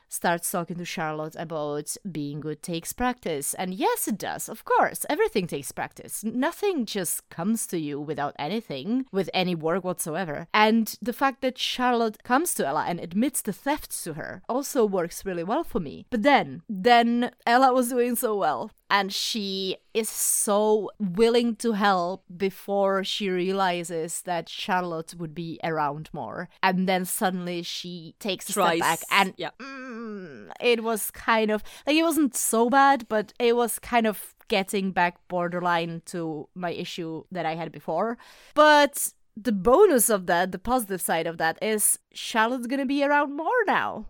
starts 0.07 0.51
talking 0.51 0.77
to 0.77 0.85
Charlotte 0.85 1.35
about 1.37 1.95
being 2.11 2.39
good 2.39 2.61
takes 2.61 2.93
practice. 2.93 3.53
And 3.53 3.73
yes, 3.73 4.07
it 4.07 4.17
does. 4.17 4.49
Of 4.49 4.65
course, 4.65 5.05
everything 5.09 5.47
takes 5.47 5.71
practice. 5.71 6.23
Nothing 6.23 6.85
just 6.85 7.27
comes 7.29 7.67
to 7.67 7.79
you 7.79 7.99
without 7.99 8.35
anything, 8.39 9.05
with 9.11 9.29
any 9.33 9.55
work 9.55 9.83
whatsoever. 9.83 10.47
And 10.53 10.95
the 11.01 11.13
fact 11.13 11.41
that 11.41 11.57
Charlotte 11.57 12.23
comes 12.23 12.53
to 12.55 12.67
Ella 12.67 12.85
and 12.87 12.99
admits 12.99 13.41
the 13.41 13.53
theft 13.53 14.03
to 14.03 14.13
her 14.13 14.41
also 14.47 14.85
works 14.85 15.25
really 15.25 15.43
well 15.43 15.63
for 15.63 15.79
me. 15.79 16.05
But 16.09 16.23
then, 16.23 16.63
then 16.69 17.31
Ella 17.45 17.73
was 17.73 17.89
doing 17.89 18.15
so 18.15 18.35
well 18.35 18.71
and 18.89 19.13
she 19.13 19.77
is 19.97 20.09
so 20.09 20.89
willing 20.99 21.55
to 21.57 21.73
help 21.73 22.23
before 22.35 23.03
she 23.03 23.29
realizes 23.29 24.21
that 24.23 24.49
Charlotte 24.49 25.15
would 25.17 25.33
be 25.33 25.59
around 25.63 26.09
more. 26.13 26.49
And 26.61 26.87
then 26.87 27.05
suddenly 27.05 27.63
she 27.63 28.15
takes 28.19 28.49
a 28.49 28.51
step 28.53 28.79
back 28.79 28.99
and 29.11 29.33
Yeah. 29.37 29.51
mm, 29.59 30.51
it 30.61 30.83
was 30.83 31.11
kind 31.11 31.51
of 31.51 31.63
like 31.85 31.95
it 31.95 32.03
wasn't 32.03 32.35
so 32.35 32.69
bad, 32.69 33.07
but 33.09 33.33
it 33.39 33.55
was 33.55 33.79
kind 33.79 34.05
of 34.07 34.33
getting 34.47 34.91
back 34.91 35.17
borderline 35.27 36.01
to 36.05 36.47
my 36.55 36.71
issue 36.71 37.23
that 37.31 37.45
I 37.45 37.55
had 37.55 37.71
before. 37.71 38.17
But 38.53 39.11
the 39.35 39.51
bonus 39.51 40.09
of 40.09 40.25
that, 40.27 40.51
the 40.51 40.59
positive 40.59 41.01
side 41.01 41.27
of 41.27 41.37
that, 41.37 41.57
is 41.61 41.99
Charlotte's 42.13 42.67
gonna 42.67 42.85
be 42.85 43.03
around 43.03 43.35
more 43.35 43.63
now. 43.65 44.07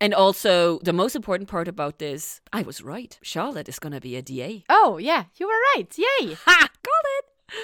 And 0.00 0.14
also, 0.14 0.78
the 0.82 0.94
most 0.94 1.14
important 1.14 1.48
part 1.48 1.68
about 1.68 1.98
this, 1.98 2.40
I 2.52 2.62
was 2.62 2.82
right. 2.82 3.18
Charlotte 3.22 3.68
is 3.68 3.78
going 3.78 3.92
to 3.92 4.00
be 4.00 4.16
a 4.16 4.22
DA. 4.22 4.64
Oh, 4.68 4.96
yeah, 4.96 5.24
you 5.36 5.46
were 5.46 5.60
right. 5.76 5.86
Yay! 5.96 6.36
Ha! 6.46 6.68
Got 6.82 7.04
it! 7.18 7.54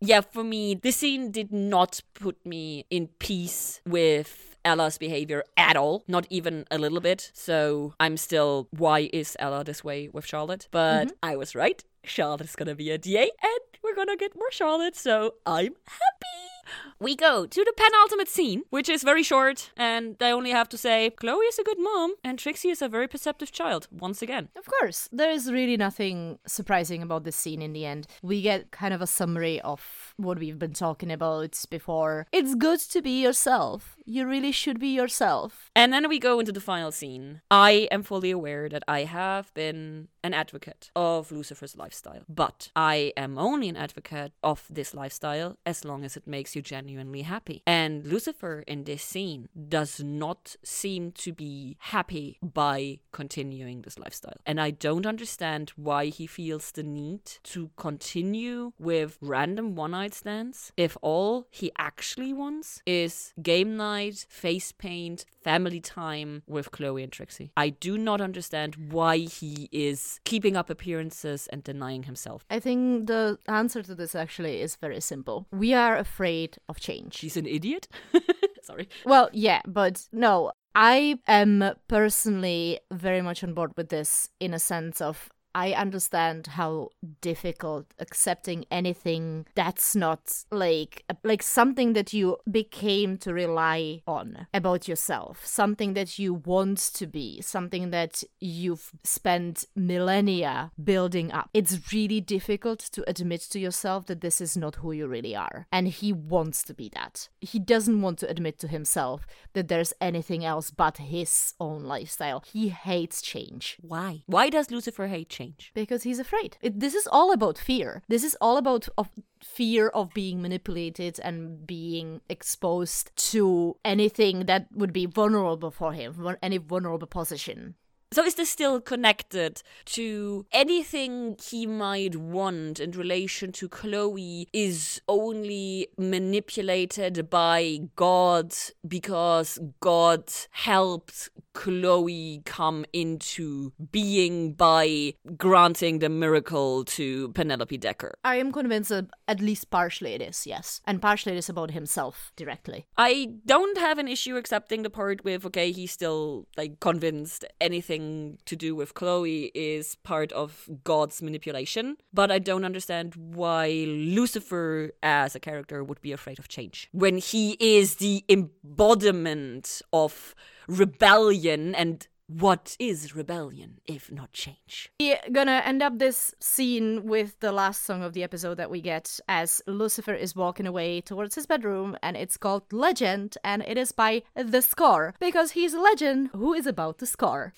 Yeah, 0.00 0.20
for 0.20 0.42
me, 0.44 0.74
this 0.74 0.96
scene 0.96 1.30
did 1.30 1.52
not 1.52 2.00
put 2.14 2.44
me 2.44 2.84
in 2.90 3.08
peace 3.18 3.80
with 3.86 4.56
Ella's 4.64 4.98
behavior 4.98 5.44
at 5.56 5.76
all, 5.76 6.04
not 6.06 6.26
even 6.30 6.66
a 6.70 6.78
little 6.78 7.00
bit. 7.00 7.30
So 7.32 7.94
I'm 7.98 8.16
still, 8.16 8.68
why 8.70 9.08
is 9.12 9.36
Ella 9.38 9.64
this 9.64 9.82
way 9.82 10.08
with 10.08 10.26
Charlotte? 10.26 10.68
But 10.70 11.08
mm-hmm. 11.08 11.16
I 11.22 11.36
was 11.36 11.54
right. 11.54 11.82
Charlotte's 12.04 12.56
gonna 12.56 12.74
be 12.74 12.90
a 12.90 12.98
DA 12.98 13.22
and 13.22 13.60
we're 13.82 13.94
gonna 13.94 14.16
get 14.16 14.36
more 14.36 14.50
Charlotte, 14.50 14.96
so 14.96 15.34
I'm 15.46 15.74
happy. 15.86 16.57
We 17.00 17.14
go 17.16 17.46
to 17.46 17.64
the 17.64 17.72
penultimate 17.76 18.28
scene, 18.28 18.62
which 18.70 18.88
is 18.88 19.02
very 19.02 19.22
short, 19.22 19.70
and 19.76 20.16
I 20.20 20.30
only 20.30 20.50
have 20.50 20.68
to 20.70 20.78
say 20.78 21.10
Chloe 21.10 21.44
is 21.46 21.58
a 21.58 21.64
good 21.64 21.78
mom, 21.78 22.14
and 22.24 22.38
Trixie 22.38 22.70
is 22.70 22.82
a 22.82 22.88
very 22.88 23.08
perceptive 23.08 23.52
child, 23.52 23.88
once 23.90 24.22
again. 24.22 24.48
Of 24.56 24.66
course, 24.66 25.08
there 25.12 25.30
is 25.30 25.52
really 25.52 25.76
nothing 25.76 26.38
surprising 26.46 27.02
about 27.02 27.24
this 27.24 27.36
scene 27.36 27.62
in 27.62 27.72
the 27.72 27.86
end. 27.86 28.06
We 28.22 28.42
get 28.42 28.70
kind 28.70 28.92
of 28.92 29.00
a 29.00 29.06
summary 29.06 29.60
of 29.60 30.14
what 30.16 30.38
we've 30.38 30.58
been 30.58 30.72
talking 30.72 31.12
about 31.12 31.64
before. 31.70 32.26
It's 32.32 32.54
good 32.54 32.80
to 32.80 33.02
be 33.02 33.22
yourself. 33.22 33.96
You 34.04 34.26
really 34.26 34.52
should 34.52 34.80
be 34.80 34.88
yourself. 34.88 35.70
And 35.76 35.92
then 35.92 36.08
we 36.08 36.18
go 36.18 36.40
into 36.40 36.52
the 36.52 36.60
final 36.60 36.90
scene. 36.90 37.42
I 37.50 37.88
am 37.90 38.02
fully 38.02 38.30
aware 38.30 38.68
that 38.68 38.82
I 38.88 39.04
have 39.04 39.52
been 39.54 40.08
an 40.24 40.34
advocate 40.34 40.90
of 40.96 41.30
Lucifer's 41.30 41.76
lifestyle, 41.76 42.22
but 42.28 42.70
I 42.74 43.12
am 43.16 43.38
only 43.38 43.68
an 43.68 43.76
advocate 43.76 44.32
of 44.42 44.64
this 44.68 44.94
lifestyle 44.94 45.56
as 45.64 45.84
long 45.84 46.04
as 46.04 46.16
it 46.16 46.26
makes 46.26 46.56
you 46.56 46.57
genuinely 46.62 47.22
happy. 47.22 47.62
And 47.66 48.06
Lucifer 48.06 48.64
in 48.66 48.84
this 48.84 49.02
scene 49.02 49.48
does 49.68 50.00
not 50.00 50.56
seem 50.64 51.12
to 51.12 51.32
be 51.32 51.76
happy 51.80 52.38
by 52.42 53.00
continuing 53.12 53.82
this 53.82 53.98
lifestyle. 53.98 54.36
And 54.46 54.60
I 54.60 54.70
don't 54.70 55.06
understand 55.06 55.70
why 55.76 56.06
he 56.06 56.26
feels 56.26 56.72
the 56.72 56.82
need 56.82 57.24
to 57.44 57.70
continue 57.76 58.72
with 58.78 59.18
random 59.20 59.74
one 59.74 59.92
night 59.92 60.14
stands 60.14 60.72
if 60.76 60.96
all 61.02 61.46
he 61.50 61.70
actually 61.78 62.32
wants 62.32 62.82
is 62.86 63.32
game 63.42 63.76
night, 63.76 64.26
face 64.28 64.72
paint, 64.72 65.24
family 65.42 65.80
time 65.80 66.42
with 66.46 66.70
Chloe 66.70 67.02
and 67.02 67.12
Trixie. 67.12 67.52
I 67.56 67.70
do 67.70 67.96
not 67.98 68.20
understand 68.20 68.76
why 68.90 69.18
he 69.18 69.68
is 69.72 70.20
keeping 70.24 70.56
up 70.56 70.70
appearances 70.70 71.46
and 71.48 71.62
denying 71.62 72.04
himself. 72.04 72.44
I 72.50 72.60
think 72.60 73.06
the 73.06 73.38
answer 73.46 73.82
to 73.82 73.94
this 73.94 74.14
actually 74.14 74.60
is 74.60 74.76
very 74.76 75.00
simple. 75.00 75.46
We 75.50 75.74
are 75.74 75.96
afraid 75.96 76.47
of 76.68 76.80
change. 76.80 77.14
She's 77.14 77.36
an 77.36 77.46
idiot? 77.46 77.88
Sorry. 78.62 78.88
Well, 79.04 79.28
yeah, 79.32 79.60
but 79.66 80.06
no, 80.12 80.52
I 80.74 81.18
am 81.26 81.74
personally 81.88 82.80
very 82.92 83.20
much 83.20 83.42
on 83.42 83.52
board 83.52 83.72
with 83.76 83.88
this 83.88 84.30
in 84.38 84.54
a 84.54 84.58
sense 84.58 85.00
of 85.00 85.28
I 85.58 85.72
understand 85.72 86.46
how 86.58 86.90
difficult 87.20 87.86
accepting 87.98 88.64
anything 88.70 89.46
that's 89.56 89.96
not 89.96 90.44
like 90.52 91.02
like 91.24 91.42
something 91.42 91.94
that 91.94 92.12
you 92.12 92.36
became 92.48 93.16
to 93.18 93.34
rely 93.34 94.02
on 94.06 94.46
about 94.54 94.86
yourself, 94.86 95.44
something 95.44 95.94
that 95.94 96.16
you 96.16 96.32
want 96.32 96.78
to 96.94 97.08
be, 97.08 97.40
something 97.40 97.90
that 97.90 98.22
you've 98.38 98.92
spent 99.02 99.64
millennia 99.74 100.70
building 100.92 101.32
up. 101.32 101.50
It's 101.52 101.92
really 101.92 102.20
difficult 102.20 102.78
to 102.94 103.02
admit 103.10 103.40
to 103.50 103.58
yourself 103.58 104.06
that 104.06 104.20
this 104.20 104.40
is 104.40 104.56
not 104.56 104.76
who 104.76 104.92
you 104.92 105.08
really 105.08 105.34
are. 105.34 105.66
And 105.72 105.88
he 105.88 106.12
wants 106.12 106.62
to 106.64 106.74
be 106.74 106.88
that. 106.90 107.28
He 107.40 107.58
doesn't 107.58 108.00
want 108.00 108.18
to 108.20 108.30
admit 108.30 108.60
to 108.60 108.68
himself 108.68 109.26
that 109.54 109.66
there's 109.66 109.92
anything 110.00 110.44
else 110.44 110.70
but 110.70 110.98
his 110.98 111.54
own 111.58 111.82
lifestyle. 111.82 112.44
He 112.46 112.68
hates 112.68 113.20
change 113.20 113.76
Why? 113.80 114.22
Why 114.26 114.50
does 114.50 114.70
Lucifer 114.70 115.08
hate 115.08 115.28
change? 115.28 115.47
Because 115.74 116.02
he's 116.02 116.18
afraid. 116.18 116.56
It, 116.60 116.80
this 116.80 116.94
is 116.94 117.06
all 117.06 117.32
about 117.32 117.58
fear. 117.58 118.02
This 118.08 118.24
is 118.24 118.36
all 118.40 118.56
about 118.56 118.88
of 118.96 119.08
fear 119.42 119.88
of 119.88 120.12
being 120.14 120.42
manipulated 120.42 121.20
and 121.22 121.66
being 121.66 122.20
exposed 122.28 123.14
to 123.30 123.76
anything 123.84 124.46
that 124.46 124.66
would 124.72 124.92
be 124.92 125.06
vulnerable 125.06 125.70
for 125.70 125.92
him, 125.92 126.36
any 126.42 126.58
vulnerable 126.58 127.06
position. 127.06 127.74
So 128.10 128.24
is 128.24 128.36
this 128.36 128.48
still 128.48 128.80
connected 128.80 129.62
to 129.86 130.46
anything 130.50 131.36
he 131.46 131.66
might 131.66 132.16
want 132.16 132.80
in 132.80 132.92
relation 132.92 133.52
to 133.52 133.68
Chloe 133.68 134.48
is 134.50 135.02
only 135.08 135.88
manipulated 135.98 137.28
by 137.28 137.80
God 137.96 138.54
because 138.86 139.58
God 139.80 140.32
helped 140.52 141.28
Chloe 141.58 142.40
come 142.44 142.84
into 142.92 143.72
being 143.90 144.52
by 144.52 145.14
granting 145.36 145.98
the 145.98 146.08
miracle 146.08 146.84
to 146.84 147.30
Penelope 147.30 147.76
Decker. 147.76 148.14
I 148.22 148.36
am 148.36 148.52
convinced 148.52 148.90
that 148.90 149.06
at 149.26 149.40
least 149.40 149.68
partially 149.68 150.12
it 150.12 150.22
is, 150.22 150.46
yes. 150.46 150.80
And 150.84 151.02
partially 151.02 151.32
it 151.32 151.38
is 151.38 151.48
about 151.48 151.72
himself 151.72 152.30
directly. 152.36 152.86
I 152.96 153.32
don't 153.44 153.76
have 153.76 153.98
an 153.98 154.06
issue 154.06 154.36
accepting 154.36 154.84
the 154.84 154.90
part 154.90 155.24
with 155.24 155.44
okay, 155.46 155.72
he's 155.72 155.90
still 155.90 156.46
like 156.56 156.78
convinced 156.78 157.44
anything 157.60 158.38
to 158.44 158.54
do 158.54 158.76
with 158.76 158.94
Chloe 158.94 159.50
is 159.52 159.96
part 159.96 160.30
of 160.30 160.68
God's 160.84 161.20
manipulation, 161.20 161.96
but 162.12 162.30
I 162.30 162.38
don't 162.38 162.64
understand 162.64 163.16
why 163.16 163.84
Lucifer 163.88 164.92
as 165.02 165.34
a 165.34 165.40
character 165.40 165.82
would 165.82 166.00
be 166.02 166.12
afraid 166.12 166.38
of 166.38 166.46
change 166.46 166.88
when 166.92 167.18
he 167.18 167.56
is 167.58 167.96
the 167.96 168.24
embodiment 168.28 169.82
of 169.92 170.36
rebellion 170.68 171.74
and 171.74 172.06
what 172.28 172.76
is 172.78 173.14
rebellion 173.16 173.80
if 173.86 174.12
not 174.12 174.32
change? 174.32 174.90
We're 175.00 175.18
gonna 175.32 175.62
end 175.64 175.82
up 175.82 175.98
this 175.98 176.34
scene 176.40 177.04
with 177.06 177.40
the 177.40 177.52
last 177.52 177.84
song 177.86 178.02
of 178.02 178.12
the 178.12 178.22
episode 178.22 178.56
that 178.58 178.70
we 178.70 178.82
get 178.82 179.18
as 179.28 179.62
Lucifer 179.66 180.12
is 180.12 180.36
walking 180.36 180.66
away 180.66 181.00
towards 181.00 181.36
his 181.36 181.46
bedroom, 181.46 181.96
and 182.02 182.18
it's 182.18 182.36
called 182.36 182.64
Legend, 182.70 183.38
and 183.42 183.62
it 183.66 183.78
is 183.78 183.92
by 183.92 184.22
The 184.36 184.60
Score, 184.60 185.14
because 185.18 185.52
he's 185.52 185.72
a 185.72 185.80
legend 185.80 186.28
who 186.34 186.52
is 186.52 186.66
about 186.66 186.98
to 186.98 187.06
scar. 187.06 187.54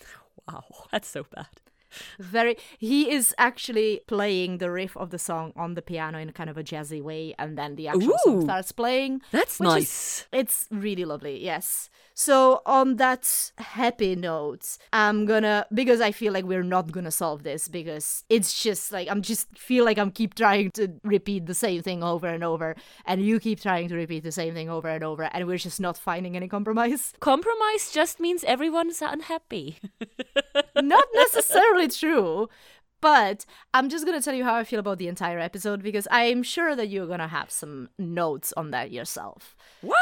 Wow, 0.47 0.63
that's 0.93 1.09
so 1.09 1.25
bad. 1.35 1.49
very 2.21 2.57
he 2.79 3.11
is 3.11 3.35
actually 3.37 4.01
playing 4.07 4.59
the 4.59 4.71
riff 4.71 4.97
of 4.97 5.11
the 5.11 5.19
song 5.19 5.53
on 5.57 5.75
the 5.75 5.83
piano 5.83 6.19
in 6.21 6.31
kind 6.31 6.49
of 6.49 6.57
a 6.57 6.63
jazzy 6.63 7.03
way 7.03 7.35
and 7.37 7.59
then 7.59 7.75
the 7.75 7.89
actual 7.89 8.13
Ooh. 8.13 8.19
song 8.25 8.43
starts 8.43 8.71
playing 8.71 9.21
That's 9.33 9.59
which 9.59 9.67
is- 9.71 9.75
nice. 9.75 10.27
it's 10.33 10.69
really 10.71 11.05
lovely 11.05 11.43
yes 11.45 11.91
so 12.21 12.61
on 12.67 12.97
that 12.97 13.25
happy 13.59 14.15
note 14.15 14.65
i'm 14.93 15.25
gonna 15.27 15.67
because 15.73 16.01
i 16.01 16.11
feel 16.11 16.33
like 16.33 16.45
we're 16.45 16.63
not 16.77 16.93
gonna 16.93 17.11
solve 17.11 17.43
this 17.43 17.69
because 17.69 18.25
it's 18.29 18.63
just 18.63 18.93
like 18.93 19.09
i'm 19.11 19.23
just 19.23 19.47
feel 19.59 19.85
like 19.85 19.99
i'm 19.99 20.11
keep 20.11 20.35
trying 20.35 20.71
to 20.73 20.89
repeat 21.05 21.47
the 21.47 21.55
same 21.55 21.81
thing 21.83 22.03
over 22.03 22.27
and 22.27 22.45
over 22.45 22.75
and 23.07 23.23
you 23.23 23.41
keep 23.41 23.61
trying 23.61 23.89
to 23.89 23.97
repeat 23.97 24.23
the 24.23 24.33
same 24.33 24.53
thing 24.55 24.69
over 24.69 24.89
and 24.89 25.05
over 25.05 25.29
and 25.33 25.47
we're 25.47 25.59
just 25.59 25.81
not 25.81 25.97
finding 25.97 26.37
any 26.37 26.49
compromise 26.49 27.13
Compromise 27.21 27.93
just 27.93 28.19
means 28.21 28.45
everyone's 28.45 29.03
unhappy. 29.03 29.79
not 30.77 31.05
necessarily 31.15 31.89
true. 31.89 32.49
But 33.01 33.47
I'm 33.73 33.89
just 33.89 34.05
gonna 34.05 34.21
tell 34.21 34.35
you 34.35 34.45
how 34.45 34.55
I 34.55 34.65
feel 34.65 34.81
about 34.81 34.99
the 34.99 35.09
entire 35.09 35.39
episode 35.39 35.83
because 35.83 36.07
I'm 36.11 36.43
sure 36.43 36.77
that 36.77 36.89
you're 36.89 37.07
gonna 37.07 37.29
have 37.29 37.51
some 37.51 37.89
notes 37.99 38.53
on 38.57 38.73
that 38.73 38.91
yourself. 38.91 39.57
what? 39.81 39.97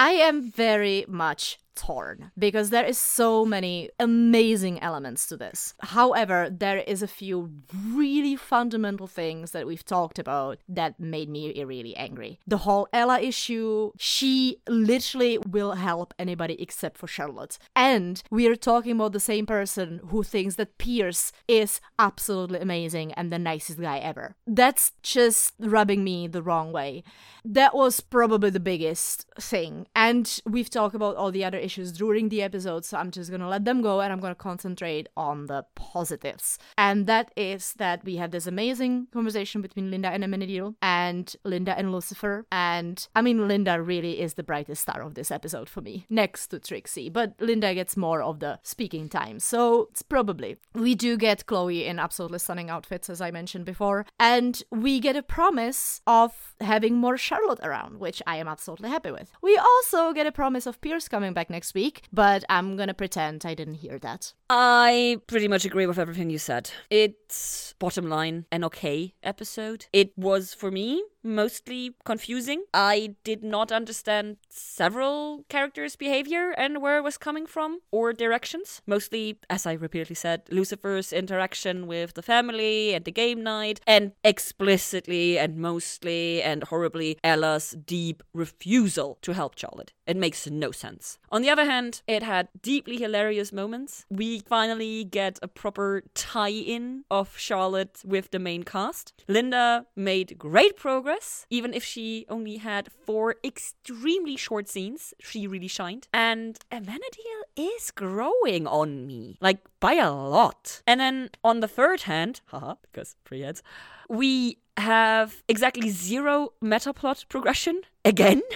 I 0.00 0.10
am 0.10 0.52
very 0.52 1.04
much 1.08 1.58
torn 1.78 2.30
because 2.38 2.70
there 2.70 2.84
is 2.84 2.98
so 2.98 3.44
many 3.44 3.90
amazing 3.98 4.80
elements 4.82 5.26
to 5.26 5.36
this. 5.36 5.74
However, 5.80 6.48
there 6.50 6.78
is 6.78 7.02
a 7.02 7.08
few 7.08 7.50
really 7.86 8.36
fundamental 8.36 9.06
things 9.06 9.52
that 9.52 9.66
we've 9.66 9.84
talked 9.84 10.18
about 10.18 10.58
that 10.68 10.98
made 10.98 11.28
me 11.28 11.64
really 11.64 11.96
angry. 11.96 12.40
The 12.46 12.58
whole 12.58 12.88
Ella 12.92 13.20
issue, 13.20 13.92
she 13.98 14.58
literally 14.68 15.38
will 15.38 15.72
help 15.72 16.14
anybody 16.18 16.60
except 16.60 16.98
for 16.98 17.06
Charlotte. 17.06 17.58
And 17.76 18.22
we 18.30 18.46
are 18.48 18.56
talking 18.56 18.92
about 18.92 19.12
the 19.12 19.20
same 19.20 19.46
person 19.46 20.00
who 20.08 20.22
thinks 20.22 20.56
that 20.56 20.78
Pierce 20.78 21.32
is 21.46 21.80
absolutely 21.98 22.58
amazing 22.60 23.12
and 23.12 23.30
the 23.30 23.38
nicest 23.38 23.80
guy 23.80 23.98
ever. 23.98 24.34
That's 24.46 24.92
just 25.02 25.54
rubbing 25.58 26.02
me 26.04 26.26
the 26.26 26.42
wrong 26.42 26.72
way. 26.72 27.04
That 27.44 27.74
was 27.74 28.00
probably 28.00 28.50
the 28.50 28.60
biggest 28.60 29.26
thing. 29.40 29.86
And 29.94 30.40
we've 30.44 30.70
talked 30.70 30.94
about 30.94 31.16
all 31.16 31.30
the 31.30 31.44
other 31.44 31.58
issues 31.68 31.92
during 31.92 32.30
the 32.30 32.42
episode, 32.48 32.82
so 32.84 32.96
I'm 32.96 33.10
just 33.10 33.30
gonna 33.30 33.52
let 33.54 33.64
them 33.68 33.82
go 33.82 34.00
and 34.00 34.10
I'm 34.12 34.20
gonna 34.24 34.34
concentrate 34.50 35.06
on 35.16 35.46
the 35.46 35.60
positives. 35.74 36.58
And 36.86 37.06
that 37.06 37.30
is 37.36 37.74
that 37.74 38.04
we 38.08 38.16
had 38.16 38.32
this 38.32 38.46
amazing 38.46 39.08
conversation 39.12 39.60
between 39.66 39.90
Linda 39.90 40.08
and 40.08 40.24
Amenadiel 40.24 40.74
and 40.80 41.24
Linda 41.44 41.76
and 41.78 41.92
Lucifer. 41.92 42.46
And 42.50 42.96
I 43.14 43.20
mean, 43.26 43.48
Linda 43.52 43.74
really 43.82 44.20
is 44.24 44.34
the 44.34 44.48
brightest 44.50 44.82
star 44.82 45.02
of 45.02 45.14
this 45.14 45.30
episode 45.30 45.68
for 45.68 45.82
me, 45.82 46.06
next 46.22 46.48
to 46.48 46.58
Trixie. 46.58 47.10
But 47.10 47.34
Linda 47.38 47.74
gets 47.74 47.96
more 47.96 48.22
of 48.22 48.40
the 48.40 48.58
speaking 48.62 49.08
time, 49.08 49.38
so 49.40 49.88
it's 49.90 50.02
probably. 50.02 50.56
We 50.74 50.94
do 50.94 51.16
get 51.16 51.46
Chloe 51.46 51.84
in 51.84 51.98
absolutely 51.98 52.38
stunning 52.38 52.70
outfits, 52.70 53.10
as 53.10 53.20
I 53.20 53.30
mentioned 53.30 53.66
before, 53.66 54.06
and 54.18 54.62
we 54.70 55.00
get 55.00 55.16
a 55.16 55.22
promise 55.22 56.00
of 56.06 56.54
having 56.60 56.94
more 56.96 57.16
Charlotte 57.16 57.60
around, 57.62 57.98
which 57.98 58.22
I 58.26 58.36
am 58.36 58.48
absolutely 58.48 58.88
happy 58.88 59.10
with. 59.10 59.30
We 59.42 59.56
also 59.56 60.12
get 60.12 60.26
a 60.26 60.32
promise 60.32 60.66
of 60.66 60.80
Pierce 60.80 61.08
coming 61.08 61.32
back 61.32 61.50
next 61.50 61.57
week, 61.74 62.02
but 62.12 62.44
I'm 62.48 62.76
gonna 62.76 62.94
pretend 62.94 63.44
I 63.44 63.54
didn't 63.54 63.74
hear 63.74 63.98
that. 63.98 64.32
I 64.50 65.20
pretty 65.26 65.48
much 65.48 65.64
agree 65.64 65.86
with 65.86 65.98
everything 65.98 66.30
you 66.30 66.38
said. 66.38 66.70
It's 66.90 67.74
bottom 67.78 68.08
line 68.08 68.46
an 68.50 68.64
okay 68.64 69.14
episode. 69.22 69.86
It 69.92 70.12
was 70.16 70.54
for 70.54 70.70
me 70.70 71.04
mostly 71.28 71.94
confusing. 72.04 72.64
I 72.74 73.14
did 73.22 73.44
not 73.44 73.70
understand 73.70 74.38
several 74.48 75.44
characters' 75.48 75.96
behavior 75.96 76.50
and 76.50 76.82
where 76.82 76.98
it 76.98 77.02
was 77.02 77.18
coming 77.18 77.46
from 77.46 77.80
or 77.90 78.12
directions. 78.12 78.82
Mostly, 78.86 79.38
as 79.48 79.66
I 79.66 79.74
repeatedly 79.74 80.16
said, 80.16 80.42
Lucifer's 80.50 81.12
interaction 81.12 81.86
with 81.86 82.14
the 82.14 82.22
family 82.22 82.94
and 82.94 83.04
the 83.04 83.12
game 83.12 83.42
night, 83.42 83.80
and 83.86 84.12
explicitly 84.24 85.38
and 85.38 85.56
mostly 85.56 86.42
and 86.42 86.64
horribly 86.64 87.18
Ella's 87.22 87.76
deep 87.84 88.22
refusal 88.32 89.18
to 89.22 89.34
help 89.34 89.58
Charlotte. 89.58 89.92
It 90.06 90.16
makes 90.16 90.46
no 90.46 90.70
sense. 90.70 91.18
On 91.30 91.42
the 91.42 91.50
other 91.50 91.66
hand, 91.66 92.02
it 92.06 92.22
had 92.22 92.48
deeply 92.62 92.96
hilarious 92.96 93.52
moments. 93.52 94.06
We 94.08 94.40
finally 94.40 95.04
get 95.04 95.38
a 95.42 95.48
proper 95.48 96.02
tie 96.14 96.48
in 96.48 97.04
of 97.10 97.36
Charlotte 97.36 98.00
with 98.04 98.30
the 98.30 98.38
main 98.38 98.62
cast. 98.62 99.12
Linda 99.28 99.86
made 99.94 100.38
great 100.38 100.76
progress, 100.76 101.17
even 101.50 101.74
if 101.74 101.84
she 101.84 102.26
only 102.28 102.58
had 102.58 102.90
four 103.04 103.36
extremely 103.44 104.36
short 104.36 104.68
scenes. 104.68 105.14
She 105.20 105.46
really 105.46 105.68
shined. 105.68 106.08
And 106.12 106.58
Amenadiel 106.70 107.42
is 107.56 107.90
growing 107.90 108.66
on 108.66 109.06
me, 109.06 109.36
like 109.40 109.58
by 109.80 109.94
a 109.94 110.10
lot. 110.10 110.82
And 110.86 111.00
then 111.00 111.30
on 111.42 111.60
the 111.60 111.68
third 111.68 112.02
hand, 112.02 112.40
haha, 112.46 112.74
because 112.82 113.16
three 113.24 113.40
heads, 113.40 113.62
we 114.08 114.58
have 114.76 115.42
exactly 115.48 115.90
zero 115.90 116.52
meta 116.60 116.92
plot 116.92 117.24
progression 117.28 117.82
again. 118.04 118.42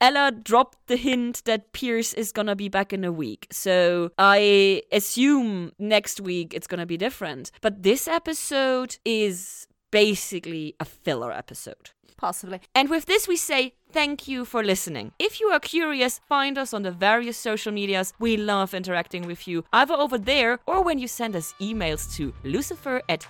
Ella 0.00 0.30
dropped 0.30 0.86
the 0.86 0.96
hint 0.96 1.42
that 1.44 1.72
Pierce 1.72 2.14
is 2.14 2.30
gonna 2.30 2.54
be 2.54 2.68
back 2.68 2.92
in 2.92 3.04
a 3.04 3.10
week. 3.10 3.48
So 3.50 4.12
I 4.16 4.82
assume 4.92 5.72
next 5.78 6.20
week 6.20 6.54
it's 6.54 6.66
gonna 6.68 6.86
be 6.86 6.96
different. 6.96 7.50
But 7.60 7.82
this 7.82 8.06
episode 8.06 8.96
is 9.04 9.66
basically 9.90 10.74
a 10.80 10.84
filler 10.84 11.32
episode. 11.32 11.90
Possibly. 12.18 12.60
And 12.74 12.90
with 12.90 13.06
this, 13.06 13.28
we 13.28 13.36
say 13.36 13.74
thank 13.92 14.26
you 14.26 14.44
for 14.44 14.64
listening. 14.64 15.12
If 15.20 15.40
you 15.40 15.46
are 15.48 15.60
curious, 15.60 16.20
find 16.28 16.58
us 16.58 16.74
on 16.74 16.82
the 16.82 16.90
various 16.90 17.36
social 17.36 17.72
medias. 17.72 18.12
We 18.18 18.36
love 18.36 18.74
interacting 18.74 19.26
with 19.26 19.46
you, 19.46 19.64
either 19.72 19.94
over 19.94 20.18
there 20.18 20.58
or 20.66 20.82
when 20.82 20.98
you 20.98 21.06
send 21.06 21.36
us 21.36 21.54
emails 21.60 22.12
to 22.16 22.34
lucifer 22.42 23.02
at 23.08 23.24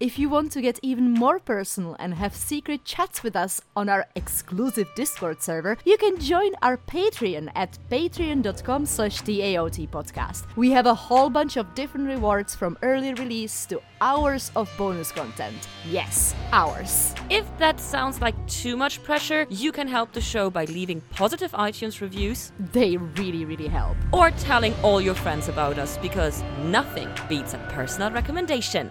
If 0.00 0.18
you 0.18 0.28
want 0.28 0.52
to 0.52 0.60
get 0.60 0.78
even 0.82 1.10
more 1.12 1.38
personal 1.38 1.96
and 1.98 2.14
have 2.14 2.34
secret 2.34 2.84
chats 2.84 3.22
with 3.22 3.34
us 3.36 3.60
on 3.74 3.88
our 3.88 4.06
exclusive 4.14 4.86
Discord 4.94 5.42
server, 5.42 5.78
you 5.84 5.96
can 5.96 6.18
join 6.20 6.52
our 6.62 6.76
Patreon 6.76 7.50
at 7.54 7.78
patreon.com 7.90 8.86
slash 8.86 9.22
TAOT 9.22 9.88
podcast. 9.88 10.44
We 10.56 10.70
have 10.72 10.86
a 10.86 10.94
whole 10.94 11.30
bunch 11.30 11.56
of 11.56 11.74
different 11.74 12.06
rewards 12.06 12.54
from 12.54 12.76
early 12.82 13.14
release 13.14 13.66
to 13.66 13.80
hours 14.00 14.50
of 14.56 14.70
bonus 14.76 15.10
content. 15.12 15.68
Yes, 15.88 16.34
hours. 16.52 17.14
If 17.30 17.46
that 17.58 17.80
sounds 17.80 18.20
like 18.20 18.34
too 18.46 18.76
much 18.76 19.02
pressure, 19.02 19.46
you 19.48 19.72
can 19.72 19.88
help 19.88 20.12
the 20.12 20.20
show 20.20 20.50
by 20.50 20.64
leaving 20.66 21.00
positive 21.10 21.52
iTunes 21.52 22.00
reviews 22.00 22.52
They 22.72 22.96
really, 22.96 23.44
really 23.44 23.68
help. 23.68 23.96
or 24.12 24.30
telling 24.32 24.74
all 24.82 25.00
your 25.00 25.14
friends 25.14 25.48
about 25.48 25.78
us 25.78 25.96
because 25.98 26.42
nothing 26.64 27.08
beats 27.28 27.54
a 27.54 27.58
personal 27.70 28.10
recommendation. 28.10 28.90